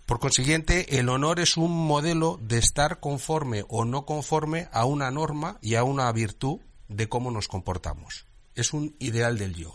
Por 0.07 0.21
consiguiente, 0.21 0.99
el 0.99 1.09
honor 1.09 1.41
es 1.41 1.57
un 1.57 1.73
modelo 1.87 2.39
de 2.43 2.59
estar 2.59 3.01
conforme 3.01 3.65
o 3.69 3.87
no 3.87 4.05
conforme 4.05 4.69
a 4.71 4.85
una 4.85 5.11
norma 5.11 5.59
y 5.63 5.77
a 5.77 5.85
una 5.85 6.13
virtud 6.13 6.61
de 6.89 7.09
cómo 7.09 7.31
nos 7.31 7.49
comportamos. 7.49 8.27
Es 8.55 8.75
un 8.75 8.95
ideal 8.99 9.39
del 9.39 9.55
yo. 9.55 9.75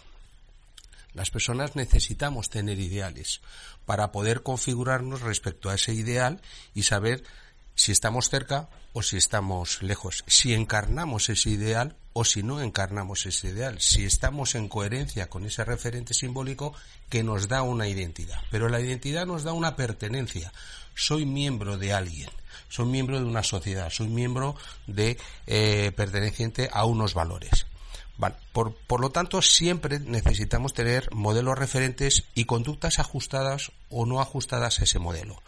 Las 1.19 1.31
personas 1.31 1.75
necesitamos 1.75 2.49
tener 2.49 2.79
ideales 2.79 3.41
para 3.85 4.13
poder 4.13 4.41
configurarnos 4.41 5.19
respecto 5.19 5.69
a 5.69 5.75
ese 5.75 5.93
ideal 5.93 6.39
y 6.73 6.83
saber 6.83 7.25
si 7.75 7.91
estamos 7.91 8.29
cerca 8.29 8.69
o 8.93 9.03
si 9.03 9.17
estamos 9.17 9.83
lejos, 9.83 10.23
si 10.27 10.53
encarnamos 10.53 11.27
ese 11.27 11.49
ideal 11.49 11.97
o 12.13 12.23
si 12.23 12.41
no 12.41 12.61
encarnamos 12.61 13.25
ese 13.25 13.49
ideal, 13.49 13.81
si 13.81 14.05
estamos 14.05 14.55
en 14.55 14.69
coherencia 14.69 15.29
con 15.29 15.45
ese 15.45 15.65
referente 15.65 16.13
simbólico 16.13 16.73
que 17.09 17.21
nos 17.21 17.49
da 17.49 17.63
una 17.63 17.89
identidad. 17.89 18.39
Pero 18.49 18.69
la 18.69 18.79
identidad 18.79 19.25
nos 19.25 19.43
da 19.43 19.51
una 19.51 19.75
pertenencia. 19.75 20.53
Soy 20.95 21.25
miembro 21.25 21.77
de 21.77 21.91
alguien, 21.91 22.29
soy 22.69 22.85
miembro 22.85 23.19
de 23.19 23.25
una 23.25 23.43
sociedad, 23.43 23.89
soy 23.89 24.07
miembro 24.07 24.55
de 24.87 25.17
eh, 25.47 25.91
perteneciente 25.97 26.69
a 26.71 26.85
unos 26.85 27.13
valores. 27.13 27.65
Vale. 28.19 28.35
Por, 28.51 28.75
por, 28.75 28.99
lo 28.99 29.11
tanto, 29.11 29.41
siempre 29.41 29.99
necesitamos 29.99 30.73
tener 30.73 31.09
modelos 31.15 31.57
referentes 31.57 32.25
y 32.35 32.43
conductas 32.43 32.99
ajustadas 32.99 33.71
o 33.89 34.05
no 34.05 34.19
ajustadas 34.19 34.79
a 34.79 34.83
ese 34.83 34.99
modelo, 34.99 35.41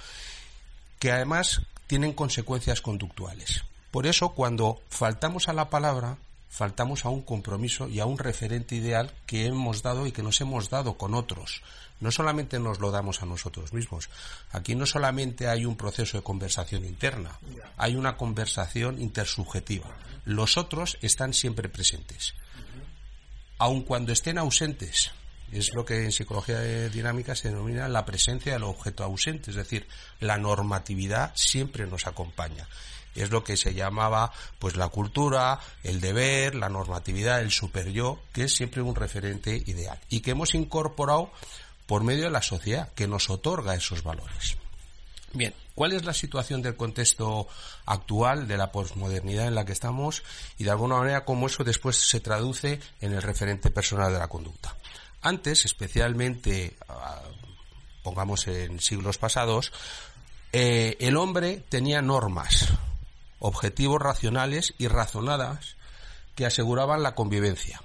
que 0.98 1.12
además 1.12 1.64
tienen 1.88 2.14
consecuencias 2.14 2.80
conductuales. 2.80 3.66
Por 3.92 4.08
eso, 4.08 4.30
cuando 4.30 4.82
faltamos 4.90 5.50
a 5.50 5.54
la 5.54 5.70
palabra, 5.70 6.18
faltamos 6.50 7.04
a 7.04 7.10
un 7.10 7.24
compromiso 7.24 7.90
y 7.90 8.00
a 8.00 8.06
un 8.06 8.18
referente 8.18 8.76
ideal 8.76 9.12
que 9.26 9.48
hemos 9.48 9.84
dado 9.84 10.08
y 10.08 10.14
que 10.14 10.24
nos 10.24 10.40
hemos 10.40 10.70
dado 10.70 10.94
con 10.98 11.14
otros. 11.14 11.64
No 12.00 12.10
solamente 12.10 12.58
nos 12.58 12.80
lo 12.80 12.92
damos 12.92 13.22
a 13.22 13.26
nosotros 13.26 13.74
mismos. 13.74 14.10
Aquí 14.54 14.76
no 14.76 14.86
solamente 14.86 15.50
hay 15.50 15.66
un 15.66 15.76
proceso 15.76 16.18
de 16.18 16.24
conversación 16.24 16.86
interna, 16.86 17.38
hay 17.76 17.98
una 17.98 18.16
conversación 18.16 19.02
intersubjetiva. 19.02 19.90
Los 20.24 20.56
otros 20.56 20.98
están 21.02 21.34
siempre 21.34 21.68
presentes. 21.68 22.34
Aun 23.62 23.84
cuando 23.84 24.12
estén 24.12 24.40
ausentes, 24.40 25.12
es 25.52 25.76
lo 25.76 25.86
que 25.86 26.04
en 26.04 26.12
psicología 26.12 26.62
dinámica 26.90 27.36
se 27.36 27.50
denomina 27.50 27.88
la 27.88 28.06
presencia 28.06 28.54
del 28.54 28.64
objeto 28.64 29.04
ausente, 29.04 29.52
es 29.52 29.56
decir, 29.56 29.88
la 30.20 30.40
normatividad 30.40 31.32
siempre 31.36 31.86
nos 31.86 32.08
acompaña. 32.08 32.68
Es 33.14 33.30
lo 33.30 33.44
que 33.44 33.58
se 33.58 33.76
llamaba 33.76 34.32
pues 34.58 34.78
la 34.78 34.88
cultura, 34.88 35.60
el 35.84 36.02
deber, 36.02 36.56
la 36.56 36.70
normatividad, 36.70 37.40
el 37.42 37.52
superyo, 37.52 38.18
que 38.34 38.46
es 38.46 38.54
siempre 38.56 38.82
un 38.82 38.96
referente 38.96 39.62
ideal 39.68 40.00
y 40.10 40.22
que 40.22 40.32
hemos 40.32 40.56
incorporado 40.56 41.32
por 41.86 42.04
medio 42.04 42.24
de 42.24 42.32
la 42.32 42.42
sociedad 42.42 42.92
que 42.96 43.08
nos 43.08 43.30
otorga 43.30 43.76
esos 43.76 44.02
valores. 44.02 44.58
Bien, 45.34 45.54
¿cuál 45.76 45.94
es 45.94 46.06
la 46.06 46.14
situación 46.14 46.62
del 46.62 46.76
contexto 46.76 47.48
actual 47.86 48.48
de 48.48 48.58
la 48.58 48.72
posmodernidad 48.72 49.48
en 49.48 49.56
la 49.56 49.66
que 49.66 49.72
estamos 49.72 50.24
y 50.58 50.64
de 50.64 50.72
alguna 50.72 50.98
manera 50.98 51.26
cómo 51.26 51.48
eso 51.48 51.64
después 51.64 51.98
se 51.98 52.20
traduce 52.20 52.80
en 53.02 53.14
el 53.14 53.22
referente 53.22 53.70
personal 53.70 54.12
de 54.12 54.20
la 54.20 54.28
conducta? 54.28 54.76
Antes, 55.22 55.66
especialmente, 55.66 56.76
ah, 56.90 57.22
pongamos 58.04 58.48
en 58.48 58.80
siglos 58.80 59.18
pasados, 59.18 59.72
eh, 60.52 60.98
el 61.00 61.16
hombre 61.16 61.64
tenía 61.70 62.02
normas, 62.02 62.74
objetivos 63.40 64.02
racionales 64.02 64.74
y 64.78 64.88
razonadas 64.88 65.76
que 66.36 66.46
aseguraban 66.46 67.04
la 67.04 67.16
convivencia, 67.16 67.82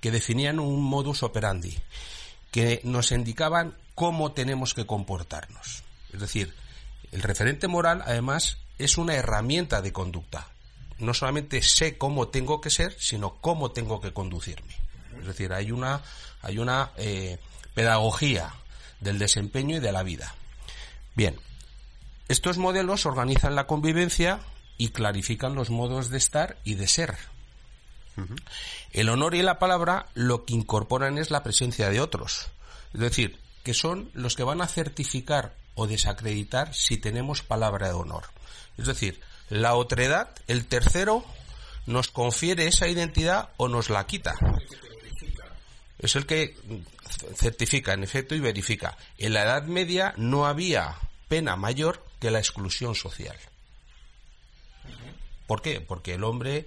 que 0.00 0.10
definían 0.10 0.60
un 0.60 0.82
modus 0.82 1.22
operandi, 1.22 1.76
que 2.50 2.80
nos 2.84 3.12
indicaban 3.12 3.76
cómo 3.94 4.32
tenemos 4.32 4.74
que 4.74 4.86
comportarnos. 4.86 5.82
Es 6.12 6.20
decir, 6.20 6.54
el 7.12 7.22
referente 7.22 7.68
moral, 7.68 8.02
además, 8.04 8.58
es 8.78 8.98
una 8.98 9.14
herramienta 9.14 9.82
de 9.82 9.92
conducta. 9.92 10.48
No 10.98 11.14
solamente 11.14 11.62
sé 11.62 11.98
cómo 11.98 12.28
tengo 12.28 12.60
que 12.60 12.70
ser, 12.70 12.96
sino 12.98 13.34
cómo 13.40 13.70
tengo 13.70 14.00
que 14.00 14.12
conducirme. 14.12 14.74
Es 15.20 15.26
decir, 15.26 15.52
hay 15.52 15.70
una, 15.70 16.02
hay 16.40 16.58
una 16.58 16.90
eh, 16.96 17.38
pedagogía 17.74 18.54
del 19.00 19.18
desempeño 19.18 19.76
y 19.76 19.80
de 19.80 19.92
la 19.92 20.02
vida. 20.02 20.34
Bien, 21.14 21.38
estos 22.28 22.56
modelos 22.56 23.04
organizan 23.04 23.54
la 23.54 23.66
convivencia 23.66 24.40
y 24.78 24.88
clarifican 24.88 25.54
los 25.54 25.70
modos 25.70 26.08
de 26.08 26.18
estar 26.18 26.56
y 26.64 26.74
de 26.74 26.88
ser. 26.88 27.16
El 28.92 29.08
honor 29.08 29.34
y 29.34 29.42
la 29.42 29.58
palabra 29.58 30.06
lo 30.14 30.44
que 30.44 30.54
incorporan 30.54 31.18
es 31.18 31.30
la 31.30 31.42
presencia 31.42 31.90
de 31.90 32.00
otros. 32.00 32.48
Es 32.94 33.00
decir, 33.00 33.38
que 33.62 33.74
son 33.74 34.10
los 34.14 34.34
que 34.34 34.44
van 34.44 34.60
a 34.60 34.66
certificar 34.68 35.54
o 35.74 35.86
desacreditar 35.86 36.74
si 36.74 36.96
tenemos 36.96 37.42
palabra 37.42 37.88
de 37.88 37.94
honor. 37.94 38.24
Es 38.78 38.86
decir, 38.86 39.20
la 39.48 39.74
otredad, 39.74 40.30
el 40.46 40.66
tercero, 40.66 41.24
nos 41.86 42.08
confiere 42.08 42.66
esa 42.66 42.88
identidad 42.88 43.50
o 43.56 43.68
nos 43.68 43.90
la 43.90 44.06
quita. 44.06 44.34
Es 45.98 46.16
el 46.16 46.26
que 46.26 46.56
certifica, 47.36 47.92
en 47.92 48.02
efecto, 48.02 48.34
y 48.34 48.40
verifica. 48.40 48.96
En 49.18 49.34
la 49.34 49.42
Edad 49.42 49.64
Media 49.64 50.14
no 50.16 50.46
había 50.46 50.96
pena 51.28 51.56
mayor 51.56 52.04
que 52.20 52.30
la 52.30 52.38
exclusión 52.38 52.94
social. 52.94 53.36
¿Por 55.46 55.62
qué? 55.62 55.80
Porque 55.80 56.14
el 56.14 56.24
hombre 56.24 56.66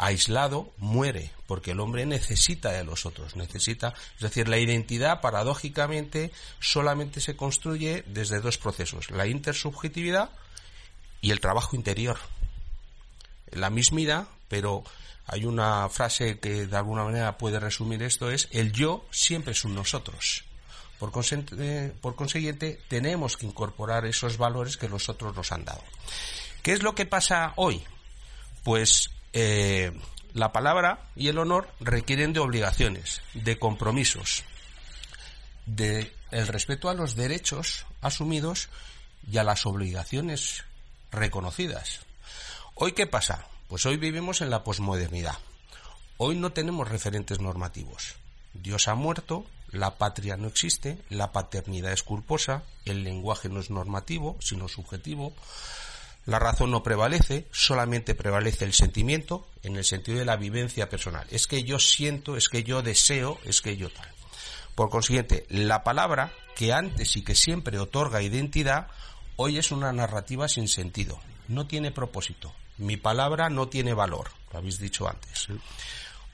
aislado 0.00 0.72
muere, 0.78 1.30
porque 1.46 1.72
el 1.72 1.80
hombre 1.80 2.06
necesita 2.06 2.72
de 2.72 2.84
los 2.84 3.04
otros, 3.04 3.36
necesita, 3.36 3.92
es 4.14 4.22
decir, 4.22 4.48
la 4.48 4.56
identidad 4.56 5.20
paradójicamente 5.20 6.32
solamente 6.58 7.20
se 7.20 7.36
construye 7.36 8.02
desde 8.06 8.40
dos 8.40 8.56
procesos, 8.56 9.10
la 9.10 9.26
intersubjetividad 9.26 10.30
y 11.20 11.32
el 11.32 11.40
trabajo 11.40 11.76
interior. 11.76 12.18
La 13.50 13.68
mismidad, 13.68 14.26
pero 14.48 14.84
hay 15.26 15.44
una 15.44 15.86
frase 15.90 16.38
que 16.38 16.66
de 16.66 16.76
alguna 16.76 17.04
manera 17.04 17.36
puede 17.36 17.60
resumir 17.60 18.02
esto, 18.02 18.30
es 18.30 18.48
el 18.52 18.72
yo 18.72 19.04
siempre 19.10 19.52
es 19.52 19.66
un 19.66 19.74
nosotros. 19.74 20.44
Por 20.98 21.12
por 21.12 22.14
consiguiente, 22.16 22.80
tenemos 22.88 23.36
que 23.36 23.46
incorporar 23.46 24.06
esos 24.06 24.38
valores 24.38 24.78
que 24.78 24.88
los 24.88 25.10
otros 25.10 25.36
nos 25.36 25.52
han 25.52 25.66
dado. 25.66 25.82
¿Qué 26.62 26.72
es 26.72 26.82
lo 26.82 26.94
que 26.94 27.06
pasa 27.06 27.52
hoy? 27.56 27.82
Pues 28.64 29.10
eh, 29.32 29.92
la 30.34 30.52
palabra 30.52 31.08
y 31.16 31.28
el 31.28 31.38
honor 31.38 31.68
requieren 31.80 32.32
de 32.32 32.40
obligaciones, 32.40 33.20
de 33.34 33.58
compromisos, 33.58 34.44
de 35.66 36.12
el 36.30 36.46
respeto 36.46 36.88
a 36.88 36.94
los 36.94 37.16
derechos 37.16 37.86
asumidos 38.00 38.68
y 39.30 39.38
a 39.38 39.44
las 39.44 39.66
obligaciones 39.66 40.64
reconocidas. 41.10 42.00
¿Hoy 42.74 42.92
qué 42.92 43.06
pasa? 43.06 43.46
Pues 43.68 43.84
hoy 43.86 43.96
vivimos 43.96 44.40
en 44.40 44.50
la 44.50 44.64
posmodernidad. 44.64 45.38
Hoy 46.16 46.36
no 46.36 46.52
tenemos 46.52 46.88
referentes 46.88 47.40
normativos. 47.40 48.16
Dios 48.52 48.88
ha 48.88 48.94
muerto, 48.94 49.46
la 49.70 49.96
patria 49.96 50.36
no 50.36 50.48
existe, 50.48 50.98
la 51.08 51.32
paternidad 51.32 51.92
es 51.92 52.02
culposa, 52.02 52.62
el 52.84 53.04
lenguaje 53.04 53.48
no 53.48 53.60
es 53.60 53.70
normativo, 53.70 54.36
sino 54.40 54.68
subjetivo, 54.68 55.32
la 56.26 56.38
razón 56.38 56.70
no 56.70 56.82
prevalece, 56.82 57.46
solamente 57.50 58.14
prevalece 58.14 58.64
el 58.64 58.72
sentimiento 58.72 59.46
en 59.62 59.76
el 59.76 59.84
sentido 59.84 60.18
de 60.18 60.24
la 60.24 60.36
vivencia 60.36 60.88
personal. 60.88 61.26
Es 61.30 61.46
que 61.46 61.62
yo 61.64 61.78
siento, 61.78 62.36
es 62.36 62.48
que 62.48 62.62
yo 62.62 62.82
deseo, 62.82 63.38
es 63.44 63.60
que 63.60 63.76
yo 63.76 63.90
tal. 63.90 64.08
Por 64.74 64.90
consiguiente, 64.90 65.46
la 65.48 65.82
palabra, 65.82 66.32
que 66.54 66.72
antes 66.72 67.16
y 67.16 67.22
que 67.22 67.34
siempre 67.34 67.78
otorga 67.78 68.22
identidad, 68.22 68.88
hoy 69.36 69.58
es 69.58 69.72
una 69.72 69.92
narrativa 69.92 70.48
sin 70.48 70.68
sentido. 70.68 71.18
No 71.48 71.66
tiene 71.66 71.90
propósito. 71.90 72.52
Mi 72.78 72.96
palabra 72.96 73.50
no 73.50 73.68
tiene 73.68 73.94
valor, 73.94 74.30
lo 74.52 74.58
habéis 74.58 74.78
dicho 74.78 75.08
antes. 75.08 75.48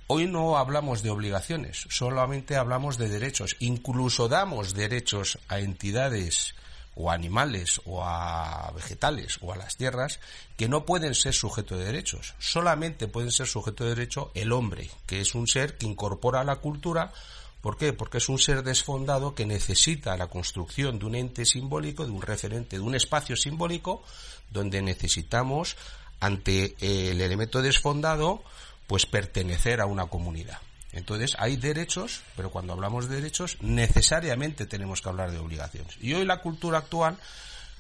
Hoy 0.08 0.26
no 0.26 0.58
hablamos 0.58 1.02
de 1.02 1.10
obligaciones, 1.10 1.86
solamente 1.90 2.56
hablamos 2.56 2.98
de 2.98 3.08
derechos. 3.08 3.56
Incluso 3.58 4.28
damos 4.28 4.74
derechos 4.74 5.38
a 5.48 5.58
entidades 5.58 6.54
o 6.96 7.10
a 7.10 7.14
animales 7.14 7.80
o 7.84 8.02
a 8.02 8.72
vegetales 8.74 9.38
o 9.42 9.52
a 9.52 9.56
las 9.56 9.76
tierras 9.76 10.18
que 10.56 10.68
no 10.68 10.84
pueden 10.84 11.14
ser 11.14 11.34
sujeto 11.34 11.76
de 11.76 11.84
derechos. 11.84 12.34
Solamente 12.38 13.06
pueden 13.06 13.30
ser 13.30 13.46
sujeto 13.46 13.84
de 13.84 13.90
derecho 13.90 14.32
el 14.34 14.50
hombre, 14.50 14.90
que 15.06 15.20
es 15.20 15.34
un 15.34 15.46
ser 15.46 15.76
que 15.76 15.86
incorpora 15.86 16.42
la 16.42 16.56
cultura. 16.56 17.12
¿Por 17.60 17.76
qué? 17.76 17.92
Porque 17.92 18.18
es 18.18 18.28
un 18.28 18.38
ser 18.38 18.62
desfondado 18.62 19.34
que 19.34 19.46
necesita 19.46 20.16
la 20.16 20.28
construcción 20.28 20.98
de 20.98 21.06
un 21.06 21.14
ente 21.14 21.44
simbólico, 21.44 22.04
de 22.04 22.12
un 22.12 22.22
referente, 22.22 22.76
de 22.76 22.82
un 22.82 22.94
espacio 22.94 23.36
simbólico, 23.36 24.02
donde 24.50 24.82
necesitamos, 24.82 25.76
ante 26.20 26.76
el 26.80 27.20
elemento 27.20 27.60
desfondado, 27.60 28.42
pues 28.86 29.04
pertenecer 29.04 29.80
a 29.80 29.86
una 29.86 30.06
comunidad. 30.06 30.58
Entonces, 30.92 31.36
hay 31.38 31.56
derechos, 31.56 32.22
pero 32.36 32.50
cuando 32.50 32.72
hablamos 32.72 33.08
de 33.08 33.16
derechos, 33.16 33.58
necesariamente 33.60 34.66
tenemos 34.66 35.02
que 35.02 35.08
hablar 35.08 35.30
de 35.30 35.38
obligaciones. 35.38 35.96
Y 36.00 36.14
hoy 36.14 36.24
la 36.24 36.40
cultura 36.40 36.78
actual 36.78 37.18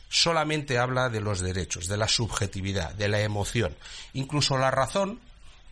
solamente 0.08 0.78
habla 0.78 1.08
de 1.08 1.20
los 1.20 1.40
derechos, 1.40 1.88
de 1.88 1.96
la 1.96 2.08
subjetividad, 2.08 2.94
de 2.94 3.08
la 3.08 3.20
emoción. 3.20 3.74
Incluso 4.12 4.58
la 4.58 4.70
razón, 4.70 5.20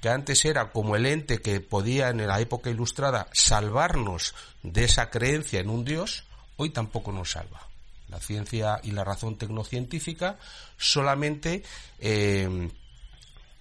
que 0.01 0.09
antes 0.09 0.44
era 0.44 0.70
como 0.70 0.97
el 0.97 1.07
ente 1.07 1.40
que 1.40 1.61
podía 1.61 2.09
en 2.09 2.27
la 2.27 2.40
época 2.40 2.70
ilustrada 2.70 3.29
salvarnos 3.33 4.35
de 4.62 4.85
esa 4.85 5.11
creencia 5.11 5.61
en 5.61 5.70
un 5.70 5.85
Dios, 5.85 6.25
hoy 6.57 6.70
tampoco 6.70 7.12
nos 7.12 7.33
salva. 7.33 7.68
La 8.09 8.20
ciencia 8.20 8.81
y 8.83 8.90
la 8.90 9.03
razón 9.03 9.37
tecnocientífica 9.38 10.38
solamente 10.77 11.62
eh, 11.99 12.70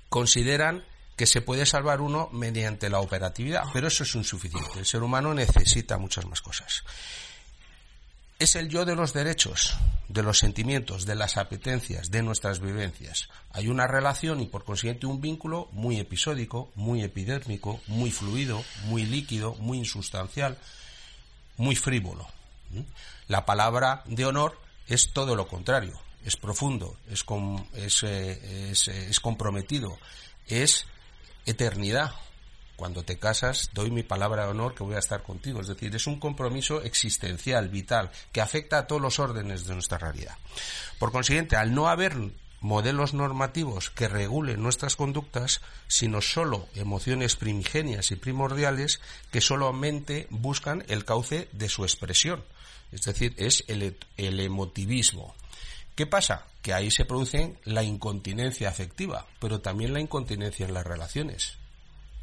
consideran 0.10 0.84
que 1.16 1.26
se 1.26 1.42
puede 1.42 1.66
salvar 1.66 2.02
uno 2.02 2.30
mediante 2.32 2.90
la 2.90 3.00
operatividad, 3.00 3.64
pero 3.72 3.88
eso 3.88 4.04
es 4.04 4.16
insuficiente. 4.16 4.80
El 4.80 4.86
ser 4.86 5.04
humano 5.04 5.34
necesita 5.34 5.98
muchas 5.98 6.26
más 6.26 6.42
cosas. 6.42 6.84
Es 8.40 8.56
el 8.56 8.68
yo 8.68 8.84
de 8.84 8.96
los 8.96 9.14
derechos, 9.14 9.78
de 10.10 10.24
los 10.24 10.40
sentimientos, 10.40 11.06
de 11.06 11.16
las 11.16 11.38
apetencias, 11.38 12.10
de 12.10 12.24
nuestras 12.24 12.60
vivencias. 12.60 13.30
Hay 13.52 13.68
una 13.68 13.88
relación 13.88 14.42
y 14.42 14.48
por 14.48 14.66
consiguiente 14.66 15.06
un 15.06 15.22
vínculo 15.22 15.70
muy 15.72 16.00
episódico, 16.00 16.72
muy 16.76 17.04
epidérmico, 17.04 17.80
muy 17.88 18.12
fluido, 18.12 18.64
muy 18.86 19.06
líquido, 19.06 19.56
muy 19.56 19.78
insustancial, 19.78 20.58
muy 21.58 21.76
frívolo. 21.76 22.28
La 23.28 23.46
palabra 23.46 24.04
de 24.08 24.26
honor 24.26 24.60
es 24.88 25.14
todo 25.14 25.36
lo 25.36 25.48
contrario, 25.48 26.00
es 26.26 26.36
profundo, 26.36 26.98
es, 27.10 27.24
es, 27.76 28.04
eh, 28.04 28.72
es, 28.72 28.88
es 28.88 29.20
comprometido, 29.20 29.98
es 30.48 30.88
eternidad. 31.46 32.12
Cuando 32.76 33.04
te 33.04 33.20
casas, 33.20 33.70
doy 33.74 33.92
mi 33.92 34.04
palabra 34.04 34.46
de 34.46 34.52
honor 34.52 34.74
que 34.74 34.84
voy 34.84 34.96
a 34.96 35.00
estar 35.00 35.24
contigo. 35.24 35.62
Es 35.62 35.68
decir, 35.68 35.96
es 35.96 36.08
un 36.08 36.20
compromiso 36.20 36.82
existencial, 36.82 37.70
vital, 37.70 38.12
que 38.32 38.42
afecta 38.42 38.80
a 38.80 38.88
todos 38.88 39.02
los 39.02 39.20
órdenes 39.20 39.68
de 39.68 39.74
nuestra 39.76 40.00
realidad. 40.00 40.38
Por 41.00 41.12
consiguiente, 41.12 41.56
al 41.56 41.74
no 41.74 41.88
haber 41.88 42.16
modelos 42.64 43.14
normativos 43.14 43.90
que 43.90 44.08
regulen 44.08 44.64
nuestras 44.64 44.96
conductas, 44.96 45.62
sino 45.88 46.22
solo 46.22 46.68
emociones 46.74 47.36
primigenias 47.36 48.10
y 48.12 48.16
primordiales 48.16 49.02
que 49.32 49.42
solamente 49.42 50.28
buscan 50.30 50.84
el 50.88 51.06
cauce 51.06 51.50
de 51.52 51.70
su 51.70 51.84
expresión. 51.84 52.44
Es 52.92 53.02
decir, 53.02 53.36
es 53.38 53.66
el, 53.68 53.98
el 54.18 54.40
emotivismo. 54.40 55.36
¿Qué 55.96 56.08
pasa? 56.08 56.48
Que 56.64 56.74
ahí 56.74 56.90
se 56.90 57.06
produce 57.06 57.58
la 57.66 57.84
incontinencia 57.84 58.70
afectiva, 58.70 59.28
pero 59.40 59.62
también 59.62 59.94
la 59.94 60.00
incontinencia 60.00 60.66
en 60.66 60.74
las 60.74 60.88
relaciones. 60.88 61.60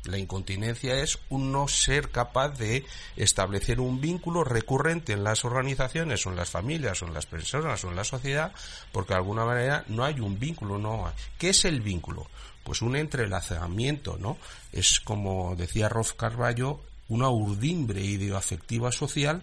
La 0.05 0.17
incontinencia 0.17 0.95
es 1.03 1.19
un 1.29 1.53
no 1.53 1.69
ser 1.69 2.11
capaz 2.11 2.57
de 2.57 2.87
establecer 3.17 3.81
un 3.81 4.01
vínculo 4.01 4.45
recurrente 4.45 5.13
en 5.13 5.25
las 5.25 5.45
organizaciones 5.45 6.25
o 6.27 6.31
en 6.31 6.37
las 6.37 6.49
familias 6.49 7.03
o 7.03 7.07
en 7.07 7.13
las 7.13 7.27
personas 7.27 7.85
o 7.85 7.91
en 7.91 7.97
la 7.97 8.05
sociedad, 8.05 8.53
porque 8.93 9.13
de 9.13 9.19
alguna 9.19 9.45
manera 9.45 9.85
no 9.89 10.05
hay 10.05 10.19
un 10.21 10.39
vínculo, 10.39 10.79
no. 10.79 11.13
¿Qué 11.39 11.51
es 11.51 11.67
el 11.67 11.83
vínculo? 11.83 12.27
Pues 12.65 12.81
un 12.81 12.97
entrelazamiento, 12.97 14.17
¿no? 14.19 14.39
Es 14.73 15.01
como 15.01 15.55
decía 15.55 15.91
Rolf 15.91 16.15
Carballo, 16.15 16.81
una 17.09 17.29
urdimbre 17.29 18.01
ideoafectiva 18.01 18.93
social 18.93 19.43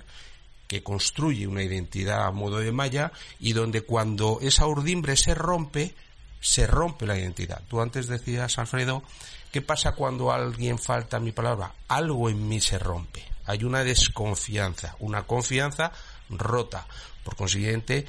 que 0.68 0.84
construye 0.84 1.48
una 1.48 1.64
identidad 1.64 2.26
a 2.26 2.32
modo 2.32 2.60
de 2.60 2.72
malla 2.72 3.12
y 3.40 3.54
donde 3.54 3.82
cuando 3.82 4.40
esa 4.42 4.68
urdimbre 4.68 5.16
se 5.16 5.34
rompe, 5.34 5.96
se 6.40 6.68
rompe 6.68 7.06
la 7.06 7.18
identidad. 7.18 7.62
Tú 7.68 7.82
antes 7.82 8.08
decías, 8.08 8.58
Alfredo, 8.58 9.04
¿qué 9.52 9.62
pasa 9.62 9.94
cuando 9.94 10.32
alguien 10.32 10.78
falta 10.78 11.20
mi 11.20 11.32
palabra? 11.32 11.74
Algo 11.88 12.30
en 12.30 12.48
mí 12.48 12.60
se 12.60 12.78
rompe. 12.78 13.24
Hay 13.46 13.64
una 13.64 13.84
desconfianza, 13.84 14.96
una 15.00 15.24
confianza 15.24 15.92
rota. 16.30 16.86
Por 17.24 17.36
consiguiente, 17.36 18.06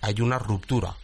hay 0.00 0.20
una 0.20 0.38
ruptura. 0.38 0.94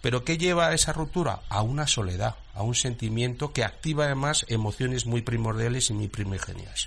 ¿Pero 0.00 0.24
qué 0.24 0.38
lleva 0.38 0.68
a 0.68 0.74
esa 0.74 0.92
ruptura? 0.92 1.42
A 1.48 1.62
una 1.62 1.86
soledad, 1.86 2.36
a 2.54 2.62
un 2.62 2.74
sentimiento 2.74 3.52
que 3.52 3.64
activa 3.64 4.04
además 4.04 4.46
emociones 4.48 5.06
muy 5.06 5.22
primordiales 5.22 5.90
y 5.90 5.94
muy 5.94 6.08
primigenias. 6.08 6.86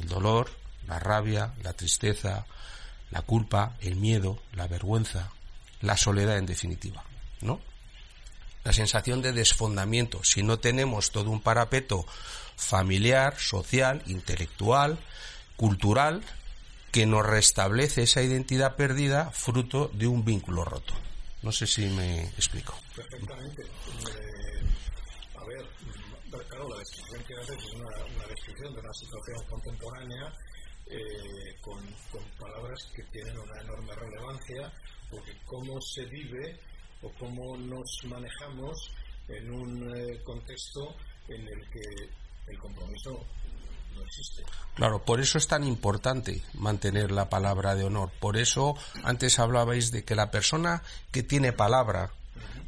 El 0.00 0.08
dolor, 0.08 0.50
la 0.86 0.98
rabia, 0.98 1.52
la 1.62 1.74
tristeza, 1.74 2.46
la 3.10 3.22
culpa, 3.22 3.76
el 3.80 3.96
miedo, 3.96 4.38
la 4.52 4.66
vergüenza, 4.66 5.30
la 5.80 5.96
soledad 5.96 6.38
en 6.38 6.46
definitiva, 6.46 7.04
¿no? 7.40 7.60
La 8.64 8.72
sensación 8.72 9.22
de 9.22 9.32
desfondamiento, 9.32 10.22
si 10.24 10.42
no 10.42 10.58
tenemos 10.58 11.10
todo 11.10 11.30
un 11.30 11.40
parapeto 11.40 12.04
familiar, 12.56 13.38
social, 13.38 14.02
intelectual, 14.06 14.98
cultural, 15.56 16.22
que 16.90 17.06
nos 17.06 17.24
restablece 17.24 18.02
esa 18.02 18.22
identidad 18.22 18.76
perdida 18.76 19.30
fruto 19.30 19.90
de 19.94 20.06
un 20.06 20.24
vínculo 20.24 20.64
roto. 20.64 20.94
No 21.42 21.52
sé 21.52 21.66
si 21.66 21.86
me 21.86 22.24
explico. 22.28 22.74
Perfectamente. 22.96 23.62
Eh, 23.62 23.66
a 25.36 25.44
ver, 25.44 25.66
claro, 26.48 26.68
la 26.68 26.78
descripción 26.78 27.22
que 27.24 27.34
haces 27.34 27.64
es 27.64 27.74
una, 27.74 27.88
una 28.16 28.26
descripción 28.26 28.74
de 28.74 28.80
una 28.80 28.92
situación 28.92 29.44
contemporánea 29.48 30.32
eh, 30.90 31.56
con, 31.60 31.80
con, 32.10 32.22
palabras 32.38 32.90
que 32.94 33.02
tienen 33.04 33.38
una 33.38 33.60
enorme 33.60 33.94
relevancia, 33.94 34.72
porque 35.10 35.32
cómo 35.44 35.80
se 35.80 36.04
vive 36.06 36.58
o 37.02 37.10
cómo 37.18 37.56
nos 37.56 38.00
manejamos 38.04 38.90
en 39.28 39.50
un 39.50 39.96
eh, 39.96 40.22
contexto 40.24 40.96
en 41.28 41.42
el 41.42 41.70
que 41.70 42.50
el 42.50 42.58
compromiso 42.58 43.26
Claro, 44.74 45.04
por 45.04 45.20
eso 45.20 45.38
es 45.38 45.48
tan 45.48 45.64
importante 45.64 46.42
mantener 46.54 47.10
la 47.10 47.28
palabra 47.28 47.74
de 47.74 47.84
honor. 47.84 48.10
Por 48.20 48.36
eso 48.36 48.76
antes 49.02 49.38
hablabais 49.38 49.90
de 49.90 50.04
que 50.04 50.14
la 50.14 50.30
persona 50.30 50.82
que 51.10 51.22
tiene 51.22 51.52
palabra 51.52 52.12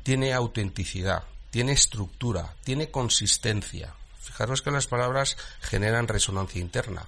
tiene 0.02 0.33
autenticidad, 0.33 1.22
tiene 1.50 1.72
estructura, 1.72 2.54
tiene 2.64 2.90
consistencia. 2.90 3.94
Fijaros 4.18 4.62
que 4.62 4.70
las 4.70 4.87
palabras 4.87 5.37
generan 5.61 6.09
resonancia 6.09 6.61
interna. 6.61 7.06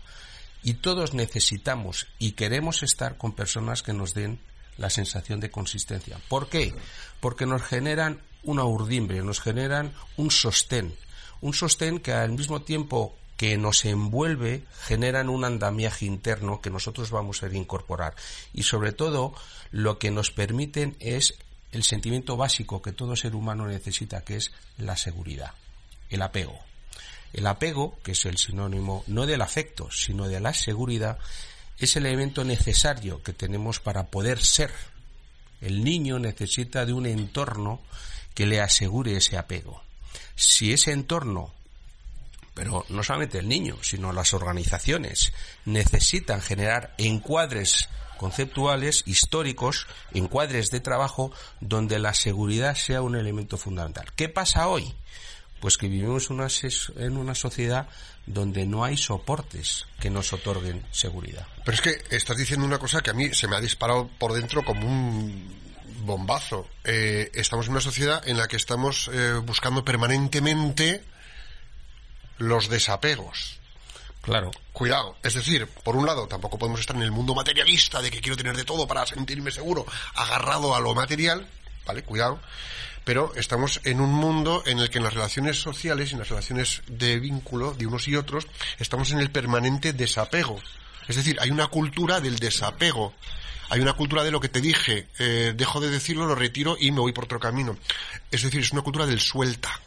Y 0.62 0.75
todos 0.75 1.14
necesitamos 1.14 2.07
y 2.18 2.33
queremos 2.33 2.83
estar 2.83 3.16
con 3.16 3.33
personas 3.33 3.83
que 3.83 3.92
nos 3.92 4.14
den 4.14 4.38
la 4.79 4.90
sensación 4.90 5.40
de 5.40 5.51
consistencia. 5.51 6.18
¿Por 6.29 6.48
qué? 6.48 6.75
Porque 7.20 7.46
nos 7.46 7.62
generan 7.62 8.20
una 8.42 8.64
urdimbre, 8.64 9.22
nos 9.22 9.40
generan 9.40 9.92
un 10.16 10.31
sostén. 10.31 10.94
Un 11.40 11.55
sostén 11.55 11.98
que 11.98 12.12
al 12.12 12.33
mismo 12.33 12.62
tiempo 12.62 13.16
que 13.37 13.57
nos 13.59 13.85
envuelve 13.85 14.64
generan 14.83 15.29
un 15.29 15.44
andamiaje 15.44 16.07
interno 16.07 16.61
que 16.61 16.70
nosotros 16.70 17.11
vamos 17.11 17.42
a 17.42 17.48
incorporar. 17.48 18.14
Y 18.53 18.62
sobre 18.62 18.92
todo, 18.92 19.35
lo 19.72 19.98
que 19.98 20.11
nos 20.11 20.31
permiten 20.31 20.96
es 21.01 21.35
el 21.72 21.83
sentimiento 21.83 22.37
básico 22.37 22.83
que 22.83 22.92
todo 22.92 23.16
ser 23.16 23.35
humano 23.35 23.66
necesita, 23.66 24.22
que 24.22 24.37
es 24.37 24.53
la 24.79 24.96
seguridad, 24.96 25.55
el 26.11 26.22
apego. 26.22 26.72
El 27.33 27.47
apego, 27.47 27.99
que 28.03 28.12
es 28.12 28.25
el 28.27 28.38
sinónimo 28.38 29.05
no 29.07 29.27
del 29.27 29.42
afecto, 29.42 29.90
sino 29.90 30.29
de 30.29 30.40
la 30.40 30.55
seguridad, 30.55 31.18
es 31.79 31.97
el 31.97 32.07
elemento 32.07 32.45
necesario 32.45 33.23
que 33.23 33.33
tenemos 33.33 33.81
para 33.81 34.09
poder 34.09 34.42
ser. 34.45 34.71
El 35.61 35.85
niño 35.85 36.18
necesita 36.18 36.85
de 36.85 36.92
un 36.92 37.07
entorno 37.07 37.81
que 38.35 38.47
le 38.47 38.61
asegure 38.61 39.16
ese 39.16 39.38
apego. 39.38 39.83
Si 40.35 40.73
ese 40.73 40.92
entorno 40.92 41.53
pero 42.55 42.85
no 42.88 43.03
solamente 43.03 43.38
el 43.38 43.49
niño, 43.49 43.79
sino 43.83 44.12
las 44.12 44.35
organizaciones 44.35 45.33
necesitan 45.64 46.40
generar 46.40 46.95
encuadres 46.99 47.88
conceptuales, 48.18 49.03
históricos, 49.07 49.87
encuadres 50.12 50.71
de 50.71 50.81
trabajo 50.81 51.33
donde 51.61 51.99
la 51.99 52.14
seguridad 52.14 52.75
sea 52.75 53.03
un 53.03 53.16
elemento 53.16 53.57
fundamental. 53.57 54.12
¿Qué 54.14 54.29
pasa 54.29 54.68
hoy? 54.68 54.95
Pues 55.62 55.79
que 55.79 55.87
vivimos 55.87 56.29
en 56.29 57.16
una 57.16 57.35
sociedad 57.37 57.88
donde 58.27 58.66
no 58.66 58.83
hay 58.83 58.96
soportes 58.96 59.87
que 60.01 60.11
nos 60.11 60.33
otorguen 60.33 60.85
seguridad. 60.90 61.46
Pero 61.64 61.77
es 61.77 61.81
que 61.81 62.16
estás 62.16 62.37
diciendo 62.37 62.66
una 62.66 62.81
cosa 62.81 63.01
que 63.01 63.11
a 63.11 63.14
mí 63.14 63.33
se 63.33 63.46
me 63.46 63.55
ha 63.55 63.61
disparado 63.61 64.11
por 64.18 64.33
dentro 64.33 64.64
como 64.64 64.88
un 64.88 65.55
bombazo. 66.01 66.68
Eh, 66.83 67.31
estamos 67.35 67.66
en 67.66 67.72
una 67.72 67.81
sociedad 67.81 68.27
en 68.29 68.38
la 68.38 68.48
que 68.48 68.57
estamos 68.57 69.09
eh, 69.12 69.35
buscando 69.35 69.85
permanentemente 69.85 71.05
los 72.38 72.68
desapegos. 72.68 73.61
Claro. 74.20 74.51
Cuidado. 74.72 75.16
Es 75.22 75.35
decir, 75.35 75.68
por 75.85 75.94
un 75.94 76.07
lado, 76.07 76.27
tampoco 76.27 76.59
podemos 76.59 76.81
estar 76.81 76.96
en 76.96 77.03
el 77.03 77.12
mundo 77.12 77.37
materialista 77.37 78.03
de 78.03 78.11
que 78.11 78.20
quiero 78.20 78.37
tener 78.37 78.57
de 78.57 78.64
todo 78.64 78.88
para 78.88 79.07
sentirme 79.07 79.53
seguro, 79.53 79.87
agarrado 80.16 80.75
a 80.75 80.81
lo 80.81 80.92
material. 80.92 81.48
¿Vale? 81.87 82.03
Cuidado. 82.03 82.40
Pero 83.05 83.33
estamos 83.35 83.81
en 83.85 84.01
un 84.01 84.12
mundo 84.12 84.62
en 84.67 84.79
el 84.79 84.91
que 84.91 84.99
en 84.99 85.05
las 85.05 85.15
relaciones 85.15 85.61
sociales 85.61 86.11
y 86.11 86.12
en 86.12 86.21
las 86.21 86.29
relaciones 86.29 86.83
de 86.87 87.19
vínculo 87.19 87.75
de 87.75 87.87
unos 87.87 88.07
y 88.09 88.17
otros 88.17 88.47
estamos 88.79 89.11
en 89.11 89.19
el 89.19 89.31
permanente 89.31 89.93
desapego. 89.93 90.61
Es 91.09 91.17
decir, 91.17 91.38
hay 91.41 91.51
una 91.51 91.67
cultura 91.67 92.21
del 92.21 92.38
desapego. 92.38 93.15
Hay 93.69 93.81
una 93.81 93.95
cultura 93.95 94.23
de 94.23 94.31
lo 94.31 94.38
que 94.38 94.51
te 94.51 94.61
dije, 94.61 95.09
eh, 95.19 95.55
dejo 95.57 95.81
de 95.81 95.88
decirlo, 95.88 96.27
lo 96.27 96.35
retiro 96.35 96.77
y 96.79 96.91
me 96.91 97.01
voy 97.01 97.12
por 97.12 97.25
otro 97.25 97.41
camino. 97.41 97.79
Es 98.31 98.43
decir, 98.43 98.61
es 98.61 98.73
una 98.73 98.83
cultura 98.83 99.07
del 99.07 99.21
suelta 99.21 99.81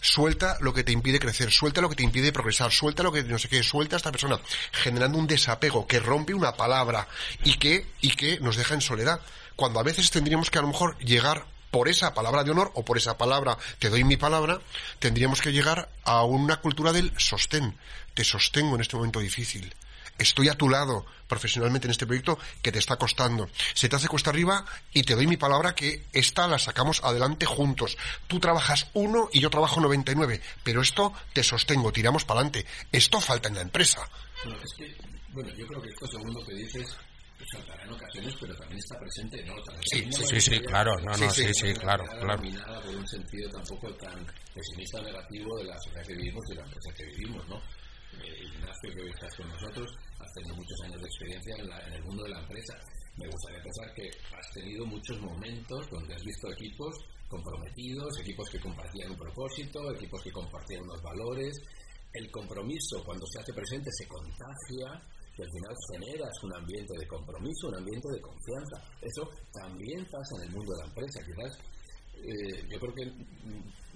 suelta 0.00 0.56
lo 0.60 0.72
que 0.72 0.84
te 0.84 0.92
impide 0.92 1.18
crecer, 1.18 1.50
suelta 1.50 1.80
lo 1.80 1.88
que 1.88 1.96
te 1.96 2.02
impide 2.02 2.32
progresar, 2.32 2.72
suelta 2.72 3.02
lo 3.02 3.12
que 3.12 3.22
no 3.22 3.38
sé 3.38 3.48
qué, 3.48 3.62
suelta 3.62 3.96
a 3.96 3.98
esta 3.98 4.10
persona, 4.10 4.40
generando 4.72 5.18
un 5.18 5.26
desapego 5.26 5.86
que 5.86 6.00
rompe 6.00 6.34
una 6.34 6.54
palabra 6.56 7.06
y 7.44 7.54
que, 7.54 7.86
y 8.00 8.10
que 8.10 8.40
nos 8.40 8.56
deja 8.56 8.74
en 8.74 8.80
soledad. 8.80 9.20
Cuando 9.56 9.78
a 9.78 9.82
veces 9.82 10.10
tendríamos 10.10 10.50
que 10.50 10.58
a 10.58 10.62
lo 10.62 10.68
mejor 10.68 10.98
llegar 10.98 11.44
por 11.70 11.88
esa 11.88 12.14
palabra 12.14 12.44
de 12.44 12.50
honor 12.50 12.72
o 12.74 12.84
por 12.84 12.98
esa 12.98 13.16
palabra 13.16 13.58
te 13.78 13.90
doy 13.90 14.04
mi 14.04 14.16
palabra, 14.16 14.60
tendríamos 14.98 15.40
que 15.40 15.52
llegar 15.52 15.88
a 16.04 16.24
una 16.24 16.60
cultura 16.60 16.92
del 16.92 17.12
sostén. 17.18 17.76
Te 18.14 18.24
sostengo 18.24 18.74
en 18.74 18.80
este 18.80 18.96
momento 18.96 19.20
difícil 19.20 19.74
estoy 20.20 20.48
a 20.48 20.54
tu 20.54 20.68
lado 20.68 21.06
profesionalmente 21.26 21.86
en 21.86 21.92
este 21.92 22.06
proyecto 22.06 22.38
que 22.62 22.72
te 22.72 22.78
está 22.78 22.96
costando. 22.96 23.48
Se 23.74 23.88
te 23.88 23.96
hace 23.96 24.08
cuesta 24.08 24.30
arriba 24.30 24.64
y 24.92 25.02
te 25.02 25.14
doy 25.14 25.26
mi 25.26 25.36
palabra 25.36 25.74
que 25.74 26.04
esta 26.12 26.46
la 26.46 26.58
sacamos 26.58 27.02
adelante 27.02 27.46
juntos. 27.46 27.96
Tú 28.26 28.38
trabajas 28.38 28.88
uno 28.94 29.28
y 29.32 29.40
yo 29.40 29.50
trabajo 29.50 29.80
99, 29.80 30.40
pero 30.62 30.82
esto 30.82 31.12
te 31.32 31.42
sostengo, 31.42 31.92
tiramos 31.92 32.24
para 32.24 32.40
adelante. 32.40 32.66
Esto 32.92 33.20
falta 33.20 33.48
en 33.48 33.54
la 33.54 33.62
empresa. 33.62 34.08
es 34.62 34.74
que, 34.76 34.96
bueno, 35.32 35.50
yo 35.56 35.66
creo 35.66 35.82
que 35.82 35.88
esto 35.88 36.06
segundo 36.06 36.44
que 36.44 36.54
dices 36.54 36.96
en 37.58 37.92
ocasiones, 37.92 38.34
pero 38.40 38.54
también 38.54 38.78
está 38.78 38.98
presente 38.98 39.40
en 39.40 39.50
otras. 39.50 39.80
Sí, 39.84 40.08
sí, 40.12 40.40
sí, 40.40 40.60
claro, 40.60 40.92
no, 40.98 41.12
no, 41.16 41.30
sí, 41.30 41.52
sí, 41.52 41.72
claro, 41.74 42.04
claro. 42.04 42.42
por 42.82 42.94
un 42.94 43.06
sentido 43.06 43.50
tampoco 43.50 43.92
tan 43.94 44.26
pesimista 44.54 45.00
negativo 45.00 45.58
de 45.58 45.64
la 45.64 45.78
sociedad 45.78 46.06
que 46.06 46.14
vivimos 46.14 46.44
y 46.46 46.50
de 46.50 46.56
la 46.56 46.64
empresa 46.64 46.94
que 46.96 47.04
vivimos, 47.06 47.48
¿no? 47.48 47.56
Eh, 48.18 48.44
Ignacio, 48.44 48.94
que 48.94 49.02
hoy 49.02 49.10
estás 49.10 49.34
con 49.36 49.48
nosotros, 49.48 49.90
has 50.18 50.32
tenido 50.34 50.56
muchos 50.56 50.80
años 50.84 51.00
de 51.00 51.06
experiencia 51.06 51.54
en, 51.56 51.92
el 51.94 52.04
mundo 52.04 52.24
de 52.24 52.30
la 52.30 52.40
empresa. 52.40 52.74
Me 53.16 53.26
gustaría 53.26 53.62
pensar 53.62 53.94
que 53.94 54.10
has 54.36 54.52
tenido 54.52 54.86
muchos 54.86 55.20
momentos 55.20 55.88
donde 55.90 56.14
has 56.14 56.22
visto 56.24 56.50
equipos 56.52 56.94
comprometidos, 57.28 58.18
equipos 58.20 58.48
que 58.50 58.60
compartían 58.60 59.10
un 59.12 59.18
propósito, 59.18 59.92
equipos 59.92 60.22
que 60.22 60.32
compartían 60.32 60.82
unos 60.82 61.02
valores. 61.02 61.54
El 62.12 62.30
compromiso, 62.30 63.02
cuando 63.04 63.24
se 63.26 63.40
hace 63.40 63.52
presente, 63.52 63.90
se 63.92 64.08
contagia 64.08 65.00
y 65.40 65.42
al 65.42 65.50
final 65.50 65.74
generas 65.92 66.34
un 66.44 66.54
ambiente 66.54 66.92
de 66.98 67.06
compromiso, 67.06 67.68
un 67.68 67.76
ambiente 67.76 68.08
de 68.12 68.20
confianza. 68.20 68.76
Eso 69.00 69.24
también 69.52 70.04
pasa 70.04 70.36
en 70.36 70.42
el 70.48 70.50
mundo 70.52 70.72
de 70.72 70.80
la 70.82 70.88
empresa. 70.88 71.24
Quizás 71.24 71.58
eh, 72.20 72.68
yo 72.68 72.78
creo 72.78 72.94
que 72.94 73.04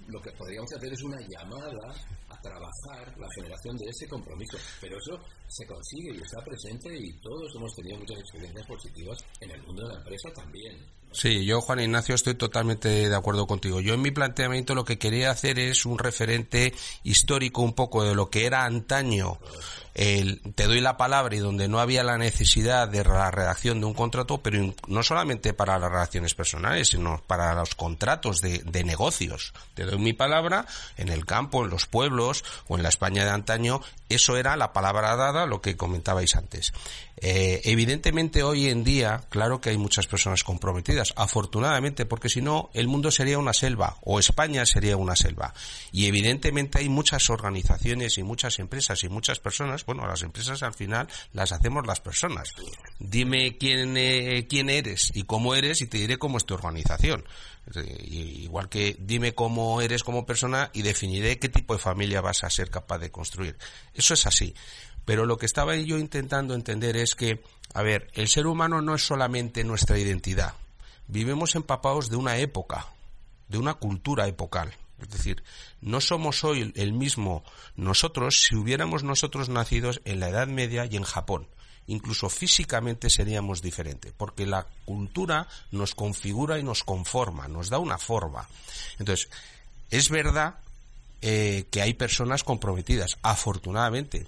lo 0.07 0.21
que 0.21 0.31
podríamos 0.33 0.71
hacer 0.73 0.91
es 0.91 1.03
una 1.03 1.21
llamada 1.21 1.93
a 2.29 2.41
trabajar 2.41 3.17
la 3.17 3.27
generación 3.35 3.77
de 3.77 3.85
ese 3.85 4.07
compromiso. 4.07 4.57
Pero 4.81 4.97
eso 4.97 5.21
se 5.47 5.65
consigue 5.67 6.17
y 6.17 6.21
está 6.21 6.41
presente 6.43 6.89
y 6.97 7.13
todos 7.21 7.53
hemos 7.55 7.75
tenido 7.75 7.99
muchas 7.99 8.19
experiencias 8.19 8.65
positivas 8.65 9.17
en 9.41 9.51
el 9.51 9.61
mundo 9.61 9.83
de 9.83 9.93
la 9.93 9.99
empresa 9.99 10.29
también. 10.33 10.73
Sí, 11.15 11.45
yo, 11.45 11.61
Juan 11.61 11.79
Ignacio, 11.79 12.13
estoy 12.13 12.35
totalmente 12.35 12.89
de 12.89 13.15
acuerdo 13.15 13.47
contigo. 13.47 13.79
Yo 13.79 13.93
en 13.93 14.01
mi 14.01 14.11
planteamiento 14.11 14.75
lo 14.75 14.83
que 14.83 14.97
quería 14.97 15.31
hacer 15.31 15.59
es 15.59 15.85
un 15.85 15.97
referente 15.97 16.73
histórico 17.03 17.61
un 17.61 17.71
poco 17.71 18.03
de 18.03 18.13
lo 18.13 18.29
que 18.29 18.45
era 18.45 18.65
antaño 18.65 19.39
el, 19.95 20.41
te 20.55 20.65
doy 20.65 20.81
la 20.81 20.97
palabra 20.97 21.35
y 21.35 21.39
donde 21.39 21.69
no 21.69 21.79
había 21.79 22.03
la 22.03 22.17
necesidad 22.17 22.89
de 22.89 23.03
la 23.05 23.31
redacción 23.31 23.79
de 23.79 23.85
un 23.85 23.93
contrato, 23.93 24.39
pero 24.39 24.73
no 24.87 25.03
solamente 25.03 25.53
para 25.53 25.79
las 25.79 25.89
relaciones 25.89 26.35
personales, 26.35 26.89
sino 26.89 27.23
para 27.25 27.55
los 27.55 27.75
contratos 27.75 28.41
de, 28.41 28.59
de 28.59 28.83
negocios. 28.83 29.53
Te 29.73 29.85
doy 29.85 29.97
mi 29.97 30.11
palabra 30.11 30.65
en 30.97 31.07
el 31.07 31.25
campo, 31.25 31.63
en 31.63 31.69
los 31.69 31.87
pueblos 31.87 32.43
o 32.67 32.75
en 32.75 32.83
la 32.83 32.89
España 32.89 33.23
de 33.23 33.31
antaño, 33.31 33.81
eso 34.09 34.35
era 34.35 34.57
la 34.57 34.73
palabra 34.73 35.15
dada, 35.15 35.45
lo 35.45 35.61
que 35.61 35.77
comentabais 35.77 36.35
antes. 36.35 36.73
Eh, 37.27 37.71
evidentemente 37.71 38.43
hoy 38.43 38.67
en 38.67 38.83
día, 38.83 39.23
claro 39.29 39.59
que 39.59 39.71
hay 39.71 39.79
muchas 39.79 40.05
personas 40.05 40.43
comprometidas, 40.43 41.11
afortunadamente, 41.17 42.05
porque 42.05 42.29
si 42.29 42.39
no, 42.39 42.69
el 42.75 42.87
mundo 42.87 43.09
sería 43.09 43.39
una 43.39 43.51
selva 43.51 43.97
o 44.03 44.19
España 44.19 44.63
sería 44.67 44.95
una 44.95 45.15
selva. 45.15 45.51
Y 45.91 46.05
evidentemente 46.05 46.77
hay 46.77 46.87
muchas 46.87 47.31
organizaciones 47.31 48.19
y 48.19 48.23
muchas 48.23 48.59
empresas 48.59 49.03
y 49.03 49.09
muchas 49.09 49.39
personas, 49.39 49.87
bueno, 49.87 50.05
las 50.05 50.21
empresas 50.21 50.61
al 50.61 50.75
final 50.75 51.07
las 51.33 51.51
hacemos 51.51 51.87
las 51.87 51.99
personas. 51.99 52.51
Dime 52.99 53.57
quién, 53.57 53.97
eh, 53.97 54.45
quién 54.47 54.69
eres 54.69 55.09
y 55.15 55.23
cómo 55.23 55.55
eres 55.55 55.81
y 55.81 55.87
te 55.87 55.97
diré 55.97 56.19
cómo 56.19 56.37
es 56.37 56.45
tu 56.45 56.53
organización. 56.53 57.25
Igual 58.03 58.69
que 58.69 58.95
dime 58.99 59.33
cómo 59.33 59.81
eres 59.81 60.03
como 60.03 60.27
persona 60.27 60.69
y 60.73 60.83
definiré 60.83 61.39
qué 61.39 61.49
tipo 61.49 61.73
de 61.73 61.79
familia 61.79 62.21
vas 62.21 62.43
a 62.43 62.51
ser 62.51 62.69
capaz 62.69 62.99
de 62.99 63.09
construir. 63.09 63.57
Eso 63.95 64.13
es 64.13 64.27
así. 64.27 64.53
Pero 65.05 65.25
lo 65.25 65.37
que 65.37 65.45
estaba 65.45 65.75
yo 65.75 65.97
intentando 65.97 66.55
entender 66.55 66.97
es 66.97 67.15
que, 67.15 67.43
a 67.73 67.83
ver, 67.83 68.09
el 68.13 68.27
ser 68.27 68.47
humano 68.47 68.81
no 68.81 68.95
es 68.95 69.05
solamente 69.05 69.63
nuestra 69.63 69.97
identidad. 69.99 70.53
Vivimos 71.07 71.55
empapados 71.55 72.09
de 72.09 72.15
una 72.15 72.37
época, 72.37 72.87
de 73.47 73.59
una 73.59 73.75
cultura 73.75 74.27
epocal. 74.27 74.73
Es 75.01 75.09
decir, 75.09 75.43
no 75.81 76.01
somos 76.01 76.43
hoy 76.43 76.71
el 76.75 76.93
mismo 76.93 77.43
nosotros 77.75 78.41
si 78.41 78.55
hubiéramos 78.55 79.03
nosotros 79.03 79.49
nacido 79.49 79.91
en 80.05 80.19
la 80.19 80.29
Edad 80.29 80.47
Media 80.47 80.87
y 80.89 80.95
en 80.95 81.03
Japón. 81.03 81.47
Incluso 81.87 82.29
físicamente 82.29 83.11
seríamos 83.11 83.61
diferentes, 83.61 84.11
porque 84.17 84.47
la 84.47 84.65
cultura 84.85 85.47
nos 85.69 85.93
configura 85.93 86.57
y 86.57 86.63
nos 86.63 86.83
conforma, 86.83 87.47
nos 87.47 87.69
da 87.69 87.77
una 87.77 87.99
forma. 87.99 88.49
Entonces, 88.97 89.29
es 89.91 90.09
verdad 90.09 90.55
eh, 91.21 91.67
que 91.69 91.83
hay 91.83 91.93
personas 91.93 92.43
comprometidas, 92.43 93.17
afortunadamente, 93.21 94.25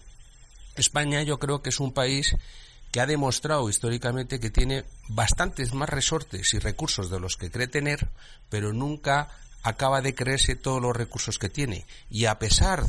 España 0.81 1.21
yo 1.23 1.39
creo 1.39 1.61
que 1.61 1.69
es 1.69 1.79
un 1.79 1.93
país 1.93 2.35
que 2.91 3.01
ha 3.01 3.05
demostrado 3.05 3.69
históricamente 3.69 4.39
que 4.39 4.49
tiene 4.49 4.85
bastantes 5.09 5.73
más 5.73 5.89
resortes 5.89 6.53
y 6.53 6.59
recursos 6.59 7.09
de 7.09 7.19
los 7.19 7.37
que 7.37 7.51
cree 7.51 7.67
tener, 7.67 8.07
pero 8.49 8.73
nunca 8.73 9.29
acaba 9.63 10.01
de 10.01 10.15
creerse 10.15 10.55
todos 10.55 10.81
los 10.81 10.95
recursos 10.95 11.37
que 11.37 11.49
tiene. 11.49 11.85
Y 12.09 12.25
a 12.25 12.39
pesar 12.39 12.85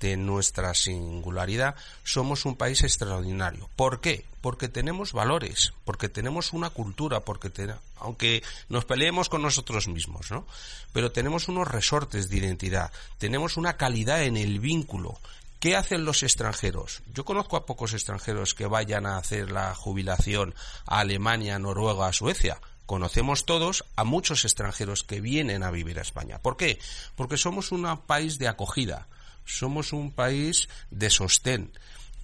de 0.00 0.16
nuestra 0.16 0.74
singularidad, 0.74 1.74
somos 2.04 2.46
un 2.46 2.56
país 2.56 2.82
extraordinario. 2.82 3.68
¿Por 3.76 4.00
qué? 4.00 4.24
Porque 4.40 4.68
tenemos 4.68 5.12
valores, 5.12 5.72
porque 5.84 6.08
tenemos 6.08 6.52
una 6.52 6.70
cultura, 6.70 7.20
porque 7.20 7.50
aunque 7.98 8.42
nos 8.68 8.84
peleemos 8.84 9.28
con 9.28 9.42
nosotros 9.42 9.88
mismos, 9.88 10.30
¿no? 10.30 10.46
Pero 10.92 11.12
tenemos 11.12 11.48
unos 11.48 11.68
resortes 11.68 12.28
de 12.28 12.38
identidad, 12.38 12.90
tenemos 13.18 13.56
una 13.56 13.76
calidad 13.76 14.22
en 14.22 14.36
el 14.36 14.58
vínculo, 14.60 15.18
¿Qué 15.62 15.76
hacen 15.76 16.04
los 16.04 16.24
extranjeros? 16.24 17.04
Yo 17.14 17.24
conozco 17.24 17.56
a 17.56 17.66
pocos 17.66 17.92
extranjeros 17.92 18.52
que 18.52 18.66
vayan 18.66 19.06
a 19.06 19.16
hacer 19.16 19.52
la 19.52 19.76
jubilación 19.76 20.56
a 20.86 20.98
Alemania, 20.98 21.56
Noruega, 21.60 22.12
Suecia. 22.12 22.60
Conocemos 22.84 23.46
todos 23.46 23.84
a 23.94 24.02
muchos 24.02 24.44
extranjeros 24.44 25.04
que 25.04 25.20
vienen 25.20 25.62
a 25.62 25.70
vivir 25.70 26.00
a 26.00 26.02
España. 26.02 26.40
¿Por 26.40 26.56
qué? 26.56 26.80
Porque 27.14 27.36
somos 27.36 27.70
un 27.70 27.96
país 27.96 28.40
de 28.40 28.48
acogida, 28.48 29.06
somos 29.44 29.92
un 29.92 30.10
país 30.10 30.68
de 30.90 31.10
sostén 31.10 31.70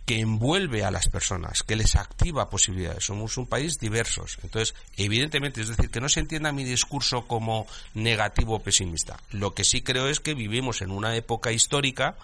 que 0.04 0.18
envuelve 0.18 0.82
a 0.82 0.90
las 0.90 1.06
personas, 1.06 1.62
que 1.62 1.76
les 1.76 1.94
activa 1.94 2.50
posibilidades. 2.50 3.04
Somos 3.04 3.36
un 3.36 3.46
país 3.46 3.78
diversos. 3.78 4.40
Entonces, 4.42 4.74
evidentemente, 4.96 5.60
es 5.60 5.68
decir, 5.68 5.90
que 5.90 6.00
no 6.00 6.08
se 6.08 6.18
entienda 6.18 6.50
mi 6.50 6.64
discurso 6.64 7.28
como 7.28 7.68
negativo 7.94 8.56
o 8.56 8.62
pesimista. 8.64 9.16
Lo 9.30 9.54
que 9.54 9.62
sí 9.62 9.82
creo 9.82 10.08
es 10.08 10.18
que 10.18 10.34
vivimos 10.34 10.82
en 10.82 10.90
una 10.90 11.14
época 11.14 11.52
histórica 11.52 12.16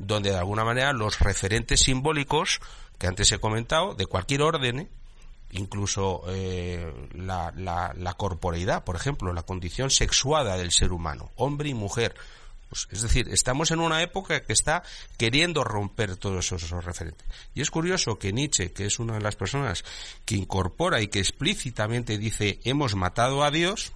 donde 0.00 0.30
de 0.30 0.38
alguna 0.38 0.64
manera 0.64 0.92
los 0.92 1.20
referentes 1.20 1.80
simbólicos 1.80 2.60
que 2.98 3.06
antes 3.06 3.30
he 3.32 3.38
comentado, 3.38 3.94
de 3.94 4.06
cualquier 4.06 4.42
orden, 4.42 4.88
incluso 5.52 6.22
eh, 6.28 6.92
la, 7.14 7.52
la, 7.56 8.14
corporeidad, 8.14 8.84
por 8.84 8.96
ejemplo, 8.96 9.32
la 9.32 9.42
condición 9.42 9.90
sexuada 9.90 10.56
del 10.56 10.70
ser 10.70 10.92
humano, 10.92 11.30
hombre 11.36 11.70
y 11.70 11.74
mujer. 11.74 12.14
Pues, 12.68 12.88
es 12.90 13.02
decir, 13.02 13.28
estamos 13.30 13.70
en 13.70 13.80
una 13.80 14.02
época 14.02 14.44
que 14.44 14.52
está 14.52 14.82
queriendo 15.16 15.64
romper 15.64 16.16
todos 16.16 16.52
esos, 16.52 16.84
referentes. 16.84 17.26
Y 17.54 17.62
es 17.62 17.70
curioso 17.70 18.18
que 18.18 18.32
Nietzsche, 18.32 18.72
que 18.72 18.86
es 18.86 18.98
una 18.98 19.14
de 19.14 19.20
las 19.20 19.36
personas 19.36 19.84
que 20.24 20.36
incorpora 20.36 21.00
y 21.00 21.08
que 21.08 21.18
explícitamente 21.18 22.16
dice 22.16 22.60
hemos 22.64 22.94
matado 22.94 23.42
a 23.42 23.50
Dios, 23.50 23.92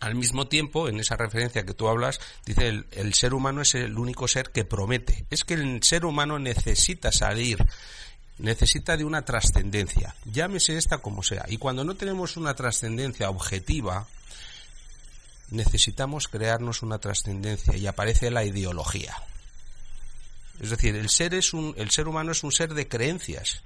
al 0.00 0.14
mismo 0.14 0.46
tiempo, 0.46 0.88
en 0.88 1.00
esa 1.00 1.16
referencia 1.16 1.64
que 1.64 1.74
tú 1.74 1.88
hablas, 1.88 2.20
dice 2.46 2.68
el, 2.68 2.86
el, 2.92 3.14
ser 3.14 3.34
humano 3.34 3.62
es 3.62 3.74
el 3.74 3.98
único 3.98 4.28
ser 4.28 4.50
que 4.50 4.64
promete. 4.64 5.26
Es 5.30 5.44
que 5.44 5.54
el 5.54 5.82
ser 5.82 6.04
humano 6.04 6.38
necesita 6.38 7.10
salir, 7.12 7.64
necesita 8.38 8.96
de 8.96 9.04
una 9.04 9.24
trascendencia, 9.24 10.14
llámese 10.24 10.76
esta 10.76 10.98
como 10.98 11.22
sea. 11.22 11.44
Y 11.48 11.58
cuando 11.58 11.84
no 11.84 11.96
tenemos 11.96 12.36
una 12.36 12.54
trascendencia 12.54 13.28
objetiva, 13.30 14.06
necesitamos 15.50 16.28
crearnos 16.28 16.82
una 16.82 16.98
trascendencia 16.98 17.76
y 17.76 17.86
aparece 17.86 18.30
la 18.30 18.44
ideología. 18.44 19.16
Es 20.60 20.70
decir, 20.70 20.96
el 20.96 21.08
ser 21.08 21.34
es 21.34 21.52
un, 21.52 21.74
el 21.76 21.90
ser 21.90 22.08
humano 22.08 22.32
es 22.32 22.42
un 22.42 22.52
ser 22.52 22.74
de 22.74 22.88
creencias. 22.88 23.62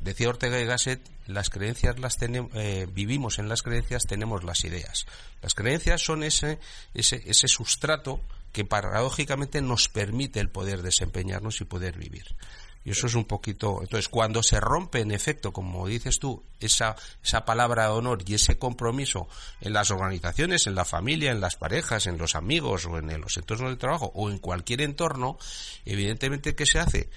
Decía 0.00 0.30
Ortega 0.30 0.58
y 0.58 0.64
Gasset, 0.64 1.00
las 1.26 1.50
creencias 1.50 1.98
las 1.98 2.16
tenemos, 2.16 2.50
eh, 2.54 2.86
vivimos 2.90 3.38
en 3.38 3.48
las 3.48 3.62
creencias, 3.62 4.06
tenemos 4.06 4.44
las 4.44 4.64
ideas. 4.64 5.06
Las 5.42 5.54
creencias 5.54 6.02
son 6.02 6.22
ese, 6.22 6.58
ese, 6.94 7.22
ese 7.26 7.48
sustrato 7.48 8.20
que 8.52 8.64
paradójicamente 8.64 9.60
nos 9.60 9.88
permite 9.88 10.40
el 10.40 10.48
poder 10.48 10.82
desempeñarnos 10.82 11.60
y 11.60 11.64
poder 11.64 11.98
vivir. 11.98 12.34
Y 12.82 12.92
eso 12.92 13.06
es 13.06 13.14
un 13.14 13.26
poquito. 13.26 13.80
Entonces, 13.82 14.08
cuando 14.08 14.42
se 14.42 14.58
rompe, 14.58 15.00
en 15.00 15.10
efecto, 15.10 15.52
como 15.52 15.86
dices 15.86 16.18
tú, 16.18 16.42
esa, 16.60 16.96
esa 17.22 17.44
palabra 17.44 17.84
de 17.84 17.90
honor 17.90 18.22
y 18.26 18.34
ese 18.34 18.58
compromiso 18.58 19.28
en 19.60 19.74
las 19.74 19.90
organizaciones, 19.90 20.66
en 20.66 20.74
la 20.74 20.86
familia, 20.86 21.30
en 21.30 21.42
las 21.42 21.56
parejas, 21.56 22.06
en 22.06 22.16
los 22.16 22.34
amigos 22.34 22.86
o 22.86 22.96
en 22.96 23.20
los 23.20 23.36
entornos 23.36 23.70
de 23.70 23.76
trabajo 23.76 24.10
o 24.14 24.30
en 24.30 24.38
cualquier 24.38 24.80
entorno, 24.80 25.38
evidentemente, 25.84 26.54
¿qué 26.54 26.64
se 26.64 26.78
hace? 26.78 27.10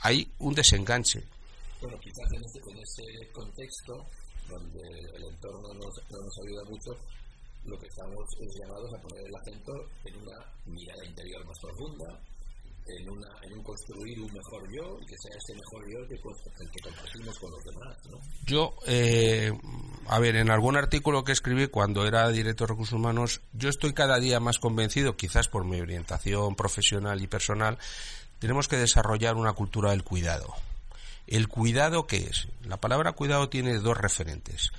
Hay 0.00 0.30
un 0.38 0.54
desenganche 0.54 1.24
bueno, 1.80 1.98
quizás 2.00 2.26
en 2.32 2.44
ese, 2.44 2.58
en 2.70 2.78
ese 2.78 3.32
contexto, 3.32 4.06
donde 4.48 4.80
el 5.14 5.24
entorno 5.24 5.68
no, 5.74 5.86
no 6.10 6.18
nos 6.22 6.38
ayuda 6.46 6.64
mucho, 6.70 6.90
lo 7.64 7.78
que 7.78 7.86
estamos 7.86 8.24
es 8.40 8.54
llamados 8.60 8.94
a 8.94 9.02
poner 9.02 9.26
el 9.26 9.34
acento 9.34 9.72
en 10.04 10.16
una 10.22 10.38
mirada 10.66 11.04
interior 11.04 11.44
más 11.44 11.58
profunda, 11.60 12.20
en, 12.86 13.10
una, 13.10 13.28
en 13.42 13.52
un 13.54 13.62
construir 13.64 14.20
un 14.20 14.32
mejor 14.32 14.62
yo 14.72 14.96
que 15.06 15.16
sea 15.18 15.36
ese 15.36 15.54
mejor 15.54 15.90
yo 15.90 16.08
que, 16.08 16.14
el 16.14 16.70
que 16.70 16.80
compartimos 16.80 17.38
con 17.38 17.50
los 17.50 17.64
demás. 17.64 17.96
¿no? 18.10 18.18
Yo, 18.44 18.74
eh, 18.86 19.52
a 20.06 20.18
ver, 20.20 20.36
en 20.36 20.50
algún 20.50 20.76
artículo 20.76 21.24
que 21.24 21.32
escribí 21.32 21.66
cuando 21.66 22.06
era 22.06 22.28
director 22.28 22.68
de 22.68 22.74
recursos 22.74 22.94
humanos, 22.94 23.40
yo 23.52 23.68
estoy 23.68 23.92
cada 23.92 24.18
día 24.18 24.38
más 24.38 24.58
convencido, 24.58 25.16
quizás 25.16 25.48
por 25.48 25.64
mi 25.64 25.80
orientación 25.80 26.54
profesional 26.54 27.20
y 27.20 27.26
personal, 27.26 27.78
tenemos 28.38 28.68
que 28.68 28.76
desarrollar 28.76 29.34
una 29.34 29.52
cultura 29.54 29.90
del 29.90 30.04
cuidado. 30.04 30.54
¿El 31.26 31.48
cuidado 31.48 32.06
qué 32.06 32.28
es? 32.30 32.48
La 32.62 32.76
palabra 32.76 33.12
cuidado 33.12 33.48
tiene 33.48 33.78
dos 33.78 33.96
referentes. 33.96 34.70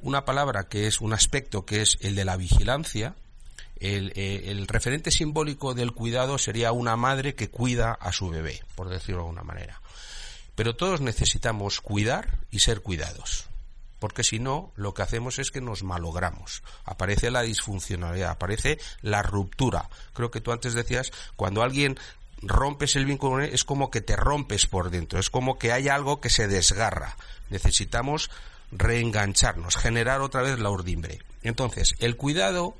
Una 0.00 0.24
palabra 0.24 0.68
que 0.68 0.86
es 0.86 1.00
un 1.00 1.12
aspecto 1.12 1.66
que 1.66 1.82
es 1.82 1.98
el 2.00 2.14
de 2.14 2.24
la 2.24 2.36
vigilancia. 2.36 3.16
El, 3.76 4.12
eh, 4.14 4.50
el, 4.50 4.68
referente 4.68 5.10
simbólico 5.10 5.74
del 5.74 5.92
cuidado 5.92 6.38
sería 6.38 6.72
una 6.72 6.96
madre 6.96 7.34
que 7.34 7.50
cuida 7.50 7.92
a 7.92 8.12
su 8.12 8.28
bebé, 8.28 8.62
por 8.74 8.88
decirlo 8.88 9.22
de 9.22 9.28
alguna 9.28 9.42
manera. 9.42 9.80
Pero 10.54 10.76
todos 10.76 11.00
necesitamos 11.00 11.80
cuidar 11.80 12.38
y 12.50 12.60
ser 12.60 12.82
cuidados. 12.82 13.46
Porque 14.00 14.24
si 14.24 14.38
no, 14.38 14.72
lo 14.76 14.94
que 14.94 15.02
hacemos 15.02 15.38
es 15.38 15.50
que 15.50 15.60
nos 15.60 15.82
malogramos. 15.82 16.62
Aparece 16.84 17.30
la 17.30 17.42
disfuncionalidad, 17.42 18.30
aparece 18.30 18.78
la 19.02 19.22
ruptura. 19.22 19.90
Creo 20.14 20.30
que 20.30 20.40
tú 20.40 20.52
antes 20.52 20.72
decías, 20.72 21.12
cuando 21.36 21.62
alguien 21.62 21.98
rompes 22.42 22.96
el 22.96 23.06
vínculo 23.06 23.42
es 23.42 23.64
como 23.64 23.90
que 23.90 24.00
te 24.00 24.16
rompes 24.16 24.66
por 24.66 24.90
dentro, 24.90 25.18
es 25.18 25.30
como 25.30 25.58
que 25.58 25.72
hay 25.72 25.88
algo 25.88 26.20
que 26.20 26.30
se 26.30 26.48
desgarra. 26.48 27.16
Necesitamos 27.50 28.30
reengancharnos, 28.72 29.76
generar 29.76 30.20
otra 30.20 30.42
vez 30.42 30.58
la 30.58 30.70
urdimbre. 30.70 31.20
Entonces, 31.42 31.94
el 31.98 32.16
cuidado, 32.16 32.76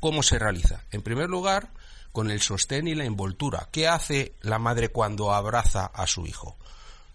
¿cómo 0.00 0.22
se 0.22 0.38
realiza? 0.38 0.82
En 0.90 1.02
primer 1.02 1.28
lugar, 1.28 1.70
con 2.16 2.30
el 2.30 2.40
sostén 2.40 2.88
y 2.88 2.94
la 2.94 3.04
envoltura. 3.04 3.68
¿Qué 3.70 3.88
hace 3.88 4.32
la 4.40 4.58
madre 4.58 4.88
cuando 4.88 5.34
abraza 5.34 5.84
a 5.84 6.06
su 6.06 6.26
hijo? 6.26 6.56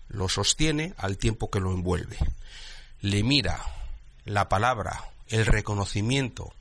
Lo 0.09 0.29
sostiene 0.29 0.93
al 0.97 1.17
tiempo 1.17 1.49
que 1.49 1.59
lo 1.59 1.71
envuelve. 1.71 2.17
Le 3.01 3.23
mira 3.23 3.59
la 4.25 4.47
palabra, 4.47 5.03
el 5.27 5.47
reconocimiento, 5.47 6.53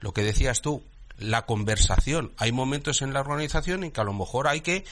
lo 0.00 0.12
que 0.12 0.24
decías 0.24 0.60
tú, 0.60 0.82
la 1.18 1.46
conversación. 1.46 2.32
Hay 2.36 2.52
momentos 2.52 3.02
en 3.02 3.12
la 3.12 3.20
organización 3.20 3.84
en 3.84 3.90
que 3.90 4.00
a 4.00 4.04
lo 4.04 4.12
mejor 4.12 4.48
hay 4.48 4.60
que 4.60 4.84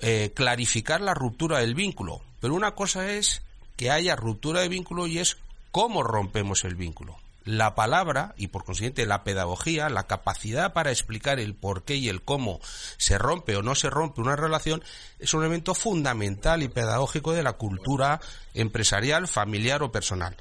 eh, 0.00 0.32
clarificar 0.34 1.00
la 1.00 1.14
ruptura 1.14 1.58
del 1.58 1.74
vínculo. 1.74 2.22
Pero 2.40 2.54
una 2.54 2.74
cosa 2.74 3.10
es 3.10 3.42
que 3.76 3.90
haya 3.90 4.16
ruptura 4.16 4.60
de 4.60 4.68
vínculo 4.68 5.06
y 5.06 5.18
es 5.18 5.38
cómo 5.70 6.02
rompemos 6.02 6.64
el 6.64 6.76
vínculo. 6.76 7.16
la 7.44 7.74
palabra 7.74 8.34
y 8.38 8.46
por 8.46 8.64
consiguiente 8.64 9.04
la 9.04 9.22
pedagogía, 9.22 9.90
la 9.90 10.04
capacidad 10.06 10.72
para 10.72 10.90
explicar 10.90 11.38
el 11.38 11.54
por 11.54 11.84
qué 11.84 11.96
y 11.96 12.08
el 12.08 12.22
cómo 12.22 12.58
se 12.96 13.18
rompe 13.18 13.54
o 13.54 13.62
no 13.62 13.74
se 13.74 13.90
rompe 13.90 14.22
una 14.22 14.34
relación 14.34 14.82
es 15.18 15.34
un 15.34 15.42
elemento 15.42 15.74
fundamental 15.74 16.62
y 16.62 16.68
pedagógico 16.68 17.32
de 17.32 17.42
la 17.42 17.52
cultura 17.52 18.20
empresarial, 18.54 19.28
familiar 19.28 19.82
o 19.82 19.92
personal. 19.92 20.36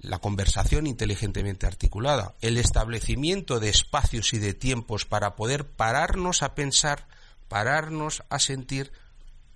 La 0.00 0.18
conversación 0.18 0.86
inteligentemente 0.86 1.66
articulada, 1.66 2.34
el 2.40 2.56
establecimiento 2.56 3.60
de 3.60 3.68
espacios 3.68 4.32
y 4.32 4.38
de 4.38 4.54
tiempos 4.54 5.04
para 5.04 5.36
poder 5.36 5.66
pararnos 5.66 6.42
a 6.42 6.54
pensar, 6.54 7.06
pararnos 7.48 8.22
a 8.30 8.38
sentir, 8.38 8.92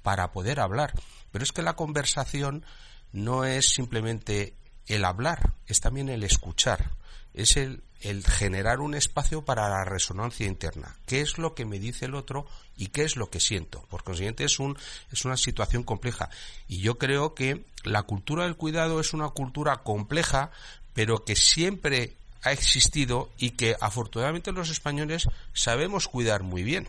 para 0.03 0.33
poder 0.33 0.61
hablar. 0.61 0.93
Pero 1.33 1.43
es 1.43 1.53
que 1.53 1.63
la 1.63 1.77
conversación 1.77 2.65
no 3.13 3.45
es 3.45 3.71
simplemente 3.71 4.55
el 4.87 5.05
hablar, 5.05 5.53
es 5.67 5.81
también 5.81 6.09
el 6.09 6.25
escuchar, 6.25 6.91
es 7.33 7.57
el, 7.57 7.83
el, 8.01 8.25
generar 8.25 8.81
un 8.81 8.95
espacio 8.95 9.45
para 9.45 9.69
la 9.69 9.85
resonancia 9.85 10.47
interna. 10.47 10.97
¿Qué 11.07 11.21
es 11.21 11.39
lo 11.39 11.55
que 11.55 11.65
me 11.65 11.79
dice 11.79 12.05
el 12.05 12.15
otro 12.15 12.47
y 12.77 12.89
qué 12.89 13.03
es 13.03 13.17
lo 13.17 13.31
que 13.31 13.41
siento? 13.41 13.83
Por 13.91 14.05
consiguiente, 14.05 14.45
es, 14.45 14.59
un, 14.59 14.79
es 15.11 15.25
una 15.25 15.37
situación 15.37 15.83
compleja. 15.83 16.31
Y 16.69 16.81
yo 16.81 16.99
creo 16.99 17.35
que 17.35 17.65
la 17.83 18.03
cultura 18.03 18.45
del 18.45 18.57
cuidado 18.57 19.01
es 19.01 19.15
una 19.15 19.31
cultura 19.31 19.79
compleja, 19.79 20.51
pero 20.93 21.25
que 21.25 21.37
siempre 21.37 22.15
ha 22.43 22.53
existido 22.53 23.31
y 23.39 23.51
que 23.51 23.75
afortunadamente 23.81 24.53
los 24.53 24.71
españoles 24.71 25.29
sabemos 25.55 26.09
cuidar 26.09 26.43
muy 26.43 26.63
bien 26.63 26.87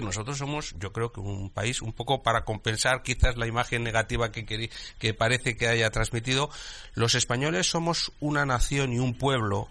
nosotros 0.00 0.38
somos, 0.38 0.74
yo 0.78 0.92
creo 0.92 1.12
que 1.12 1.20
un 1.20 1.50
país 1.50 1.82
un 1.82 1.92
poco 1.92 2.22
para 2.22 2.44
compensar 2.44 3.02
quizás 3.02 3.36
la 3.36 3.46
imagen 3.46 3.82
negativa 3.82 4.32
que, 4.32 4.70
que 4.98 5.14
parece 5.14 5.56
que 5.56 5.68
haya 5.68 5.90
transmitido, 5.90 6.50
los 6.94 7.14
españoles 7.14 7.70
somos 7.70 8.12
una 8.20 8.46
nación 8.46 8.92
y 8.92 8.98
un 8.98 9.14
pueblo 9.14 9.68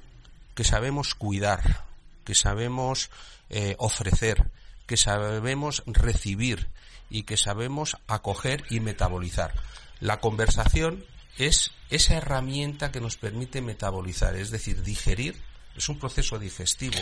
que 0.55 0.63
sabemos 0.63 1.15
cuidar, 1.15 1.85
que 2.25 2.35
sabemos 2.35 3.09
eh, 3.49 3.75
ofrecer, 3.79 4.51
que 4.85 4.97
sabemos 4.97 5.83
recibir 5.85 6.67
y 7.09 7.23
que 7.23 7.37
sabemos 7.37 7.97
acoger 8.07 8.63
y 8.69 8.79
metabolizar. 8.79 9.53
La 9.99 10.19
conversación 10.19 11.05
es 11.37 11.71
esa 11.89 12.15
herramienta 12.15 12.91
que 12.91 13.01
nos 13.01 13.17
permite 13.17 13.61
metabolizar, 13.61 14.35
es 14.35 14.51
decir, 14.51 14.83
digerir, 14.83 15.41
es 15.75 15.89
un 15.89 15.99
proceso 15.99 16.39
digestivo 16.39 16.99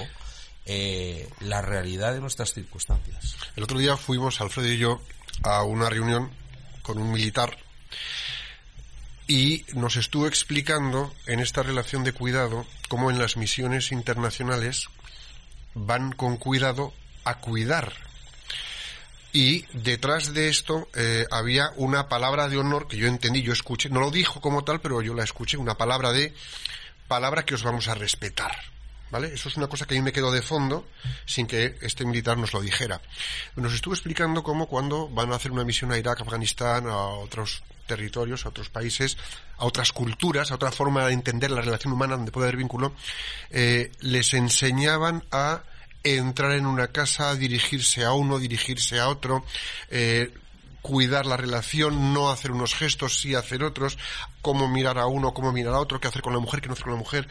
eh, 0.71 1.27
la 1.39 1.63
realidad 1.63 2.13
de 2.13 2.21
nuestras 2.21 2.53
circunstancias. 2.53 3.35
El 3.55 3.63
otro 3.63 3.79
día 3.79 3.97
fuimos, 3.97 4.39
Alfredo 4.39 4.71
y 4.71 4.77
yo, 4.77 5.01
a 5.41 5.63
una 5.63 5.89
reunión 5.89 6.29
con 6.83 6.99
un 6.99 7.11
militar 7.11 7.57
y 9.27 9.65
nos 9.73 9.95
estuvo 9.95 10.27
explicando 10.27 11.11
en 11.25 11.39
esta 11.39 11.63
relación 11.63 12.03
de 12.03 12.13
cuidado 12.13 12.67
cómo 12.87 13.09
en 13.09 13.17
las 13.17 13.35
misiones 13.35 13.91
internacionales 13.91 14.89
van 15.73 16.11
con 16.11 16.37
cuidado 16.37 16.93
a 17.23 17.39
cuidar. 17.39 17.93
Y 19.33 19.65
detrás 19.73 20.33
de 20.33 20.49
esto 20.49 20.87
eh, 20.95 21.25
había 21.31 21.71
una 21.77 22.09
palabra 22.09 22.47
de 22.47 22.57
honor 22.57 22.87
que 22.87 22.97
yo 22.97 23.07
entendí, 23.07 23.41
yo 23.41 23.53
escuché, 23.53 23.89
no 23.89 24.01
lo 24.01 24.11
dijo 24.11 24.39
como 24.39 24.63
tal, 24.63 24.81
pero 24.81 25.01
yo 25.01 25.15
la 25.15 25.23
escuché, 25.23 25.57
una 25.57 25.77
palabra 25.77 26.11
de 26.11 26.33
palabra 27.07 27.43
que 27.43 27.55
os 27.55 27.63
vamos 27.63 27.87
a 27.87 27.95
respetar. 27.95 28.55
¿Vale? 29.11 29.33
Eso 29.33 29.49
es 29.49 29.57
una 29.57 29.67
cosa 29.67 29.85
que 29.85 29.95
a 29.95 29.97
mí 29.97 30.03
me 30.03 30.11
quedó 30.11 30.31
de 30.31 30.41
fondo 30.41 30.87
sin 31.25 31.47
que 31.47 31.77
este 31.81 32.05
militar 32.05 32.37
nos 32.37 32.53
lo 32.53 32.61
dijera. 32.61 33.01
Nos 33.55 33.73
estuvo 33.73 33.93
explicando 33.93 34.43
cómo 34.43 34.67
cuando 34.67 35.09
van 35.09 35.31
a 35.31 35.35
hacer 35.35 35.51
una 35.51 35.63
misión 35.63 35.91
a 35.91 35.97
Irak, 35.97 36.21
Afganistán, 36.21 36.87
a 36.87 36.97
otros 36.97 37.63
territorios, 37.87 38.45
a 38.45 38.49
otros 38.49 38.69
países, 38.69 39.17
a 39.57 39.65
otras 39.65 39.91
culturas, 39.91 40.51
a 40.51 40.55
otra 40.55 40.71
forma 40.71 41.07
de 41.07 41.13
entender 41.13 41.49
la 41.49 41.61
relación 41.61 41.93
humana 41.93 42.15
donde 42.15 42.31
puede 42.31 42.47
haber 42.47 42.57
vínculo, 42.57 42.93
eh, 43.49 43.91
les 44.01 44.33
enseñaban 44.35 45.23
a 45.31 45.63
entrar 46.03 46.51
en 46.51 46.65
una 46.65 46.87
casa, 46.89 47.35
dirigirse 47.35 48.05
a 48.05 48.13
uno, 48.13 48.37
dirigirse 48.37 48.99
a 48.99 49.09
otro, 49.09 49.43
eh, 49.89 50.31
cuidar 50.81 51.25
la 51.25 51.35
relación, 51.35 52.13
no 52.13 52.29
hacer 52.29 52.51
unos 52.51 52.73
gestos, 52.73 53.19
sí 53.19 53.35
hacer 53.35 53.63
otros, 53.63 53.97
cómo 54.41 54.67
mirar 54.69 54.97
a 54.97 55.07
uno, 55.07 55.33
cómo 55.33 55.51
mirar 55.51 55.73
a 55.73 55.79
otro, 55.79 55.99
qué 55.99 56.07
hacer 56.07 56.21
con 56.21 56.33
la 56.33 56.39
mujer, 56.39 56.61
qué 56.61 56.67
no 56.67 56.73
hacer 56.73 56.85
con 56.85 56.93
la 56.93 56.99
mujer, 56.99 57.27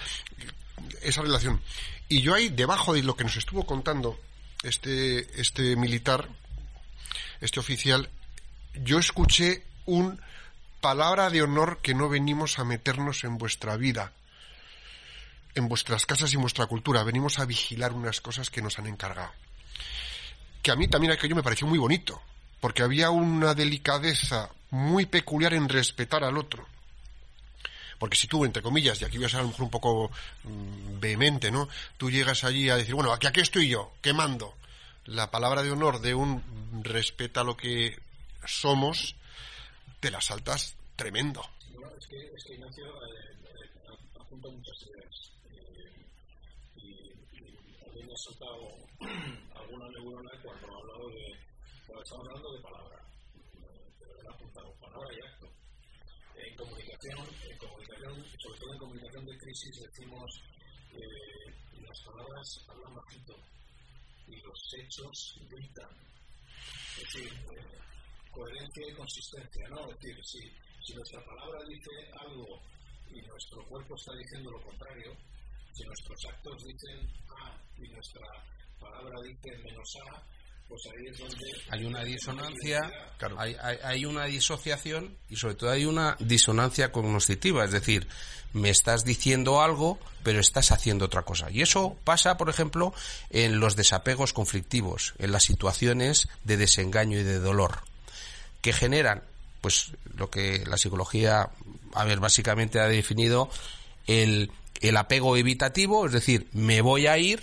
esa 1.03 1.23
relación. 1.23 1.61
Y 2.09 2.23
yo 2.23 2.35
ahí, 2.35 2.49
debajo 2.49 2.95
de 2.95 3.03
lo 3.03 3.17
que 3.17 3.25
nos 3.25 3.37
estuvo 3.37 3.67
contando 3.67 4.19
este, 4.63 5.41
este 5.41 5.77
militar, 5.77 6.29
este 7.41 7.61
oficial, 7.61 8.09
yo 8.75 8.99
escuché 8.99 9.65
un 9.87 10.21
palabra 10.81 11.31
de 11.31 11.43
honor 11.43 11.81
que 11.83 11.95
no 11.95 12.09
venimos 12.09 12.59
a 12.59 12.65
meternos 12.65 13.25
en 13.25 13.39
vuestra 13.39 13.77
vida, 13.77 14.13
en 15.55 15.69
vuestras 15.69 16.07
casas 16.07 16.33
y 16.33 16.37
en 16.37 16.43
vuestra 16.43 16.67
cultura, 16.67 17.03
venimos 17.03 17.39
a 17.39 17.45
vigilar 17.45 17.93
unas 17.93 18.21
cosas 18.21 18.51
que 18.51 18.63
nos 18.63 18.79
han 18.79 18.87
encargado. 18.87 19.33
Que 20.63 20.71
a 20.71 20.77
mí 20.77 20.89
también 20.89 21.13
aquello 21.13 21.37
me 21.37 21.43
pareció 21.43 21.67
muy 21.67 21.79
bonito, 21.79 22.23
porque 22.61 22.83
había 22.83 23.11
una 23.11 23.55
delicadeza 23.55 24.51
muy 24.71 25.07
peculiar 25.07 25.55
en 25.55 25.69
respetar 25.69 26.25
al 26.25 26.39
otro 26.39 26.67
porque 27.99 28.17
si 28.17 28.27
tú, 28.27 28.45
entre 28.45 28.63
comillas, 28.63 29.01
y 29.01 29.05
aquí 29.05 29.17
voy 29.17 29.27
a 29.27 29.29
ser 29.29 29.41
a 29.41 29.43
lo 29.43 29.49
mejor 29.49 29.65
un 29.65 29.71
poco 29.71 30.11
mm, 30.45 31.01
vehemente, 31.01 31.51
¿no? 31.51 31.69
Tú 31.97 32.11
llegas 32.11 32.45
allí 32.45 32.71
a 32.71 32.77
decir, 32.77 32.95
bueno, 32.95 33.13
aquí, 33.13 33.27
aquí 33.27 33.41
estoy 33.41 33.69
yo, 33.69 33.93
¿qué 34.01 34.13
mando? 34.13 34.55
La 35.05 35.31
palabra 35.31 35.63
de 35.63 35.71
honor 35.71 36.01
de 36.01 36.15
un 36.15 36.43
respeta 36.85 37.43
lo 37.43 37.57
que 37.57 37.99
somos, 38.47 39.17
te 40.01 40.11
la 40.11 40.21
saltas 40.21 40.77
tremendo. 40.97 41.43
Bueno, 41.73 41.91
es 41.99 42.07
que, 42.07 42.17
es 42.17 42.45
que 42.45 42.55
Ignacio 42.55 42.87
eh, 42.87 43.37
eh, 43.45 44.21
apunta 44.21 44.49
muchas 44.49 44.83
ideas. 44.83 45.33
Eh, 45.51 46.07
y, 46.77 47.99
y 47.99 48.03
me 48.05 48.13
ha 48.13 48.17
soltado 48.17 48.75
alguna 49.55 49.89
neurona 49.91 50.31
cuando 50.43 50.67
ha 50.67 50.79
hablado 50.79 51.09
de. 51.11 51.39
Cuando 51.87 52.03
estamos 52.05 52.27
hablando 52.27 52.53
de 52.53 52.61
palabra. 52.61 52.99
Pero 53.99 54.21
él 54.21 54.27
ha 54.29 54.35
apuntado 54.35 54.73
palabra 54.81 55.09
y 55.15 55.21
acto. 55.27 55.49
En 56.37 56.57
comunicación, 56.57 57.27
sobre 58.15 58.59
todo 58.59 58.73
en 58.73 58.79
comunicación 58.79 59.27
de 59.27 59.39
crisis, 59.39 59.81
decimos 59.81 60.43
eh, 60.93 61.55
las 61.81 62.01
palabras 62.03 62.65
hablan 62.69 62.95
bajito 62.95 63.35
y 64.27 64.37
los 64.41 64.75
hechos 64.79 65.41
gritan. 65.49 65.91
Es 66.97 67.05
decir, 67.05 67.33
eh, 67.33 67.79
coherencia 68.31 68.89
y 68.89 68.95
consistencia, 68.95 69.69
¿no? 69.69 69.91
Es 69.91 69.99
decir, 70.01 70.25
si, 70.25 70.41
si 70.85 70.95
nuestra 70.95 71.25
palabra 71.25 71.61
dice 71.69 71.91
algo 72.21 72.63
y 73.11 73.21
nuestro 73.23 73.65
cuerpo 73.69 73.95
está 73.95 74.13
diciendo 74.17 74.51
lo 74.51 74.63
contrario, 74.63 75.17
si 75.73 75.85
nuestros 75.85 76.25
actos 76.27 76.65
dicen 76.65 77.13
A 77.41 77.61
y 77.77 77.89
nuestra 77.89 78.27
palabra 78.81 79.21
dice 79.23 79.59
menos 79.59 79.97
A, 80.09 80.23
pues 80.69 80.83
hay 81.71 81.85
una 81.85 82.05
disonancia, 82.05 82.93
hay, 83.85 84.05
una 84.05 84.27
disociación 84.27 85.17
y 85.31 85.37
sobre 85.37 85.55
todo 85.55 85.71
hay 85.71 85.87
una 85.87 86.17
disonancia 86.21 86.93
cognoscitiva, 86.93 87.65
es 87.65 87.73
decir, 87.73 88.07
me 88.53 88.69
estás 88.69 89.05
diciendo 89.05 89.63
algo, 89.63 89.99
pero 90.23 90.41
estás 90.41 90.71
haciendo 90.71 91.07
otra 91.07 91.23
cosa. 91.23 91.51
Y 91.51 91.63
eso 91.63 91.97
pasa, 92.05 92.37
por 92.37 92.51
ejemplo, 92.51 92.93
en 93.31 93.61
los 93.61 93.77
desapegos 93.77 94.33
conflictivos, 94.33 95.15
en 95.19 95.33
las 95.33 95.45
situaciones 95.45 96.29
de 96.45 96.57
desengaño 96.57 97.19
y 97.19 97.23
de 97.23 97.39
dolor, 97.39 97.81
que 98.61 98.73
generan, 98.73 99.23
pues, 99.61 99.93
lo 100.17 100.31
que 100.31 100.65
la 100.67 100.77
psicología, 100.77 101.51
a 101.95 102.05
ver, 102.05 102.21
básicamente 102.21 102.81
ha 102.81 102.89
definido 102.89 103.49
el, 104.07 104.51
el 104.81 104.97
apego 104.97 105.37
evitativo, 105.37 106.07
es 106.07 106.13
decir, 106.13 106.49
me 106.53 106.81
voy 106.83 107.07
a 107.07 107.17
ir, 107.19 107.43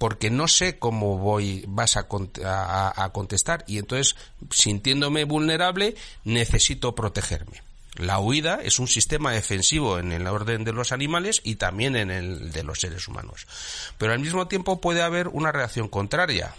porque 0.00 0.30
no 0.30 0.48
sé 0.48 0.78
cómo 0.78 1.18
voy 1.18 1.62
vas 1.68 1.98
a, 1.98 2.08
contestar 2.08 3.64
y 3.66 3.76
entonces 3.76 4.16
sintiéndome 4.50 5.24
vulnerable 5.24 5.94
necesito 6.24 6.94
protegerme. 6.94 7.62
La 7.96 8.18
huida 8.18 8.60
es 8.62 8.78
un 8.78 8.88
sistema 8.88 9.32
defensivo 9.32 9.98
en 9.98 10.12
el 10.12 10.26
orden 10.26 10.64
de 10.64 10.72
los 10.72 10.92
animales 10.92 11.42
y 11.44 11.56
también 11.56 11.96
en 11.96 12.10
el 12.10 12.50
de 12.50 12.62
los 12.62 12.80
seres 12.80 13.08
humanos. 13.08 13.46
Pero 13.98 14.14
al 14.14 14.20
mismo 14.20 14.48
tiempo 14.48 14.80
puede 14.80 15.02
haber 15.02 15.28
una 15.28 15.52
reacción 15.52 15.88
contraria. 15.88 16.54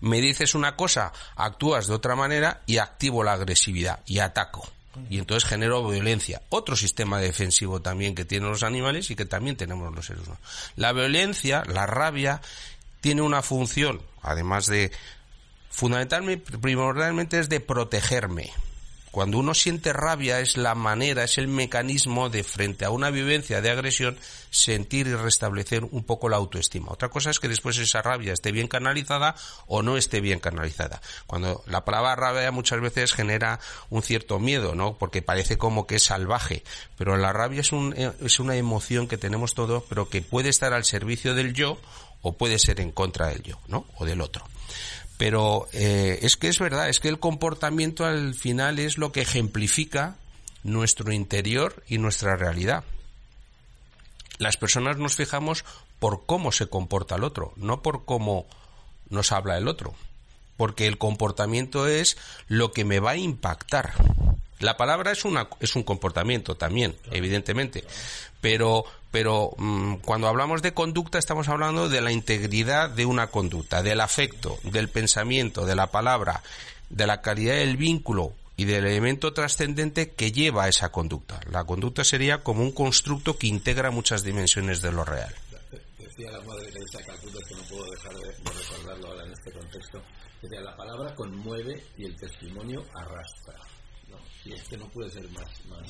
Me 0.00 0.20
dices 0.20 0.56
una 0.56 0.74
cosa, 0.74 1.12
actúas 1.36 1.86
de 1.86 1.94
otra 1.94 2.16
manera 2.16 2.62
y 2.66 2.78
activo 2.78 3.22
la 3.22 3.34
agresividad 3.34 4.00
y 4.04 4.18
ataco 4.18 4.68
y 5.08 5.18
entonces 5.18 5.48
genero 5.48 5.88
violencia. 5.88 6.42
Otro 6.48 6.76
sistema 6.76 7.18
defensivo 7.18 7.80
también 7.80 8.14
que 8.14 8.24
tienen 8.24 8.50
los 8.50 8.62
animales 8.62 9.10
y 9.10 9.16
que 9.16 9.24
también 9.24 9.56
tenemos 9.56 9.94
los 9.94 10.06
seres 10.06 10.22
humanos. 10.24 10.44
La 10.76 10.92
violencia, 10.92 11.62
la 11.66 11.86
rabia, 11.86 12.40
tiene 13.00 13.22
una 13.22 13.42
función, 13.42 14.00
además 14.22 14.66
de, 14.66 14.92
fundamentalmente, 15.70 16.58
primordialmente 16.58 17.38
es 17.38 17.48
de 17.48 17.60
protegerme. 17.60 18.50
Cuando 19.12 19.36
uno 19.36 19.52
siente 19.52 19.92
rabia 19.92 20.40
es 20.40 20.56
la 20.56 20.74
manera, 20.74 21.22
es 21.22 21.36
el 21.36 21.46
mecanismo 21.46 22.30
de 22.30 22.42
frente 22.42 22.86
a 22.86 22.90
una 22.90 23.10
vivencia 23.10 23.60
de 23.60 23.70
agresión 23.70 24.16
sentir 24.48 25.06
y 25.06 25.14
restablecer 25.14 25.84
un 25.84 26.02
poco 26.04 26.30
la 26.30 26.38
autoestima. 26.38 26.90
Otra 26.90 27.10
cosa 27.10 27.28
es 27.28 27.38
que 27.38 27.46
después 27.46 27.76
esa 27.76 28.00
rabia 28.00 28.32
esté 28.32 28.52
bien 28.52 28.68
canalizada 28.68 29.34
o 29.66 29.82
no 29.82 29.98
esté 29.98 30.22
bien 30.22 30.40
canalizada. 30.40 31.02
Cuando 31.26 31.62
la 31.66 31.84
palabra 31.84 32.16
rabia 32.16 32.50
muchas 32.52 32.80
veces 32.80 33.12
genera 33.12 33.60
un 33.90 34.02
cierto 34.02 34.38
miedo, 34.38 34.74
¿no? 34.74 34.96
Porque 34.96 35.20
parece 35.20 35.58
como 35.58 35.86
que 35.86 35.96
es 35.96 36.04
salvaje, 36.04 36.64
pero 36.96 37.18
la 37.18 37.34
rabia 37.34 37.60
es, 37.60 37.72
un, 37.72 37.94
es 37.94 38.40
una 38.40 38.56
emoción 38.56 39.08
que 39.08 39.18
tenemos 39.18 39.52
todos, 39.52 39.84
pero 39.90 40.08
que 40.08 40.22
puede 40.22 40.48
estar 40.48 40.72
al 40.72 40.86
servicio 40.86 41.34
del 41.34 41.52
yo 41.52 41.78
o 42.22 42.32
puede 42.38 42.58
ser 42.58 42.80
en 42.80 42.92
contra 42.92 43.26
del 43.26 43.42
yo, 43.42 43.60
¿no? 43.68 43.84
O 43.96 44.06
del 44.06 44.22
otro. 44.22 44.46
Pero 45.22 45.68
eh, 45.72 46.18
es 46.22 46.36
que 46.36 46.48
es 46.48 46.58
verdad, 46.58 46.88
es 46.88 46.98
que 46.98 47.06
el 47.06 47.20
comportamiento 47.20 48.04
al 48.04 48.34
final 48.34 48.80
es 48.80 48.98
lo 48.98 49.12
que 49.12 49.20
ejemplifica 49.20 50.16
nuestro 50.64 51.12
interior 51.12 51.84
y 51.86 51.98
nuestra 51.98 52.34
realidad. 52.34 52.82
Las 54.38 54.56
personas 54.56 54.96
nos 54.96 55.14
fijamos 55.14 55.64
por 56.00 56.26
cómo 56.26 56.50
se 56.50 56.66
comporta 56.66 57.14
el 57.14 57.22
otro, 57.22 57.52
no 57.54 57.82
por 57.82 58.04
cómo 58.04 58.48
nos 59.10 59.30
habla 59.30 59.56
el 59.56 59.68
otro. 59.68 59.94
Porque 60.56 60.88
el 60.88 60.98
comportamiento 60.98 61.86
es 61.86 62.16
lo 62.48 62.72
que 62.72 62.84
me 62.84 62.98
va 62.98 63.12
a 63.12 63.16
impactar. 63.16 63.92
La 64.58 64.76
palabra 64.76 65.12
es, 65.12 65.24
una, 65.24 65.48
es 65.60 65.76
un 65.76 65.84
comportamiento 65.84 66.56
también, 66.56 66.96
evidentemente. 67.12 67.84
Pero 68.40 68.86
pero 69.12 69.52
mm, 69.58 69.96
cuando 69.96 70.26
hablamos 70.26 70.62
de 70.62 70.74
conducta 70.74 71.18
estamos 71.18 71.48
hablando 71.48 71.88
de 71.88 72.00
la 72.00 72.10
integridad 72.10 72.90
de 72.90 73.06
una 73.06 73.28
conducta, 73.28 73.82
del 73.82 74.00
afecto, 74.00 74.58
del 74.64 74.88
pensamiento, 74.88 75.66
de 75.66 75.76
la 75.76 75.88
palabra, 75.88 76.42
de 76.88 77.06
la 77.06 77.20
calidad 77.20 77.54
del 77.54 77.76
vínculo 77.76 78.32
y 78.56 78.64
del 78.64 78.86
elemento 78.86 79.32
trascendente 79.32 80.10
que 80.10 80.32
lleva 80.32 80.64
a 80.64 80.68
esa 80.68 80.90
conducta. 80.90 81.40
La 81.50 81.64
conducta 81.64 82.04
sería 82.04 82.42
como 82.42 82.62
un 82.62 82.72
constructo 82.72 83.36
que 83.36 83.46
integra 83.46 83.90
muchas 83.90 84.24
dimensiones 84.24 84.80
de 84.80 84.92
lo 84.92 85.04
real. 85.04 85.34
Decía 85.98 86.30
la 86.30 86.40
madre 86.40 86.70
de 86.70 86.80
esa 86.80 87.04
Calcuta, 87.04 87.38
que 87.48 87.54
no 87.54 87.62
puedo 87.62 87.90
dejar 87.90 88.14
de, 88.14 88.32
recordarlo 88.44 89.08
ahora 89.08 89.24
en 89.26 89.32
este 89.32 89.52
contexto, 89.52 90.02
decía, 90.40 90.60
la 90.60 90.76
palabra 90.76 91.14
conmueve 91.14 91.84
y 91.98 92.06
el 92.06 92.16
testimonio 92.16 92.82
arrastra. 92.94 93.54
Y 94.44 94.54
es 94.54 94.62
que 94.64 94.76
no 94.76 94.88
puede 94.88 95.10
ser 95.10 95.28
más, 95.30 95.48
más 95.66 95.80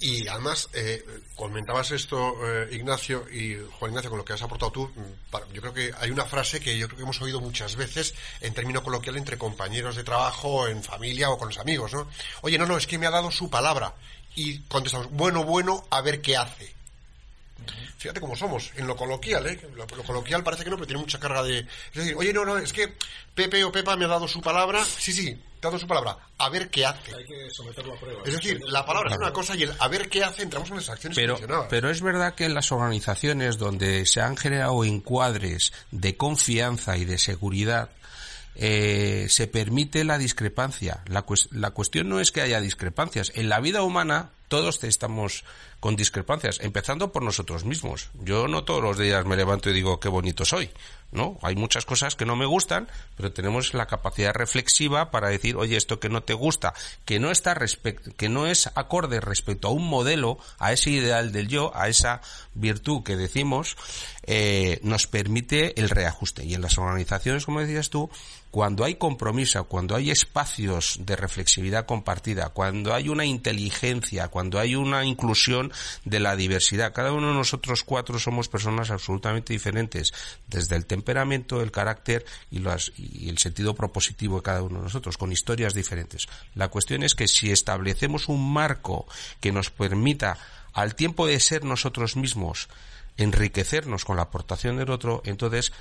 y 0.00 0.26
además, 0.28 0.68
eh, 0.72 1.04
comentabas 1.36 1.90
esto, 1.90 2.34
eh, 2.42 2.68
Ignacio, 2.72 3.26
y 3.30 3.56
Juan 3.78 3.90
Ignacio, 3.90 4.10
con 4.10 4.18
lo 4.18 4.24
que 4.24 4.32
has 4.32 4.42
aportado 4.42 4.72
tú, 4.72 4.86
mm, 4.94 5.52
yo 5.52 5.60
creo 5.60 5.74
que 5.74 5.92
hay 5.98 6.10
una 6.10 6.24
frase 6.24 6.60
que 6.60 6.78
yo 6.78 6.86
creo 6.86 6.96
que 6.96 7.02
hemos 7.02 7.20
oído 7.20 7.40
muchas 7.40 7.76
veces 7.76 8.14
en 8.40 8.54
término 8.54 8.82
coloquial 8.82 9.16
entre 9.16 9.36
compañeros 9.36 9.96
de 9.96 10.04
trabajo, 10.04 10.68
en 10.68 10.82
familia 10.82 11.30
o 11.30 11.38
con 11.38 11.48
los 11.48 11.58
amigos, 11.58 11.92
¿no? 11.92 12.08
Oye, 12.42 12.58
no, 12.58 12.66
no, 12.66 12.76
es 12.76 12.86
que 12.86 12.98
me 12.98 13.06
ha 13.06 13.10
dado 13.10 13.30
su 13.30 13.50
palabra. 13.50 13.94
Y 14.34 14.60
contestamos, 14.60 15.10
bueno, 15.10 15.44
bueno, 15.44 15.84
a 15.90 16.00
ver 16.00 16.22
qué 16.22 16.36
hace. 16.36 16.79
Fíjate 18.00 18.18
cómo 18.18 18.34
somos, 18.34 18.72
en 18.76 18.86
lo 18.86 18.96
coloquial, 18.96 19.46
¿eh? 19.46 19.60
Lo, 19.76 19.86
coloquial 19.86 20.42
parece 20.42 20.64
que 20.64 20.70
no, 20.70 20.76
pero 20.76 20.86
tiene 20.86 21.02
mucha 21.02 21.20
carga 21.20 21.42
de... 21.42 21.58
Es 21.58 21.66
decir, 21.92 22.14
oye, 22.16 22.32
no, 22.32 22.46
no, 22.46 22.56
es 22.56 22.72
que 22.72 22.94
Pepe 23.34 23.62
o 23.62 23.70
Pepa 23.70 23.94
me 23.94 24.06
ha 24.06 24.08
dado 24.08 24.26
su 24.26 24.40
palabra, 24.40 24.82
sí, 24.82 25.12
sí, 25.12 25.38
te 25.60 25.66
ha 25.66 25.70
dado 25.70 25.78
su 25.78 25.86
palabra, 25.86 26.16
a 26.38 26.48
ver 26.48 26.70
qué 26.70 26.86
hace. 26.86 27.14
Hay 27.14 27.26
que 27.26 27.50
someterlo 27.50 27.92
a 27.92 28.00
prueba. 28.00 28.22
Es 28.24 28.32
decir, 28.32 28.58
la 28.68 28.86
palabra 28.86 29.10
es 29.10 29.18
una 29.18 29.34
cosa 29.34 29.54
y 29.54 29.64
el 29.64 29.74
a 29.78 29.86
ver 29.88 30.08
qué 30.08 30.24
hace 30.24 30.42
entramos 30.42 30.70
en 30.70 30.76
las 30.76 30.88
acciones 30.88 31.14
pero, 31.14 31.36
pero 31.68 31.90
es 31.90 32.00
verdad 32.00 32.34
que 32.34 32.46
en 32.46 32.54
las 32.54 32.72
organizaciones 32.72 33.58
donde 33.58 34.06
se 34.06 34.22
han 34.22 34.38
generado 34.38 34.82
encuadres 34.82 35.74
de 35.90 36.16
confianza 36.16 36.96
y 36.96 37.04
de 37.04 37.18
seguridad, 37.18 37.90
eh, 38.54 39.26
se 39.28 39.46
permite 39.46 40.04
la 40.04 40.16
discrepancia. 40.16 41.02
La, 41.06 41.26
la, 41.50 41.70
cuestión 41.72 42.08
no 42.08 42.18
es 42.18 42.32
que 42.32 42.40
haya 42.40 42.62
discrepancias. 42.62 43.30
En 43.34 43.50
la 43.50 43.60
vida 43.60 43.82
humana 43.82 44.30
todos 44.50 44.82
estamos 44.82 45.44
con 45.78 45.94
discrepancias, 45.94 46.58
empezando 46.60 47.12
por 47.12 47.22
nosotros 47.22 47.64
mismos. 47.64 48.10
Yo 48.22 48.48
no 48.48 48.64
todos 48.64 48.82
los 48.82 48.98
días 48.98 49.24
me 49.24 49.36
levanto 49.36 49.70
y 49.70 49.72
digo 49.72 50.00
qué 50.00 50.08
bonito 50.08 50.44
soy. 50.44 50.70
¿no? 51.12 51.38
Hay 51.42 51.56
muchas 51.56 51.84
cosas 51.86 52.14
que 52.14 52.24
no 52.24 52.36
me 52.36 52.46
gustan, 52.46 52.88
pero 53.16 53.32
tenemos 53.32 53.74
la 53.74 53.86
capacidad 53.86 54.32
reflexiva 54.32 55.10
para 55.10 55.28
decir, 55.28 55.56
oye, 55.56 55.76
esto 55.76 55.98
que 55.98 56.08
no 56.08 56.22
te 56.22 56.34
gusta, 56.34 56.74
que 57.04 57.18
no 57.18 57.30
está 57.30 57.56
que 58.16 58.28
no 58.28 58.46
es 58.46 58.70
acorde 58.74 59.20
respecto 59.20 59.68
a 59.68 59.72
un 59.72 59.86
modelo, 59.86 60.38
a 60.58 60.72
ese 60.72 60.90
ideal 60.90 61.32
del 61.32 61.48
yo, 61.48 61.72
a 61.74 61.88
esa 61.88 62.20
virtud 62.54 63.02
que 63.02 63.16
decimos, 63.16 63.76
eh, 64.24 64.78
nos 64.82 65.06
permite 65.06 65.80
el 65.80 65.90
reajuste. 65.90 66.44
Y 66.44 66.54
en 66.54 66.62
las 66.62 66.78
organizaciones, 66.78 67.44
como 67.44 67.60
decías 67.60 67.90
tú, 67.90 68.10
cuando 68.50 68.84
hay 68.84 68.96
compromiso, 68.96 69.64
cuando 69.64 69.94
hay 69.94 70.10
espacios 70.10 70.98
de 71.00 71.16
reflexividad 71.16 71.86
compartida, 71.86 72.48
cuando 72.48 72.94
hay 72.94 73.08
una 73.08 73.24
inteligencia, 73.24 74.28
hay 74.58 74.74
una 74.74 75.04
inclusión 75.04 75.72
de 76.04 76.20
la 76.20 76.36
diversidad, 76.36 76.92
cada 76.92 77.12
uno 77.12 77.28
de 77.28 77.34
nosotros 77.34 77.84
cuatro 77.84 78.18
somos 78.18 78.48
personas 78.48 78.90
absolutamente 78.90 79.52
diferentes, 79.52 80.12
desde 80.46 80.76
el 80.76 80.86
temperamento, 80.86 81.62
el 81.62 81.70
carácter 81.70 82.24
y, 82.50 82.62
y 82.96 83.28
el 83.28 83.38
sentido 83.38 83.74
propositivo 83.74 84.36
de 84.36 84.42
cada 84.42 84.62
uno 84.62 84.78
de 84.78 84.84
nosotros, 84.84 85.16
con 85.16 85.32
historias 85.32 85.74
diferentes. 85.74 86.28
La 86.54 86.68
cuestión 86.68 87.02
es 87.02 87.14
que 87.14 87.28
si 87.28 87.50
establecemos 87.50 88.28
un 88.28 88.52
marco 88.52 89.06
que 89.40 89.52
nos 89.52 89.70
permita, 89.70 90.38
al 90.72 90.94
tiempo 90.94 91.26
de 91.26 91.40
ser 91.40 91.64
nosotros 91.64 92.16
mismos, 92.16 92.68
enriquecernos 93.16 94.04
con 94.04 94.16
la 94.16 94.22
aportación 94.22 94.76
del 94.76 94.90
otro, 94.90 95.22
entonces 95.24 95.72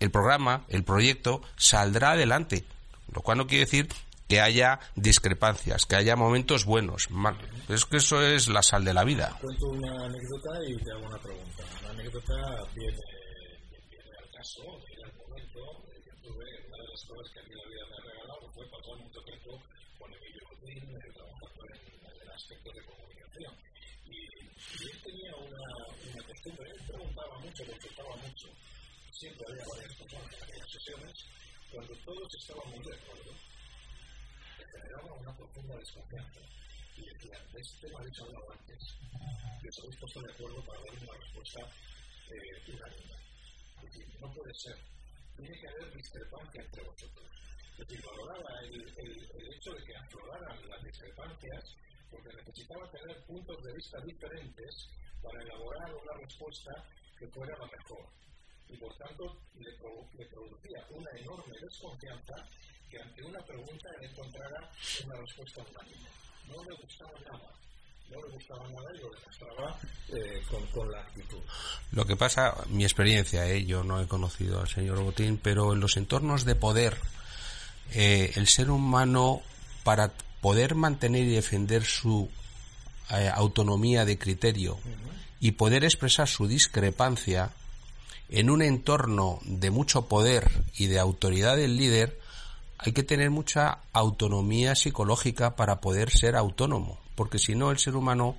el 0.00 0.10
programa, 0.10 0.64
el 0.68 0.84
proyecto, 0.84 1.42
saldrá 1.56 2.12
adelante. 2.12 2.64
Lo 3.12 3.22
cual 3.22 3.38
no 3.38 3.46
quiere 3.46 3.64
decir 3.64 3.88
que 4.28 4.40
haya 4.40 4.80
discrepancias, 4.94 5.86
que 5.86 5.96
haya 5.96 6.16
momentos 6.16 6.64
buenos. 6.64 7.08
Es 7.68 7.84
que 7.84 7.98
eso 7.98 8.22
es 8.22 8.48
la 8.48 8.62
sal 8.62 8.84
de 8.84 8.94
la 8.94 9.04
vida. 9.04 9.36
Cuento 9.40 9.68
una 9.68 10.04
anécdota 10.04 10.50
y 10.66 10.76
te 10.76 10.90
hago 10.92 11.06
una 11.06 11.18
pregunta. 11.18 11.62
La 11.82 11.90
anécdota 11.90 12.34
viene, 12.74 12.98
viene 13.90 14.10
al 14.18 14.30
caso, 14.30 14.62
viene 14.86 15.04
al 15.04 15.14
momento. 15.16 15.60
Yo 16.04 16.12
tuve 16.22 16.44
una 16.66 16.76
de 16.82 16.88
las 16.90 17.04
cosas 17.06 17.32
que 17.32 17.40
a 17.40 17.42
mí 17.42 17.54
la 17.54 17.68
vida 17.68 17.84
me 17.90 17.96
ha 17.96 18.02
regalado 18.10 18.52
fue 18.54 18.64
pasar 18.66 18.96
mucho 18.98 19.20
tiempo 19.22 19.62
con 19.98 20.12
Emilio 20.12 20.42
Botín, 20.50 20.82
trabajando 21.14 21.62
en 21.70 22.22
el 22.22 22.30
aspecto 22.30 22.70
de 22.72 22.82
comunicación. 22.84 23.54
Y, 24.06 24.18
y 24.18 24.90
él 24.90 24.98
tenía 25.02 25.32
una, 25.36 25.64
una 26.12 26.22
costumbre, 26.26 26.70
él 26.70 26.82
preguntaba 26.86 27.38
mucho, 27.38 27.62
consultaba 27.64 28.16
mucho 28.16 28.48
siempre 29.16 29.44
había 29.48 29.64
varias 29.64 29.94
personas 29.96 30.28
en 30.28 30.42
aquellas 30.44 30.70
sesiones, 30.70 31.14
cuando 31.72 31.92
todos 32.04 32.28
estaban 32.36 32.68
muy 32.68 32.84
de 32.84 32.94
acuerdo, 32.94 33.32
generaba 34.76 35.12
una 35.14 35.36
profunda 35.36 35.76
desconfianza. 35.76 36.40
Y 36.96 37.04
decían, 37.04 37.42
de 37.52 37.60
este 37.60 37.86
tema 37.86 38.00
habéis 38.00 38.20
hablado 38.20 38.52
antes, 38.52 38.80
que 39.60 39.68
os 39.68 39.78
habéis 39.78 39.96
puesto 40.00 40.20
de 40.20 40.32
acuerdo 40.32 40.64
para 40.64 40.80
dar 40.80 40.94
una 40.96 41.16
respuesta 41.20 41.60
eh, 42.30 42.72
unánime. 42.72 43.16
Es 43.76 43.82
decir, 43.84 44.06
no 44.20 44.32
puede 44.32 44.54
ser. 44.54 44.76
Tiene 45.36 45.60
que 45.60 45.68
haber 45.68 45.94
discrepancia 45.94 46.62
entre 46.62 46.82
vosotros. 46.84 47.30
Es 47.76 47.86
decir, 47.86 48.00
valoraba 48.06 48.52
el, 48.64 48.80
el, 48.80 49.12
el 49.12 49.54
hecho 49.54 49.70
de 49.72 49.84
que 49.84 49.96
afloraran 49.96 50.68
las 50.68 50.82
discrepancias 50.82 51.64
porque 52.10 52.36
necesitaba 52.36 52.90
tener 52.90 53.16
puntos 53.26 53.62
de 53.62 53.72
vista 53.74 54.00
diferentes 54.00 54.88
para 55.22 55.42
elaborar 55.42 55.94
una 55.94 56.14
respuesta 56.22 56.72
que 57.18 57.28
fuera 57.28 57.58
la 57.58 57.66
mejor 57.66 58.08
y 58.68 58.76
por 58.78 58.96
tanto 58.96 59.24
le, 59.54 59.70
le 59.70 60.26
producía 60.26 60.86
una 60.90 61.10
enorme 61.18 61.54
desconfianza 61.60 62.34
que 62.90 63.00
ante 63.00 63.22
una 63.22 63.40
pregunta 63.40 63.88
él 64.00 64.10
encontrara 64.10 64.70
una 65.04 65.16
respuesta 65.16 65.60
unánime. 65.60 66.08
No 66.48 66.64
le 66.64 66.76
gustaba 66.76 67.12
nada. 67.24 67.50
No 68.10 68.20
le 68.22 68.32
gustaba 68.32 68.68
nada 68.68 68.90
y 68.94 68.98
lo 68.98 69.10
demostraba 69.10 69.78
eh, 70.08 70.42
con, 70.48 70.66
con, 70.68 70.90
la 70.92 71.00
actitud. 71.00 71.40
Lo 71.92 72.06
que 72.06 72.16
pasa, 72.16 72.54
mi 72.68 72.84
experiencia, 72.84 73.48
eh, 73.48 73.64
yo 73.64 73.82
no 73.82 74.00
he 74.00 74.06
conocido 74.06 74.60
al 74.60 74.68
señor 74.68 75.00
Botín, 75.00 75.38
pero 75.38 75.72
en 75.72 75.80
los 75.80 75.96
entornos 75.96 76.44
de 76.44 76.54
poder, 76.54 76.96
eh, 77.92 78.32
el 78.36 78.46
ser 78.46 78.70
humano, 78.70 79.42
para 79.82 80.12
poder 80.40 80.74
mantener 80.74 81.24
y 81.24 81.34
defender 81.34 81.84
su 81.84 82.30
autonomía 83.34 84.04
de 84.04 84.18
criterio 84.18 84.74
uh 84.74 84.78
-huh. 84.78 85.12
y 85.38 85.52
poder 85.52 85.84
expresar 85.84 86.26
su 86.26 86.48
discrepancia, 86.48 87.52
en 88.28 88.50
un 88.50 88.62
entorno 88.62 89.38
de 89.44 89.70
mucho 89.70 90.08
poder 90.08 90.50
y 90.76 90.86
de 90.86 90.98
autoridad 90.98 91.56
del 91.56 91.76
líder, 91.76 92.18
hay 92.78 92.92
que 92.92 93.02
tener 93.02 93.30
mucha 93.30 93.78
autonomía 93.92 94.74
psicológica 94.74 95.56
para 95.56 95.80
poder 95.80 96.10
ser 96.10 96.36
autónomo, 96.36 96.98
porque 97.14 97.38
si 97.38 97.54
no 97.54 97.70
el 97.70 97.78
ser 97.78 97.96
humano, 97.96 98.36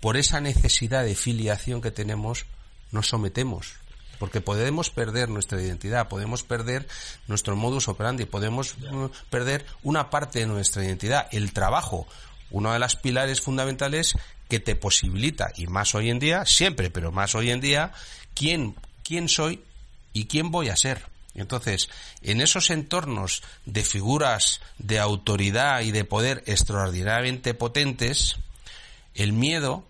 por 0.00 0.16
esa 0.16 0.40
necesidad 0.40 1.04
de 1.04 1.14
filiación 1.14 1.80
que 1.80 1.90
tenemos, 1.90 2.46
nos 2.90 3.08
sometemos, 3.08 3.74
porque 4.18 4.40
podemos 4.40 4.90
perder 4.90 5.28
nuestra 5.28 5.60
identidad, 5.60 6.08
podemos 6.08 6.42
perder 6.42 6.86
nuestro 7.28 7.56
modus 7.56 7.88
operandi, 7.88 8.24
podemos 8.24 8.76
uh, 8.90 9.10
perder 9.30 9.64
una 9.82 10.10
parte 10.10 10.40
de 10.40 10.46
nuestra 10.46 10.84
identidad, 10.84 11.28
el 11.32 11.52
trabajo, 11.52 12.06
uno 12.50 12.72
de 12.72 12.78
los 12.78 12.96
pilares 12.96 13.40
fundamentales 13.40 14.14
que 14.48 14.60
te 14.60 14.76
posibilita, 14.76 15.52
y 15.56 15.66
más 15.66 15.94
hoy 15.94 16.10
en 16.10 16.18
día, 16.18 16.44
siempre, 16.44 16.90
pero 16.90 17.10
más 17.10 17.34
hoy 17.34 17.50
en 17.50 17.60
día, 17.60 17.92
quién 18.34 18.74
quién 19.02 19.28
soy 19.28 19.62
y 20.12 20.26
quién 20.26 20.50
voy 20.50 20.68
a 20.68 20.76
ser. 20.76 21.11
Entonces, 21.34 21.88
en 22.20 22.40
esos 22.40 22.70
entornos 22.70 23.42
de 23.64 23.82
figuras 23.82 24.60
de 24.78 24.98
autoridad 24.98 25.80
y 25.80 25.90
de 25.90 26.04
poder 26.04 26.42
extraordinariamente 26.46 27.54
potentes, 27.54 28.36
el 29.14 29.32
miedo 29.32 29.84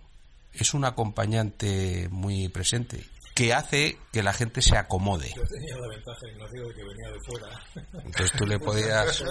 es 0.55 0.75
un 0.75 0.85
acompañante 0.85 2.09
muy 2.11 2.49
presente 2.49 3.05
que 3.35 3.55
hace 3.55 3.99
que 4.13 4.23
la 4.23 4.33
gente 4.33 4.61
se 4.61 4.77
acomode. 4.77 5.33
Yo 5.35 5.43
tenía 5.45 5.77
la 5.77 5.89
ventaja, 5.89 6.21
Ignacio, 6.31 6.69
de 6.69 6.75
que 6.75 6.85
venía 6.85 7.11
de 7.11 7.21
fuera. 7.21 8.05
Entonces 8.05 8.33
tú 8.33 8.47
le 8.47 8.59
podías... 8.61 9.25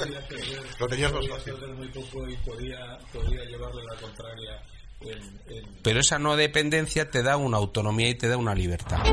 Lo 0.80 0.88
tenías 0.88 1.14
más 1.14 1.28
fácil. 1.28 1.54
muy 1.76 1.88
poco 1.90 2.28
y 2.28 2.36
podía, 2.38 2.98
podía 3.14 3.44
llevarle 3.46 3.82
la 3.94 4.02
contraria 4.02 4.64
en, 5.02 5.20
en... 5.56 5.82
Pero 5.84 6.00
esa 6.00 6.18
no 6.18 6.36
dependencia 6.36 7.10
te 7.10 7.22
da 7.22 7.38
una 7.38 7.58
autonomía 7.58 8.10
y 8.10 8.16
te 8.16 8.28
da 8.28 8.38
una 8.38 8.56
libertad. 8.56 9.04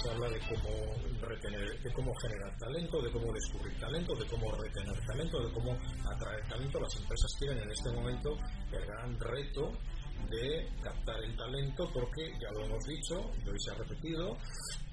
Se 0.03 0.11
habla 0.11 0.29
de 0.29 0.39
cómo 0.41 1.12
retener, 1.23 1.81
de 1.83 1.93
cómo 1.93 2.13
generar 2.21 2.57
talento, 2.59 3.01
de 3.03 3.11
cómo 3.11 3.33
descubrir 3.33 3.79
talento, 3.79 4.15
de 4.15 4.27
cómo 4.27 4.51
retener 4.53 4.99
talento, 5.07 5.47
de 5.47 5.53
cómo 5.53 5.73
atraer 6.15 6.47
talento. 6.49 6.81
Las 6.81 6.97
empresas 6.97 7.31
tienen 7.39 7.59
en 7.63 7.71
este 7.71 7.91
momento 7.93 8.37
el 8.73 8.87
gran 8.87 9.19
reto 9.21 9.73
de 10.31 10.69
captar 10.83 11.23
el 11.25 11.37
talento 11.37 11.91
porque 11.93 12.23
ya 12.41 12.51
lo 12.53 12.67
hemos 12.67 12.85
dicho 12.85 13.15
y 13.45 13.49
hoy 13.49 13.59
se 13.59 13.71
ha 13.73 13.75
repetido 13.75 14.37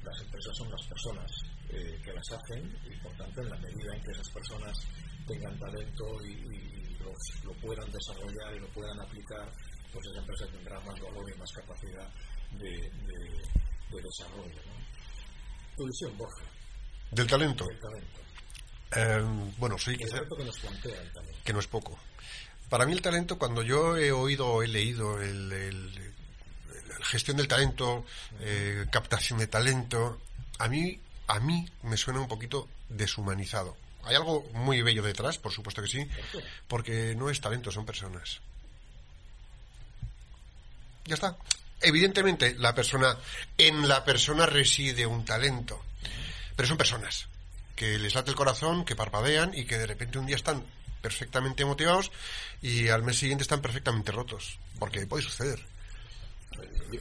las 0.04 0.22
empresas 0.22 0.58
son 0.58 0.72
las 0.72 0.88
personas 0.88 1.32
eh, 1.70 2.00
que 2.04 2.14
las 2.14 2.26
hacen 2.32 2.66
y 2.90 2.96
por 3.04 3.16
tanto 3.16 3.42
en 3.42 3.50
la 3.50 3.58
medida 3.58 3.96
en 3.96 4.02
que 4.02 4.12
esas 4.12 4.30
personas 4.32 4.76
tengan 5.28 5.60
talento 5.60 6.06
y, 6.26 6.80
lo 7.44 7.54
puedan 7.62 7.90
desarrollar 7.92 8.56
y 8.56 8.60
lo 8.60 8.68
puedan 8.70 9.00
aplicar 9.00 9.50
pues 9.92 10.06
esa 10.12 10.20
empresa 10.20 10.46
tendrá 10.52 10.80
más 10.82 11.00
valor 11.00 11.26
y 11.34 11.40
más 11.40 11.52
capacidad 11.54 12.08
de, 12.52 12.70
de- 12.70 13.44
de 13.90 14.02
desarrollo. 14.02 14.62
Borja 16.18 16.42
Del 17.12 17.28
talento. 17.28 17.66
del 17.66 17.80
talento 17.80 18.20
Eh, 18.96 19.24
bueno, 19.58 19.78
sí, 19.78 19.96
quizá 19.98 20.22
que 20.28 20.44
nos 20.44 20.60
plantea 20.60 21.00
el 21.02 21.12
talento 21.14 21.40
que 21.44 21.54
no 21.54 21.60
es 21.60 21.68
poco. 21.68 21.98
Para 22.70 22.86
mí 22.86 22.94
el 22.94 23.02
talento, 23.02 23.38
cuando 23.38 23.62
yo 23.64 23.98
he 23.98 24.12
oído 24.12 24.48
o 24.48 24.64
he 24.64 24.68
leído 24.68 25.22
el, 25.22 25.52
el- 25.52 26.14
el 26.98 27.04
gestión 27.06 27.38
del 27.38 27.48
talento, 27.48 28.06
eh, 28.42 28.86
captación 28.92 29.40
de 29.40 29.48
talento, 29.48 30.20
a 30.60 30.68
mí, 30.68 31.00
a 31.28 31.40
mí 31.40 31.68
me 31.84 31.98
suena 31.98 32.20
un 32.20 32.28
poquito 32.28 32.68
deshumanizado. 32.90 33.76
Hay 34.04 34.16
algo 34.16 34.44
muy 34.54 34.82
bello 34.82 35.02
detrás, 35.04 35.38
por 35.38 35.52
supuesto 35.52 35.82
que 35.82 35.88
sí, 35.88 36.08
porque 36.68 37.16
no 37.16 37.30
es 37.30 37.40
talento, 37.42 37.72
son 37.72 37.86
personas. 37.86 38.40
Ya 41.06 41.16
está. 41.16 41.36
Evidentemente, 41.82 42.56
la 42.56 42.76
persona, 42.76 43.18
en 43.58 43.88
la 43.88 44.04
persona 44.04 44.46
reside 44.46 45.06
un 45.06 45.26
talento, 45.26 45.82
pero 46.56 46.68
son 46.68 46.78
personas 46.78 47.28
que 47.76 47.98
les 47.98 48.14
late 48.14 48.30
el 48.30 48.36
corazón, 48.36 48.84
que 48.84 48.98
parpadean 48.98 49.54
y 49.54 49.64
que 49.64 49.78
de 49.78 49.88
repente 49.88 50.20
un 50.20 50.26
día 50.26 50.36
están 50.36 50.66
perfectamente 51.02 51.64
motivados 51.64 52.12
y 52.62 52.90
al 52.90 53.04
mes 53.04 53.18
siguiente 53.18 53.44
están 53.44 53.62
perfectamente 53.62 54.12
rotos, 54.12 54.60
porque 54.78 55.08
puede 55.08 55.24
suceder. 55.24 55.66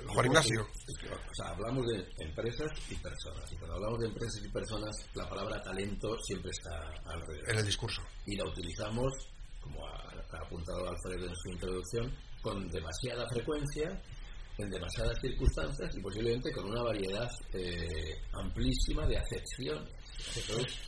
Juan 0.07 0.27
Ignacio. 0.27 0.63
O 0.63 1.35
sea, 1.35 1.49
hablamos 1.49 1.85
de 1.89 2.07
empresas 2.25 2.71
y 2.91 2.95
personas. 2.95 3.51
Y 3.51 3.57
cuando 3.57 3.75
hablamos 3.77 3.99
de 3.99 4.07
empresas 4.07 4.45
y 4.45 4.49
personas, 4.49 4.97
la 5.15 5.29
palabra 5.29 5.61
talento 5.63 6.17
siempre 6.21 6.51
está 6.51 6.79
alrededor. 7.07 7.51
En 7.51 7.59
el 7.59 7.67
discurso. 7.67 8.03
y 8.27 8.37
la 8.37 8.45
utilizamos, 8.45 9.13
como 9.61 9.85
ha, 9.85 10.15
ha 10.31 10.47
apuntado 10.47 10.89
Alfredo 10.89 11.27
en 11.27 11.35
su 11.35 11.51
introducción, 11.51 12.15
con 12.41 12.69
demasiada 12.69 13.27
frecuencia, 13.33 14.01
en 14.59 14.71
demasiadas 14.71 15.17
circunstancias 15.21 15.97
y 15.97 16.01
posiblemente 16.01 16.51
con 16.53 16.67
una 16.71 16.83
variedad 16.83 17.29
eh, 17.53 18.15
amplísima 18.33 19.07
de 19.07 19.17
acepciones. 19.19 19.89
Entonces, 20.37 20.79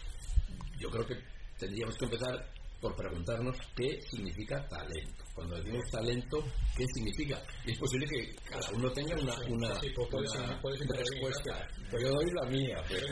yo 0.78 0.88
creo 0.90 1.06
que 1.06 1.14
tendríamos 1.58 1.96
que 1.96 2.04
empezar 2.06 2.50
por 2.80 2.96
preguntarnos 2.96 3.54
qué 3.76 4.00
significa 4.10 4.66
talento. 4.66 5.22
Cuando 5.34 5.56
decimos 5.56 5.84
talento, 5.90 6.42
¿qué 6.74 6.84
significa? 6.94 7.42
Y 7.66 7.72
es 7.72 7.78
posible 7.78 8.06
que 8.06 8.34
cada 8.48 8.70
uno 8.70 8.90
tenga 8.90 9.14
una, 9.20 9.34
una, 9.48 9.78
Sí, 9.80 9.90
pues 9.94 10.08
puedes- 10.10 10.34
una 10.34 10.60
puedes 10.62 10.80
intervenir, 10.80 11.12
respuesta. 11.12 11.68
Pero 11.90 12.02
yo 12.02 12.08
doy 12.14 12.30
la 12.32 12.50
mía. 12.50 12.76
pues. 12.88 13.02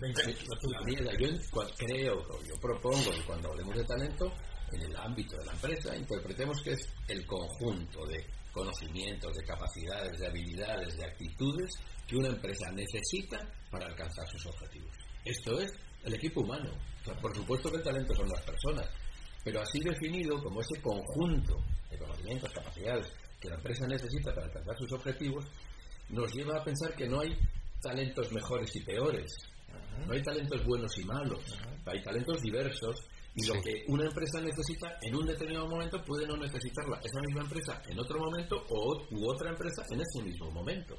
venga, 0.00 0.22
la. 0.22 0.72
La 0.72 0.80
mierda, 0.86 1.12
yo 1.18 1.28
creo, 1.76 2.42
yo 2.42 2.54
propongo 2.60 3.10
que 3.10 3.24
cuando 3.26 3.50
hablemos 3.50 3.76
de 3.76 3.84
talento, 3.84 4.32
en 4.72 4.80
el 4.82 4.96
ámbito 4.96 5.36
de 5.36 5.44
la 5.44 5.52
empresa, 5.52 5.94
interpretemos 5.96 6.62
que 6.62 6.70
es 6.72 6.88
el 7.08 7.26
conjunto 7.26 8.06
de 8.06 8.24
conocimientos, 8.52 9.34
de 9.36 9.44
capacidades, 9.44 10.18
de 10.18 10.26
habilidades, 10.26 10.96
de 10.96 11.04
actitudes 11.04 11.70
que 12.06 12.16
una 12.16 12.28
empresa 12.28 12.70
necesita 12.72 13.38
para 13.70 13.86
alcanzar 13.86 14.26
sus 14.28 14.46
objetivos. 14.46 14.92
Esto 15.24 15.58
es 15.60 15.70
el 16.04 16.14
equipo 16.14 16.40
humano. 16.40 16.70
O 17.02 17.04
sea, 17.04 17.14
por 17.20 17.34
supuesto 17.34 17.70
que 17.70 17.76
el 17.76 17.82
talento 17.82 18.14
son 18.14 18.28
las 18.28 18.42
personas, 18.42 18.88
pero 19.44 19.60
así 19.60 19.80
definido 19.80 20.42
como 20.42 20.60
ese 20.60 20.80
conjunto 20.80 21.56
de 21.90 21.98
conocimientos, 21.98 22.52
capacidades 22.52 23.12
que 23.40 23.48
la 23.48 23.56
empresa 23.56 23.86
necesita 23.86 24.34
para 24.34 24.46
alcanzar 24.46 24.76
sus 24.78 24.92
objetivos, 24.92 25.44
nos 26.08 26.32
lleva 26.32 26.58
a 26.58 26.64
pensar 26.64 26.94
que 26.94 27.08
no 27.08 27.20
hay 27.20 27.36
talentos 27.80 28.32
mejores 28.32 28.74
y 28.74 28.80
peores, 28.82 29.30
no 30.06 30.12
hay 30.12 30.22
talentos 30.22 30.64
buenos 30.64 30.96
y 30.98 31.04
malos, 31.04 31.44
hay 31.86 32.02
talentos 32.02 32.40
diversos 32.40 32.96
y 33.38 33.46
lo 33.46 33.62
que 33.62 33.84
una 33.86 34.04
empresa 34.04 34.40
necesita 34.40 34.98
en 35.00 35.14
un 35.14 35.24
determinado 35.24 35.68
momento 35.68 36.02
puede 36.04 36.26
no 36.26 36.36
necesitarla 36.36 36.98
esa 37.04 37.20
misma 37.20 37.42
empresa 37.42 37.80
en 37.88 37.98
otro 38.00 38.18
momento 38.18 38.56
o 38.68 39.06
u 39.12 39.30
otra 39.30 39.50
empresa 39.50 39.84
en 39.90 40.00
ese 40.00 40.24
mismo 40.24 40.50
momento. 40.50 40.96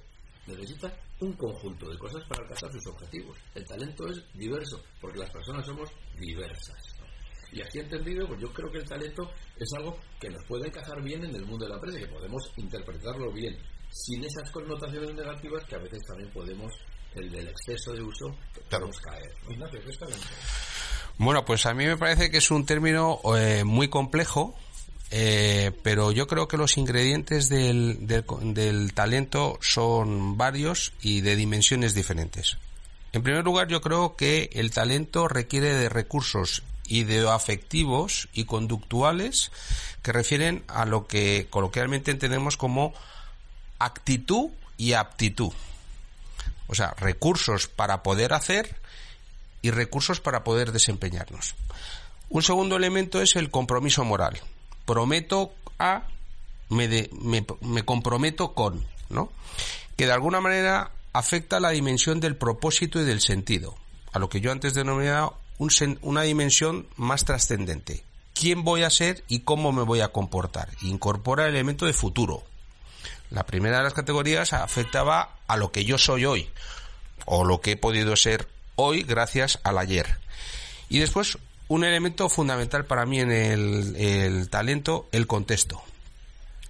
Necesita 0.48 0.90
un 1.20 1.34
conjunto 1.34 1.90
de 1.90 1.98
cosas 1.98 2.24
para 2.30 2.44
alcanzar 2.44 2.72
sus 2.72 2.88
objetivos. 2.88 3.38
El 3.54 3.66
talento 3.66 4.08
es 4.08 4.24
diverso 4.34 4.82
porque 5.02 5.20
las 5.20 5.30
personas 5.32 5.66
somos 5.66 5.90
diversas. 6.18 6.78
Y 7.52 7.62
así 7.62 7.80
entendido, 7.80 8.26
pues 8.26 8.40
yo 8.40 8.54
creo 8.54 8.72
que 8.72 8.78
el 8.78 8.88
talento 8.88 9.30
es 9.58 9.68
algo 9.76 10.00
que 10.20 10.30
nos 10.30 10.44
puede 10.48 10.68
encajar 10.68 11.04
bien 11.04 11.26
en 11.26 11.36
el 11.36 11.46
mundo 11.46 11.66
de 11.66 11.70
la 11.70 11.76
empresa, 11.76 12.00
que 12.00 12.08
podemos 12.08 12.54
interpretarlo 12.56 13.34
bien, 13.34 13.58
sin 13.92 14.24
esas 14.24 14.50
connotaciones 14.52 15.14
negativas 15.14 15.66
que 15.66 15.76
a 15.76 15.80
veces 15.80 16.00
también 16.08 16.32
podemos, 16.32 16.72
el 17.16 17.30
del 17.30 17.50
exceso 17.50 17.92
de 17.92 18.02
uso, 18.02 18.28
que 18.54 18.62
podemos 18.62 18.98
caer. 19.02 19.34
¿no? 19.44 19.52
Ignacio 19.52 19.82
¿qué 19.82 19.90
es 19.90 20.00
talento? 20.00 20.28
Bueno, 21.20 21.44
pues 21.44 21.66
a 21.66 21.74
mí 21.74 21.86
me 21.86 21.98
parece 21.98 22.32
que 22.32 22.38
es 22.38 22.50
un 22.50 22.66
término 22.66 23.20
eh, 23.36 23.66
muy 23.66 23.90
complejo, 23.90 24.56
eh, 25.12 25.74
pero 25.84 26.14
yo 26.14 26.28
creo 26.28 26.48
que 26.48 26.56
los 26.56 26.78
ingredientes 26.78 27.50
del, 27.50 28.08
del, 28.08 28.24
del 28.54 28.94
talento 28.94 29.60
son 29.62 30.38
varios 30.38 30.94
y 31.02 31.20
de 31.20 31.36
dimensiones 31.36 31.94
diferentes. 31.94 32.58
En 33.12 33.22
primer 33.22 33.44
lugar, 33.44 33.68
yo 33.68 33.82
creo 33.82 34.16
que 34.16 34.50
el 34.54 34.72
talento 34.72 35.28
requiere 35.28 35.74
de 35.74 35.90
recursos 35.90 36.64
ideoafectivos 36.88 38.30
y 38.32 38.46
conductuales 38.46 39.52
que 40.02 40.14
refieren 40.14 40.64
a 40.70 40.86
lo 40.86 41.06
que 41.06 41.48
coloquialmente 41.50 42.12
entendemos 42.12 42.56
como 42.56 42.94
actitud 43.78 44.52
y 44.78 44.94
aptitud. 44.94 45.52
O 46.68 46.76
sea, 46.76 46.94
recursos 46.98 47.68
para 47.68 48.04
poder 48.04 48.32
hacer 48.32 48.79
y 49.62 49.72
recursos 49.72 50.20
para 50.22 50.44
poder 50.44 50.72
desempeñarnos. 50.72 51.56
Un 52.30 52.44
segundo 52.44 52.76
elemento 52.76 53.22
es 53.22 53.36
el 53.36 53.50
compromiso 53.50 54.04
moral. 54.06 54.40
Prometo 54.86 55.54
a, 55.80 56.04
me, 56.70 56.88
de- 56.88 57.10
me, 57.22 57.46
me 57.62 57.84
comprometo 57.84 58.54
con, 58.54 58.86
¿no? 59.10 59.32
Que 59.98 60.06
de 60.06 60.14
alguna 60.14 60.40
manera 60.42 60.92
afecta 61.14 61.60
la 61.60 61.72
dimensión 61.72 62.20
del 62.20 62.36
propósito 62.36 63.02
y 63.02 63.06
del 63.06 63.22
sentido, 63.22 63.76
a 64.14 64.20
lo 64.20 64.30
que 64.30 64.42
yo 64.42 64.52
antes 64.52 64.74
denominaba 64.74 65.34
una 66.02 66.22
dimensión 66.22 66.88
más 66.96 67.26
trascendente. 67.26 68.04
¿Quién 68.34 68.64
voy 68.64 68.84
a 68.84 68.90
ser 68.90 69.24
y 69.28 69.40
cómo 69.40 69.72
me 69.74 69.84
voy 69.84 70.00
a 70.00 70.14
comportar? 70.14 70.70
Incorpora 70.82 71.44
el 71.46 71.56
elemento 71.56 71.86
de 71.86 71.92
futuro. 71.94 72.44
La 73.32 73.46
primera 73.46 73.78
de 73.80 73.84
las 73.84 73.94
categorías 73.94 74.54
afectaba 74.54 75.38
a 75.48 75.58
lo 75.58 75.72
que 75.72 75.84
yo 75.84 75.98
soy 75.98 76.26
hoy 76.26 76.50
o 77.26 77.44
lo 77.44 77.60
que 77.60 77.72
he 77.72 77.76
podido 77.76 78.16
ser 78.16 78.48
hoy 78.80 79.04
gracias 79.04 79.60
al 79.64 79.78
ayer. 79.78 80.18
Y 80.90 81.00
después 81.00 81.38
un 81.68 81.84
elemento 81.84 82.30
fundamental 82.30 82.86
para 82.86 83.06
mí 83.06 83.20
en 83.20 83.32
el, 83.32 84.50
talento, 84.50 85.08
el 85.12 85.28
contexto 85.28 85.84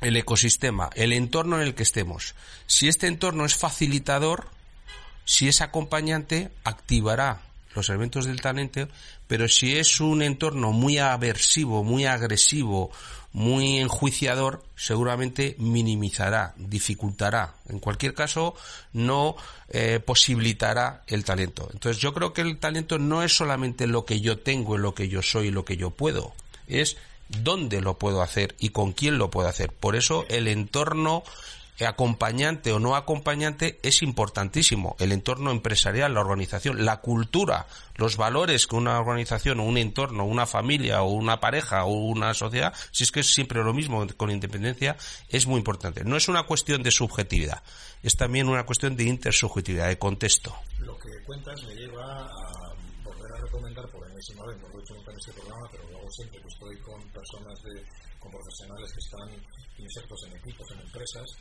el 0.01 0.16
ecosistema, 0.16 0.89
el 0.95 1.12
entorno 1.12 1.57
en 1.57 1.68
el 1.68 1.76
que 1.76 1.84
estemos. 1.84 2.34
Si 2.68 2.88
este 2.88 3.07
entorno 3.07 3.43
es 3.43 3.55
facilitador, 3.55 4.47
si 5.26 5.49
es 5.49 5.60
acompañante, 5.60 6.51
activará 6.64 7.41
los 7.76 7.89
elementos 7.89 8.26
del 8.26 8.39
talento, 8.39 8.88
pero 9.28 9.49
si 9.49 9.78
es 9.78 9.99
un 9.99 10.22
entorno 10.22 10.72
muy 10.72 10.99
aversivo, 10.99 11.84
muy 11.84 12.05
agresivo, 12.05 12.91
muy 13.32 13.80
enjuiciador, 13.80 14.63
seguramente 14.75 15.55
minimizará, 15.59 16.53
dificultará. 16.57 17.53
En 17.67 17.80
cualquier 17.80 18.13
caso, 18.13 18.55
no 18.93 19.36
eh, 19.69 19.99
posibilitará 20.03 21.03
el 21.07 21.23
talento. 21.23 21.69
Entonces, 21.71 22.01
yo 22.01 22.13
creo 22.13 22.34
que 22.34 22.41
el 22.41 22.57
talento 22.57 22.97
no 22.97 23.23
es 23.23 23.36
solamente 23.36 23.88
lo 23.88 24.05
que 24.05 24.19
yo 24.21 24.39
tengo, 24.39 24.77
lo 24.77 24.95
que 24.95 25.09
yo 25.09 25.21
soy, 25.21 25.51
lo 25.51 25.65
que 25.65 25.77
yo 25.77 25.91
puedo. 25.91 26.34
Es 26.67 26.97
dónde 27.30 27.82
lo 27.82 27.97
puedo 27.99 28.21
hacer 28.21 28.55
y 28.59 28.69
con 28.69 28.93
quién 28.93 29.17
lo 29.17 29.30
puedo 29.30 29.47
hacer. 29.47 29.71
Por 29.71 29.95
eso 29.95 30.25
el 30.30 30.47
entorno 30.47 31.23
acompañante 31.88 32.73
o 32.73 32.80
no 32.80 32.95
acompañante 32.95 33.80
es 33.84 34.01
importantísimo. 34.01 34.95
El 34.99 35.11
entorno 35.11 35.51
empresarial, 35.51 36.13
la 36.13 36.21
organización, 36.21 36.84
la 36.84 37.01
cultura, 37.01 37.67
los 37.95 38.17
valores 38.17 38.67
que 38.67 38.75
una 38.75 38.99
organización 38.99 39.59
o 39.59 39.63
un 39.63 39.77
entorno, 39.77 40.25
una 40.25 40.45
familia 40.45 41.03
o 41.03 41.11
una 41.11 41.39
pareja 41.39 41.86
o 41.86 41.93
una 41.93 42.34
sociedad, 42.34 42.73
si 42.91 43.03
es 43.03 43.11
que 43.11 43.21
es 43.21 43.34
siempre 43.34 43.63
lo 43.63 43.73
mismo 43.73 44.05
con 44.17 44.32
independencia, 44.32 44.97
es 45.30 45.47
muy 45.47 45.57
importante. 45.57 46.03
No 46.03 46.17
es 46.17 46.27
una 46.27 46.43
cuestión 46.43 46.84
de 46.84 46.91
subjetividad, 46.91 47.63
es 48.03 48.15
también 48.15 48.47
una 48.49 48.65
cuestión 48.65 48.95
de 48.95 49.03
intersubjetividad, 49.05 49.88
de 49.88 49.97
contexto. 49.97 50.55
Lo 50.80 50.97
que 50.97 51.09
cuentas 51.25 51.61
me 51.63 51.75
lleva 51.75 52.25
a 52.25 52.73
volver 53.03 53.32
a 53.32 53.41
recomendar 53.41 53.89
por 53.89 54.05
enésima 54.09 54.45
vez, 54.47 54.57
no 54.59 54.67
lo 54.69 54.80
he 54.80 54.84
hecho 54.84 54.93
nunca 54.95 55.11
en 55.11 55.17
este 55.17 55.34
programa, 55.34 55.67
pero 55.71 55.89
lo 55.91 55.97
hago 55.99 56.11
siempre 56.11 56.41
que 56.41 56.47
estoy 56.47 56.77
con 56.80 57.01
personas 57.11 57.63
de, 57.63 57.86
con 58.19 58.32
profesionales 58.32 58.91
que 58.93 58.99
están 58.99 59.30
insertos 59.77 60.23
en 60.27 60.38
equipos, 60.38 60.71
en 60.71 60.80
empresas, 60.82 61.38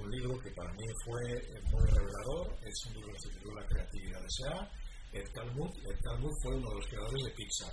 un 0.00 0.10
libro 0.10 0.38
que 0.40 0.50
para 0.50 0.72
mí 0.72 0.84
fue 1.04 1.20
muy 1.70 1.90
revelador, 1.90 2.58
es 2.62 2.86
un 2.86 2.94
libro 2.94 3.12
que 3.12 3.20
se 3.20 3.34
titula 3.36 3.66
Creatividad 3.66 4.24
S.A. 4.24 4.70
Ed 5.12 5.28
Talmud, 5.32 5.70
Ed 5.70 6.00
Talmud 6.02 6.32
fue 6.42 6.56
uno 6.56 6.68
de 6.70 6.76
los 6.76 6.86
creadores 6.88 7.24
de 7.24 7.30
Pixar. 7.30 7.72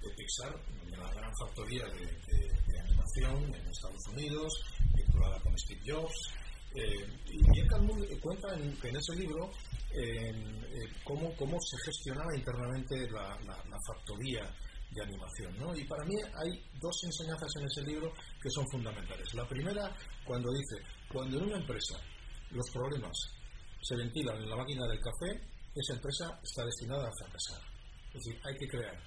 De 0.00 0.10
Pixar, 0.16 0.54
la 0.90 1.12
gran 1.12 1.32
factoría 1.38 1.84
de, 1.86 2.80
animación 2.80 3.54
en 3.54 3.66
Estados 3.68 4.08
Unidos, 4.12 4.52
vinculada 4.94 5.40
con 5.40 5.58
Steve 5.58 5.80
Jobs. 5.86 6.32
Eh, 6.74 7.06
y 7.26 7.60
Ed 7.60 7.68
Talmud 7.68 8.06
cuenta 8.20 8.54
en, 8.54 8.96
ese 8.96 9.14
libro 9.16 9.50
cómo, 11.04 11.36
cómo, 11.36 11.60
se 11.60 11.76
gestionaba 11.84 12.36
internamente 12.36 13.08
la, 13.10 13.38
la 13.44 13.78
factoría 13.86 14.50
de 14.94 15.02
animación. 15.02 15.58
¿no? 15.58 15.74
Y 15.74 15.84
para 15.84 16.04
mí 16.04 16.14
hay 16.22 16.64
dos 16.80 16.96
enseñanzas 17.04 17.50
en 17.56 17.66
ese 17.66 17.82
libro 17.82 18.12
que 18.40 18.50
son 18.50 18.64
fundamentales. 18.70 19.34
La 19.34 19.46
primera, 19.46 19.94
cuando 20.24 20.50
dice, 20.52 20.76
cuando 21.14 21.38
en 21.38 21.44
una 21.44 21.58
empresa 21.58 21.96
los 22.50 22.68
problemas 22.72 23.16
se 23.80 23.94
ventilan 23.94 24.36
en 24.36 24.50
la 24.50 24.56
máquina 24.56 24.84
del 24.88 24.98
café, 24.98 25.40
esa 25.72 25.94
empresa 25.94 26.40
está 26.42 26.64
destinada 26.64 27.06
a 27.06 27.12
fracasar. 27.12 27.62
Es 28.08 28.14
decir, 28.14 28.40
hay 28.44 28.56
que 28.56 28.66
crear 28.66 29.00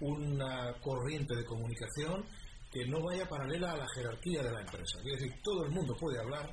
una 0.00 0.72
corriente 0.80 1.36
de 1.36 1.44
comunicación 1.44 2.24
que 2.70 2.86
no 2.86 3.02
vaya 3.02 3.28
paralela 3.28 3.72
a 3.72 3.76
la 3.76 3.86
jerarquía 3.94 4.42
de 4.42 4.50
la 4.50 4.60
empresa. 4.60 4.98
Es 5.00 5.20
decir, 5.20 5.42
todo 5.44 5.66
el 5.66 5.72
mundo 5.72 5.94
puede 5.94 6.18
hablar 6.18 6.50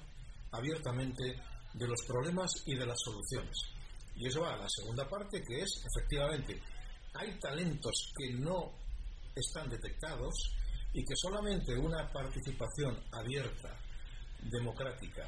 abiertamente 0.51 1.23
de 1.73 1.87
los 1.87 2.03
problemas 2.05 2.51
y 2.65 2.75
de 2.75 2.85
las 2.85 2.99
soluciones. 3.01 3.55
Y 4.15 4.27
eso 4.27 4.41
va 4.41 4.55
a 4.55 4.57
la 4.57 4.67
segunda 4.67 5.07
parte, 5.07 5.41
que 5.41 5.61
es, 5.61 5.85
efectivamente, 5.95 6.61
hay 7.13 7.39
talentos 7.39 8.11
que 8.17 8.33
no 8.33 8.73
están 9.33 9.69
detectados 9.69 10.53
y 10.91 11.05
que 11.05 11.15
solamente 11.15 11.77
una 11.77 12.11
participación 12.11 13.01
abierta, 13.13 13.79
democrática, 14.41 15.27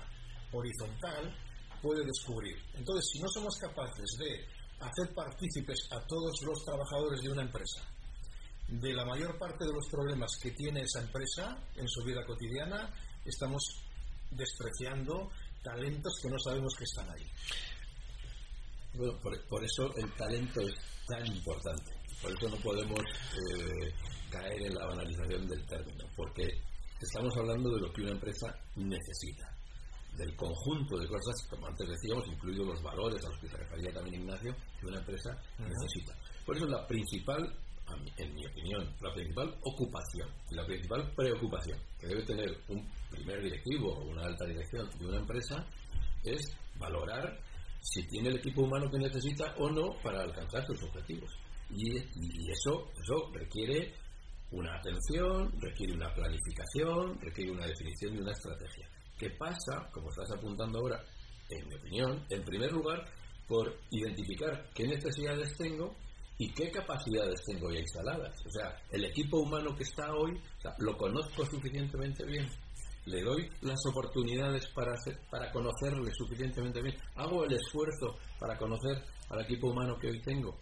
horizontal, 0.52 1.36
puede 1.82 2.06
descubrir. 2.06 2.58
Entonces, 2.74 3.10
si 3.12 3.20
no 3.20 3.28
somos 3.30 3.58
capaces 3.58 4.18
de 4.18 4.46
hacer 4.80 5.14
partícipes 5.14 5.88
a 5.92 6.00
todos 6.08 6.34
los 6.44 6.64
trabajadores 6.66 7.22
de 7.22 7.32
una 7.32 7.44
empresa 7.44 7.82
de 8.68 8.94
la 8.94 9.06
mayor 9.06 9.38
parte 9.38 9.66
de 9.66 9.74
los 9.74 9.88
problemas 9.90 10.32
que 10.42 10.52
tiene 10.52 10.82
esa 10.82 11.02
empresa 11.02 11.58
en 11.76 11.88
su 11.88 12.04
vida 12.04 12.26
cotidiana, 12.26 12.90
estamos 13.26 13.62
despreciando 14.32 15.30
talentos 15.62 16.14
que 16.22 16.30
no 16.30 16.40
sabemos 16.40 16.74
que 16.78 16.86
están 16.86 17.10
ahí. 17.10 17.28
Bueno, 18.94 19.20
por, 19.50 19.64
eso 19.64 19.94
el 19.98 20.12
talento 20.16 20.62
es 20.62 20.76
tan 21.08 21.26
importante. 21.26 21.92
Por 22.22 22.32
eso 22.32 22.50
no 22.50 22.58
podemos 22.58 23.00
eh, 23.00 23.94
caer 24.30 24.62
en 24.64 24.76
la 24.76 24.86
banalización 24.86 25.48
del 25.48 25.66
término, 25.66 26.06
porque 26.16 26.48
estamos 27.06 27.36
hablando 27.38 27.70
de 27.70 27.82
lo 27.82 27.94
que 27.94 28.02
una 28.02 28.12
empresa 28.12 28.48
necesita, 28.76 29.50
del 30.18 30.36
conjunto 30.36 30.98
de 30.98 31.08
cosas, 31.08 31.48
como 31.50 31.68
antes 31.68 31.88
decíamos, 31.88 32.28
incluidos 32.28 32.68
los 32.68 32.84
valores 32.84 33.24
a 33.26 33.30
los 33.30 33.40
que 33.40 33.50
se 33.50 33.58
refería 33.58 33.92
también 33.94 34.22
Ignacio, 34.22 34.56
que 34.80 34.88
una 34.88 35.00
empresa 35.00 35.32
necesita. 35.58 36.16
Por 36.46 36.58
eso 36.58 36.66
la 36.66 36.86
principal, 36.88 37.56
en 38.18 38.36
mi 38.36 38.46
opinión, 38.46 38.96
la 39.02 39.14
principal 39.14 39.56
ocupación, 39.64 40.30
la 40.52 40.66
principal 40.66 41.12
preocupación 41.16 41.80
que 42.00 42.08
debe 42.08 42.26
tener 42.26 42.58
un 42.70 42.90
primer 43.10 43.42
directivo 43.42 43.94
o 43.94 44.10
una 44.10 44.24
alta 44.24 44.46
dirección 44.46 44.90
de 45.00 45.06
una 45.06 45.18
empresa 45.18 45.66
es 46.24 46.42
valorar 46.78 47.40
si 47.82 48.06
tiene 48.08 48.30
el 48.30 48.38
equipo 48.38 48.62
humano 48.62 48.90
que 48.92 49.00
necesita 49.00 49.56
o 49.58 49.70
no 49.70 50.00
para 50.04 50.22
alcanzar 50.22 50.66
sus 50.66 50.84
objetivos. 50.84 51.32
Y, 51.74 51.98
eso, 52.52 52.92
eso 53.02 53.32
requiere 53.34 53.94
una 54.52 54.76
atención, 54.76 55.52
requiere 55.60 55.94
una 55.94 56.14
planificación, 56.14 57.20
requiere 57.22 57.52
una 57.52 57.66
definición 57.66 58.16
de 58.16 58.22
una 58.22 58.32
estrategia. 58.32 58.90
¿Qué 59.18 59.30
pasa, 59.32 59.90
como 59.92 60.10
estás 60.10 60.32
apuntando 60.32 60.80
ahora, 60.80 61.04
en 61.50 61.68
mi 61.68 61.76
opinión, 61.76 62.26
en 62.30 62.44
primer 62.44 62.72
lugar, 62.72 63.06
por 63.48 63.78
identificar 63.90 64.70
qué 64.74 64.88
necesidades 64.88 65.56
tengo 65.58 65.96
y 66.38 66.52
qué 66.54 66.72
capacidades 66.72 67.42
tengo 67.46 67.72
ya 67.72 67.80
instaladas? 67.80 68.36
O 68.46 68.50
sea, 68.50 68.76
el 68.92 69.06
equipo 69.06 69.40
humano 69.40 69.76
que 69.76 69.84
está 69.84 70.14
hoy, 70.14 70.40
¿lo 70.80 70.98
conozco 70.98 71.46
suficientemente 71.46 72.26
bien? 72.26 72.48
le 73.06 73.24
doy 73.24 73.50
las 73.62 73.80
oportunidades 73.88 74.68
para, 74.76 74.94
para 75.30 75.52
conocerle 75.52 76.12
suficientemente 76.14 76.82
bien, 76.82 76.96
hago 77.16 77.44
el 77.46 77.54
esfuerzo 77.54 78.18
para 78.40 78.58
conocer 78.58 79.04
al 79.30 79.42
equipo 79.42 79.72
humano 79.72 79.98
que 80.00 80.10
hoy 80.10 80.22
tengo. 80.22 80.58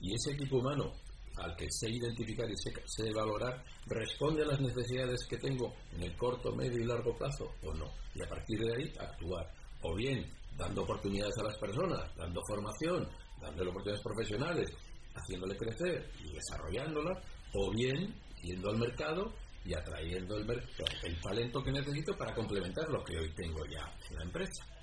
Y 0.00 0.14
ese 0.14 0.32
equipo 0.32 0.58
humano 0.58 0.92
al 1.40 1.56
que 1.56 1.66
sé 1.70 1.90
identificar 1.90 2.48
y 2.50 2.56
sé, 2.56 3.12
valorar, 3.12 3.64
responde 3.86 4.42
a 4.42 4.46
las 4.46 4.60
necesidades 4.60 5.26
que 5.28 5.38
tengo 5.38 5.74
en 5.92 6.02
el 6.02 6.16
corto, 6.16 6.54
medio 6.54 6.80
y 6.80 6.84
largo 6.84 7.16
plazo 7.16 7.52
o 7.62 7.74
no. 7.74 7.86
Y 8.14 8.22
a 8.22 8.28
partir 8.28 8.58
de 8.60 8.74
ahí 8.74 8.92
actuar. 8.98 9.46
O 9.82 9.94
bien 9.94 10.30
dando 10.56 10.82
oportunidades 10.82 11.38
a 11.38 11.44
las 11.44 11.58
personas, 11.58 12.14
dando 12.16 12.40
formación, 12.46 13.08
dándole 13.40 13.70
oportunidades 13.70 14.04
profesionales, 14.04 14.70
haciéndole 15.14 15.56
crecer 15.56 16.10
y 16.24 16.32
desarrollándola, 16.32 17.22
o 17.54 17.70
bien 17.72 18.14
yendo 18.42 18.70
al 18.70 18.78
mercado 18.78 19.32
y 19.64 19.74
atrayendo 19.74 20.36
el, 20.36 20.50
el 20.50 21.20
talento 21.20 21.62
que 21.62 21.72
necesito 21.72 22.16
para 22.16 22.34
complementar 22.34 22.88
lo 22.88 23.04
que 23.04 23.18
hoy 23.18 23.32
tengo 23.34 23.64
ya 23.66 23.92
en 24.10 24.16
la 24.16 24.24
empresa. 24.24 24.77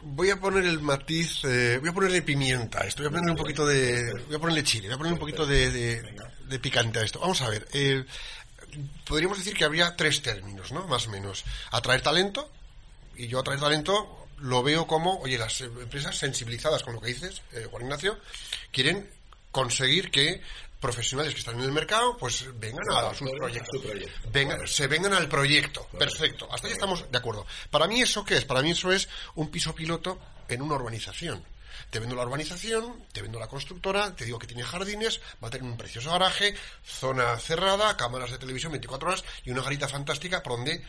Voy 0.00 0.30
a 0.30 0.36
poner 0.36 0.64
el 0.64 0.80
matiz, 0.80 1.44
eh, 1.44 1.78
voy 1.78 1.88
a 1.88 1.92
ponerle 1.92 2.22
pimienta 2.22 2.82
a 2.82 2.86
esto, 2.86 3.02
voy 3.02 3.08
a 3.08 3.10
ponerle 3.10 3.32
un 3.32 3.36
poquito 3.36 3.66
de, 3.66 4.12
voy 4.26 4.36
a 4.36 4.38
ponerle 4.38 4.62
chile, 4.62 4.86
voy 4.86 4.94
a 4.94 4.98
ponerle 4.98 5.14
un 5.14 5.20
poquito 5.20 5.46
de, 5.46 5.70
de, 5.70 6.58
picante 6.60 7.00
a 7.00 7.02
esto. 7.02 7.18
Vamos 7.18 7.40
a 7.42 7.48
ver, 7.48 7.66
eh, 7.72 8.04
podríamos 9.04 9.38
decir 9.38 9.54
que 9.54 9.64
habría 9.64 9.96
tres 9.96 10.22
términos, 10.22 10.72
¿no? 10.72 10.86
Más 10.86 11.06
o 11.08 11.10
menos. 11.10 11.44
Atraer 11.72 12.00
talento, 12.00 12.50
y 13.16 13.26
yo 13.26 13.40
atraer 13.40 13.60
talento 13.60 14.28
lo 14.38 14.62
veo 14.62 14.86
como, 14.86 15.18
oye, 15.18 15.36
las 15.36 15.60
empresas 15.60 16.16
sensibilizadas 16.16 16.82
con 16.84 16.94
lo 16.94 17.00
que 17.00 17.08
dices, 17.08 17.42
eh, 17.52 17.66
Juan 17.68 17.82
Ignacio, 17.82 18.18
quieren 18.70 19.10
conseguir 19.50 20.10
que 20.10 20.40
profesionales 20.80 21.34
que 21.34 21.40
están 21.40 21.56
en 21.56 21.62
el 21.62 21.72
mercado, 21.72 22.16
pues 22.16 22.46
vengan 22.58 22.84
a 22.90 23.14
sus 23.14 23.30
proyectos. 23.32 23.82
se 24.66 24.86
vengan 24.86 25.12
al 25.12 25.28
proyecto. 25.28 25.86
Perfecto. 25.98 26.48
Hasta 26.50 26.66
ahí 26.66 26.72
estamos 26.72 27.10
de 27.10 27.18
acuerdo. 27.18 27.46
Para 27.70 27.86
mí 27.86 28.00
eso 28.00 28.24
qué 28.24 28.36
es? 28.36 28.44
Para 28.44 28.62
mí 28.62 28.70
eso 28.70 28.92
es 28.92 29.08
un 29.34 29.50
piso 29.50 29.74
piloto 29.74 30.18
en 30.48 30.62
una 30.62 30.76
urbanización. 30.76 31.44
Te 31.90 32.00
vendo 32.00 32.16
la 32.16 32.24
urbanización, 32.24 33.04
te 33.12 33.22
vendo 33.22 33.38
la 33.38 33.46
constructora, 33.46 34.14
te 34.14 34.24
digo 34.24 34.38
que 34.38 34.46
tiene 34.46 34.62
jardines, 34.62 35.20
va 35.42 35.48
a 35.48 35.50
tener 35.50 35.70
un 35.70 35.76
precioso 35.76 36.10
garaje, 36.10 36.54
zona 36.84 37.38
cerrada, 37.38 37.96
cámaras 37.96 38.30
de 38.30 38.38
televisión 38.38 38.72
24 38.72 39.08
horas 39.08 39.24
y 39.44 39.50
una 39.50 39.62
garita 39.62 39.88
fantástica 39.88 40.42
por 40.42 40.56
donde 40.56 40.84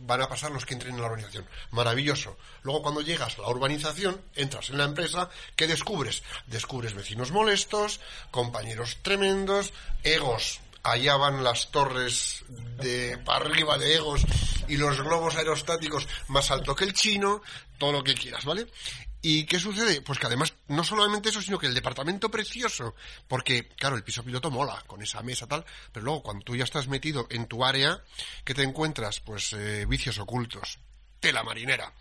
van 0.00 0.22
a 0.22 0.28
pasar 0.28 0.50
los 0.50 0.66
que 0.66 0.74
entren 0.74 0.94
en 0.94 1.00
la 1.00 1.06
organización. 1.06 1.46
Maravilloso. 1.70 2.36
Luego 2.62 2.82
cuando 2.82 3.00
llegas 3.00 3.38
a 3.38 3.42
la 3.42 3.48
urbanización, 3.48 4.20
entras 4.34 4.70
en 4.70 4.78
la 4.78 4.84
empresa, 4.84 5.30
¿qué 5.56 5.66
descubres? 5.66 6.22
Descubres 6.46 6.94
vecinos 6.94 7.32
molestos, 7.32 8.00
compañeros 8.30 8.98
tremendos, 9.02 9.72
egos 10.02 10.60
allá 10.82 11.16
van 11.16 11.44
las 11.44 11.70
torres 11.70 12.44
de 12.48 13.18
para 13.18 13.44
arriba 13.44 13.78
de 13.78 13.96
egos 13.96 14.22
y 14.68 14.76
los 14.76 15.00
globos 15.00 15.36
aerostáticos 15.36 16.08
más 16.28 16.50
alto 16.50 16.74
que 16.74 16.84
el 16.84 16.94
chino, 16.94 17.42
todo 17.78 17.92
lo 17.92 18.04
que 18.04 18.14
quieras, 18.14 18.44
¿vale? 18.44 18.66
¿Y 19.22 19.44
qué 19.44 19.58
sucede? 19.58 20.00
Pues 20.00 20.18
que 20.18 20.26
además, 20.26 20.54
no 20.68 20.82
solamente 20.82 21.28
eso, 21.28 21.42
sino 21.42 21.58
que 21.58 21.66
el 21.66 21.74
departamento 21.74 22.30
precioso, 22.30 22.94
porque, 23.28 23.68
claro, 23.68 23.96
el 23.96 24.02
piso 24.02 24.22
piloto 24.24 24.50
mola 24.50 24.82
con 24.86 25.02
esa 25.02 25.22
mesa 25.22 25.46
tal, 25.46 25.64
pero 25.92 26.04
luego 26.04 26.22
cuando 26.22 26.44
tú 26.44 26.56
ya 26.56 26.64
estás 26.64 26.88
metido 26.88 27.26
en 27.30 27.46
tu 27.46 27.64
área, 27.64 28.02
¿qué 28.44 28.54
te 28.54 28.62
encuentras? 28.62 29.20
Pues 29.20 29.52
eh, 29.52 29.84
vicios 29.86 30.18
ocultos, 30.18 30.78
tela 31.20 31.42
marinera. 31.42 31.92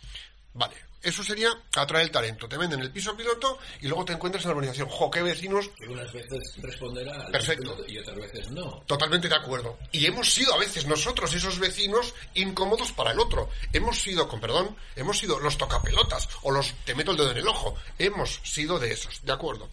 Vale, 0.54 0.76
eso 1.02 1.24
sería 1.24 1.50
atraer 1.76 2.06
el 2.06 2.12
talento. 2.12 2.48
Te 2.48 2.58
venden 2.58 2.82
el 2.82 2.92
piso 2.92 3.16
piloto 3.16 3.60
y 3.82 3.88
luego 3.88 4.04
te 4.04 4.14
encuentras 4.14 4.44
en 4.44 4.50
la 4.50 4.56
organización. 4.56 4.90
Jo, 4.90 5.10
qué 5.10 5.22
vecinos. 5.22 5.70
Que 5.78 5.88
unas 5.88 6.12
veces 6.12 6.56
responderá 6.58 7.26
al 7.26 7.32
Perfecto. 7.32 7.78
y 7.88 7.98
otras 7.98 8.18
veces 8.18 8.52
no. 8.52 8.84
Totalmente 8.86 9.30
de 9.30 9.36
acuerdo. 9.36 9.78
Y 9.92 10.06
hemos 10.06 10.34
sido 10.34 10.54
a 10.54 10.58
veces 10.58 10.86
nosotros 10.88 11.34
esos 11.34 11.58
vecinos 11.58 12.14
incómodos 12.34 12.92
para 12.92 13.12
el 13.12 13.20
otro. 13.20 13.50
Hemos 13.72 14.00
sido, 14.00 14.28
con 14.28 14.42
perdón, 14.42 14.76
hemos 14.96 15.18
sido 15.18 15.40
los 15.40 15.58
tocapelotas 15.58 16.28
o 16.42 16.52
los 16.52 16.74
te 16.84 16.96
meto 16.96 17.12
el 17.12 17.18
dedo 17.18 17.32
en 17.32 17.38
el 17.38 17.48
ojo. 17.48 17.76
Hemos 17.98 18.42
sido 18.44 18.78
de 18.78 18.92
esos, 18.92 19.24
de 19.24 19.32
acuerdo. 19.32 19.70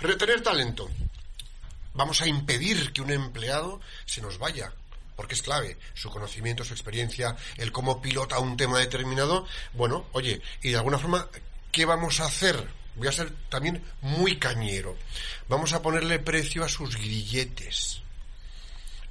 Retener 0.00 0.42
talento. 0.42 0.88
Vamos 1.94 2.22
a 2.22 2.28
impedir 2.28 2.92
que 2.92 3.02
un 3.02 3.10
empleado 3.10 3.80
se 4.04 4.20
nos 4.22 4.38
vaya 4.38 4.72
porque 5.18 5.34
es 5.34 5.42
clave 5.42 5.76
su 5.94 6.10
conocimiento, 6.10 6.62
su 6.62 6.74
experiencia, 6.74 7.34
el 7.56 7.72
cómo 7.72 8.00
pilota 8.00 8.38
un 8.38 8.56
tema 8.56 8.78
determinado. 8.78 9.44
Bueno, 9.72 10.06
oye, 10.12 10.40
y 10.62 10.70
de 10.70 10.76
alguna 10.76 10.96
forma, 10.96 11.28
¿qué 11.72 11.84
vamos 11.84 12.20
a 12.20 12.26
hacer? 12.26 12.68
Voy 12.94 13.08
a 13.08 13.12
ser 13.12 13.32
también 13.48 13.82
muy 14.00 14.38
cañero. 14.38 14.96
Vamos 15.48 15.72
a 15.72 15.82
ponerle 15.82 16.20
precio 16.20 16.62
a 16.62 16.68
sus 16.68 16.96
grilletes. 16.96 18.00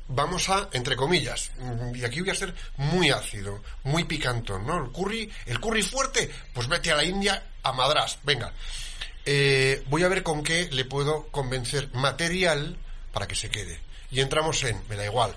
Vamos 0.08 0.47
a, 0.47 0.70
entre 0.72 0.95
comillas, 0.95 1.51
y 1.93 2.05
aquí 2.05 2.22
voy 2.22 2.30
a 2.30 2.36
ser 2.36 2.55
muy 2.78 3.10
ácido, 3.10 3.62
muy 3.84 4.05
picantón, 4.05 4.66
¿no? 4.66 4.86
El 4.86 4.93
curry, 4.93 5.30
el 5.45 5.60
curry 5.60 5.84
fuerte, 5.84 6.32
pues 6.53 6.70
vete 6.70 6.89
a 6.89 6.95
la 6.95 7.03
India 7.03 7.47
a 7.64 7.74
Madras, 7.74 8.20
venga. 8.24 8.53
Eh, 9.26 9.84
voy 9.88 10.03
a 10.03 10.08
ver 10.08 10.24
con 10.24 10.41
qué 10.41 10.70
le 10.72 10.86
puedo 10.86 11.28
convencer 11.32 11.89
material 11.91 12.78
para 13.12 13.28
que 13.28 13.36
se 13.36 13.49
quede. 13.49 13.82
Y 14.10 14.22
entramos 14.22 14.64
en, 14.64 14.82
me 14.88 14.95
da 14.95 15.03
igual, 15.03 15.36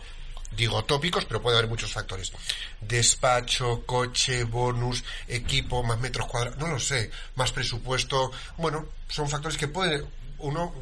digo 0.57 0.84
tópicos, 0.84 1.24
pero 1.24 1.40
puede 1.40 1.59
haber 1.59 1.68
muchos 1.68 1.92
factores. 1.92 2.32
Despacho, 2.80 3.84
coche, 3.86 4.44
bonus, 4.44 5.05
equipo, 5.28 5.82
más 5.82 5.98
metros 5.98 6.26
cuadrados, 6.26 6.59
no 6.59 6.68
lo 6.68 6.80
sé, 6.80 7.11
más 7.36 7.53
presupuesto. 7.53 8.32
Bueno, 8.57 8.88
son 9.09 9.28
factores 9.28 9.57
que 9.57 9.68
puede 9.68 10.05
uno 10.38 10.74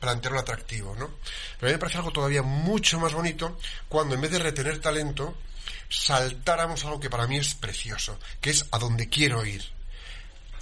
plantearlo 0.00 0.38
atractivo, 0.38 0.94
¿no? 0.94 1.10
Pero 1.58 1.68
a 1.68 1.70
mí 1.70 1.72
me 1.72 1.78
parece 1.78 1.98
algo 1.98 2.12
todavía 2.12 2.42
mucho 2.42 3.00
más 3.00 3.12
bonito 3.12 3.58
cuando 3.88 4.14
en 4.14 4.20
vez 4.20 4.30
de 4.30 4.38
retener 4.38 4.80
talento, 4.80 5.36
saltáramos 5.88 6.84
algo 6.84 7.00
que 7.00 7.10
para 7.10 7.26
mí 7.26 7.38
es 7.38 7.54
precioso, 7.54 8.18
que 8.40 8.50
es 8.50 8.66
a 8.70 8.78
donde 8.78 9.08
quiero 9.08 9.44
ir. 9.44 9.64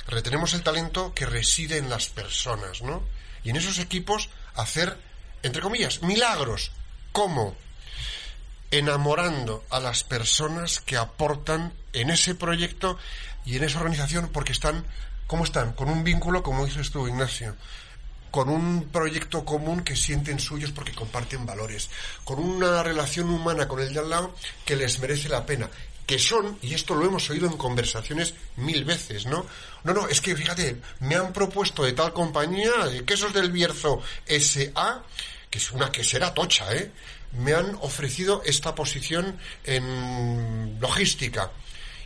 Retenemos 0.07 0.54
el 0.54 0.62
talento 0.62 1.12
que 1.14 1.26
reside 1.26 1.78
en 1.78 1.90
las 1.90 2.09
personas, 2.09 2.80
¿no? 2.80 3.02
Y 3.42 3.50
en 3.50 3.57
esos 3.57 3.78
equipos 3.78 4.30
hacer, 4.54 4.96
entre 5.42 5.62
comillas, 5.62 6.02
milagros. 6.02 6.70
¿Cómo? 7.12 7.57
Enamorando 8.70 9.64
a 9.70 9.80
las 9.80 10.04
personas 10.04 10.80
que 10.80 10.96
aportan 10.96 11.72
en 11.92 12.10
ese 12.10 12.34
proyecto 12.34 12.98
y 13.44 13.56
en 13.56 13.64
esa 13.64 13.78
organización 13.78 14.30
porque 14.32 14.52
están, 14.52 14.84
¿cómo 15.26 15.44
están? 15.44 15.72
Con 15.72 15.88
un 15.88 16.04
vínculo, 16.04 16.42
como 16.42 16.64
dices 16.66 16.90
tú, 16.90 17.06
Ignacio, 17.06 17.54
con 18.30 18.48
un 18.48 18.88
proyecto 18.90 19.44
común 19.44 19.82
que 19.82 19.96
sienten 19.96 20.40
suyos 20.40 20.72
porque 20.72 20.92
comparten 20.92 21.46
valores, 21.46 21.88
con 22.24 22.38
una 22.38 22.82
relación 22.82 23.30
humana 23.30 23.68
con 23.68 23.80
el 23.80 23.94
de 23.94 24.00
al 24.00 24.10
lado 24.10 24.34
que 24.64 24.76
les 24.76 24.98
merece 24.98 25.28
la 25.28 25.46
pena 25.46 25.70
que 26.06 26.18
son, 26.20 26.56
y 26.62 26.72
esto 26.72 26.94
lo 26.94 27.04
hemos 27.04 27.28
oído 27.30 27.48
en 27.48 27.56
conversaciones 27.56 28.34
mil 28.56 28.84
veces, 28.84 29.26
¿no? 29.26 29.44
No, 29.82 29.92
no, 29.92 30.08
es 30.08 30.20
que 30.20 30.36
fíjate, 30.36 30.80
me 31.00 31.16
han 31.16 31.32
propuesto 31.32 31.82
de 31.82 31.92
tal 31.92 32.12
compañía, 32.12 32.86
de 32.86 33.04
quesos 33.04 33.34
del 33.34 33.50
Bierzo 33.50 34.00
SA, 34.24 35.02
que 35.50 35.58
es 35.58 35.72
una 35.72 35.90
quesera 35.90 36.32
tocha, 36.32 36.72
¿eh? 36.74 36.92
Me 37.33 37.55
han 37.55 37.77
ofrecido 37.81 38.43
esta 38.45 38.74
posición 38.74 39.39
en 39.64 40.79
logística. 40.81 41.51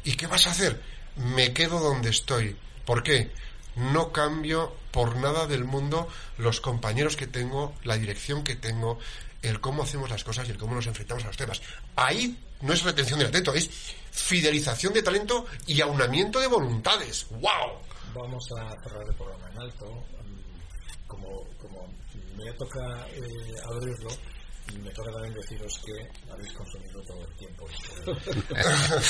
¿Y 0.04 0.14
qué 0.14 0.26
vas 0.26 0.46
a 0.46 0.50
hacer? 0.50 0.80
Me 1.16 1.52
quedo 1.52 1.80
donde 1.80 2.10
estoy. 2.10 2.56
¿Por 2.84 3.02
qué? 3.02 3.30
No 3.76 4.12
cambio 4.12 4.74
por 4.90 5.16
nada 5.16 5.46
del 5.46 5.64
mundo 5.64 6.08
los 6.38 6.60
compañeros 6.60 7.16
que 7.16 7.26
tengo, 7.26 7.74
la 7.84 7.96
dirección 7.96 8.42
que 8.42 8.56
tengo, 8.56 8.98
el 9.42 9.60
cómo 9.60 9.82
hacemos 9.82 10.10
las 10.10 10.24
cosas 10.24 10.48
y 10.48 10.50
el 10.50 10.58
cómo 10.58 10.74
nos 10.74 10.86
enfrentamos 10.86 11.24
a 11.24 11.28
los 11.28 11.36
temas. 11.36 11.62
Ahí 11.96 12.36
no 12.62 12.72
es 12.72 12.82
retención 12.82 13.18
de 13.18 13.26
talento, 13.26 13.54
es 13.54 13.70
fidelización 14.10 14.92
de 14.92 15.02
talento 15.02 15.46
y 15.66 15.80
aunamiento 15.80 16.40
de 16.40 16.46
voluntades. 16.46 17.26
¡Wow! 17.30 17.78
Vamos 18.14 18.44
a 18.52 18.70
cerrar 18.82 19.06
el 19.08 19.14
programa 19.14 19.50
en 19.50 19.60
alto. 19.60 20.04
Como, 21.06 21.44
como 21.58 21.92
me 22.36 22.52
toca 22.52 23.06
eh, 23.08 23.54
abrirlo, 23.64 24.10
me 24.78 24.90
toca 24.90 25.10
también 25.12 25.34
deciros 25.34 25.80
que 25.84 25.92
habéis 26.32 26.52
consumido 26.52 27.02
todo 27.02 27.24
el 27.26 27.36
tiempo. 27.36 27.66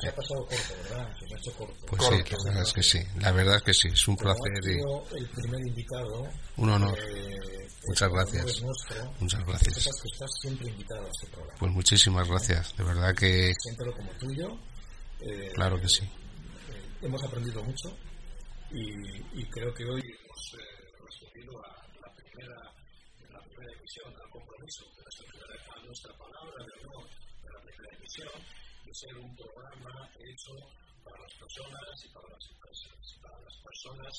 se 0.00 0.08
ha 0.08 0.14
pasado 0.14 0.46
corto, 0.46 0.74
¿verdad? 0.82 1.16
Se 1.18 1.34
ha 1.34 1.38
hecho 1.38 1.52
corto. 1.54 1.86
Pues 1.86 2.02
sí, 2.02 2.14
la 2.30 2.44
verdad 2.44 2.62
es 2.62 2.72
que 2.72 2.82
sí. 2.82 2.98
La 3.20 3.32
verdad 3.32 3.56
es 3.56 3.62
que 3.62 3.74
sí. 3.74 3.88
Es 3.88 4.08
un 4.08 4.16
Como 4.16 4.34
placer 4.34 4.58
y 4.58 4.74
sido 4.74 5.06
el 5.16 5.28
primer 5.28 5.60
invitado. 5.66 6.28
un 6.56 6.70
honor. 6.70 6.98
eh, 6.98 7.68
Muchas 7.86 8.10
gracias. 8.10 8.44
es 8.46 8.62
nuestro. 8.62 9.12
Muchas 9.20 9.40
Que 9.44 9.50
gracias. 9.50 9.74
sepas 9.82 10.00
que 10.02 10.08
estás 10.12 10.30
siempre 10.42 10.68
invitado 10.70 11.06
a 11.06 11.08
este 11.10 11.26
programa. 11.28 11.58
Pues 11.58 11.72
muchísimas 11.72 12.28
gracias. 12.28 12.76
De 12.76 12.84
verdad 12.84 13.14
que, 13.14 13.52
Siéntelo 13.58 13.92
como 13.94 14.10
tuyo. 14.12 14.48
Eh, 15.20 15.50
claro 15.54 15.80
que 15.80 15.88
sí. 15.88 16.04
eh, 16.04 16.82
hemos 17.02 17.22
aprendido 17.24 17.62
mucho 17.62 17.88
y, 18.72 19.40
y 19.40 19.44
creo 19.50 19.72
que 19.74 19.84
hoy 19.84 20.00
hemos 20.00 20.54
eh, 20.54 20.92
respondido 21.04 21.58
a 21.64 21.68
la 22.06 22.14
primera, 22.14 22.72
la 23.66 23.72
emisión, 23.76 24.08
al 24.14 24.30
compromiso 24.30 24.82
de 24.96 25.02
nuestra, 25.02 25.24
primera- 25.28 25.64
a 25.74 25.78
nuestra 25.84 26.12
palabra 26.16 26.58
de 26.64 26.72
honor 26.80 27.06
de 27.08 27.48
la 27.50 27.90
emisión, 27.96 28.34
de 28.84 28.92
ser 28.94 29.14
un 29.16 29.32
programa 29.36 29.92
hecho 30.18 30.52
para 31.04 31.18
las 31.20 31.34
personas 31.40 31.94
y 32.04 32.08
para 32.14 32.28
las 32.30 32.44
empresas, 32.50 32.94
para 33.22 33.38
las 33.40 33.56
personas 33.60 34.14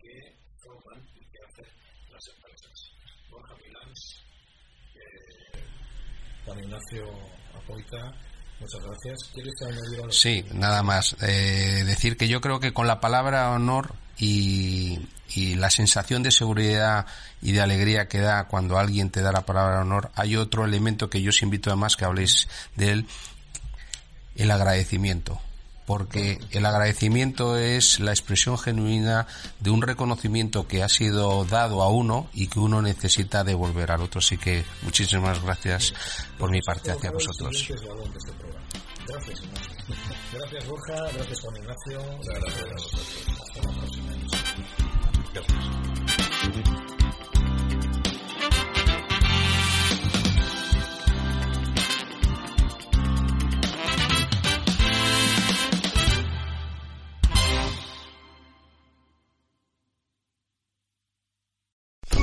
que 0.00 0.14
forman 0.62 1.00
y 1.14 1.22
que 1.30 1.38
hacen 1.46 1.68
las 2.10 2.24
empresas. 2.34 2.76
Borja 3.30 3.54
Milans, 3.56 4.00
eh, 4.94 5.62
Juan 6.44 6.58
Ignacio 6.58 7.04
Apoita, 7.54 8.02
muchas 8.62 8.82
gracias. 8.82 9.30
¿Quieres? 9.34 9.52
Sí, 10.10 10.44
nada 10.52 10.82
más. 10.82 11.16
Eh, 11.20 11.84
decir 11.84 12.16
que 12.16 12.28
yo 12.28 12.40
creo 12.40 12.60
que 12.60 12.72
con 12.72 12.86
la 12.86 13.00
palabra 13.00 13.50
honor 13.50 13.94
y, 14.18 14.98
y 15.34 15.54
la 15.56 15.70
sensación 15.70 16.22
de 16.22 16.30
seguridad 16.30 17.06
y 17.40 17.52
de 17.52 17.60
alegría 17.60 18.08
que 18.08 18.18
da 18.18 18.44
cuando 18.48 18.78
alguien 18.78 19.10
te 19.10 19.20
da 19.20 19.32
la 19.32 19.44
palabra 19.46 19.80
honor, 19.80 20.10
hay 20.14 20.36
otro 20.36 20.64
elemento 20.64 21.10
que 21.10 21.22
yo 21.22 21.30
os 21.30 21.42
invito 21.42 21.70
además 21.70 21.96
que 21.96 22.04
habléis 22.04 22.48
de 22.76 22.92
él, 22.92 23.06
el 24.36 24.50
agradecimiento. 24.50 25.40
Porque 25.86 26.38
el 26.52 26.64
agradecimiento 26.64 27.58
es 27.58 27.98
la 28.00 28.12
expresión 28.12 28.56
genuina 28.56 29.26
de 29.60 29.70
un 29.70 29.82
reconocimiento 29.82 30.66
que 30.68 30.82
ha 30.82 30.88
sido 30.88 31.44
dado 31.44 31.82
a 31.82 31.88
uno 31.88 32.28
y 32.32 32.46
que 32.46 32.60
uno 32.60 32.82
necesita 32.82 33.44
devolver 33.44 33.90
al 33.90 34.02
otro. 34.02 34.20
Así 34.20 34.38
que 34.38 34.64
muchísimas 34.82 35.42
gracias 35.42 35.92
por 36.38 36.50
mi 36.50 36.62
parte 36.62 36.92
hacia 36.92 37.10
vosotros. 37.10 37.68
Gracias. 39.06 39.42
Gracias, 40.32 40.66
Borja. 40.66 40.94
Gracias, 41.14 41.40
Juan 41.40 41.56
Ignacio. 41.56 42.00
Gracias 42.24 42.62
a 42.62 42.72
vosotros. 42.72 43.26
Hasta 43.40 43.62
la 43.62 43.72
próxima 43.78 44.12
emisión. 44.12 45.91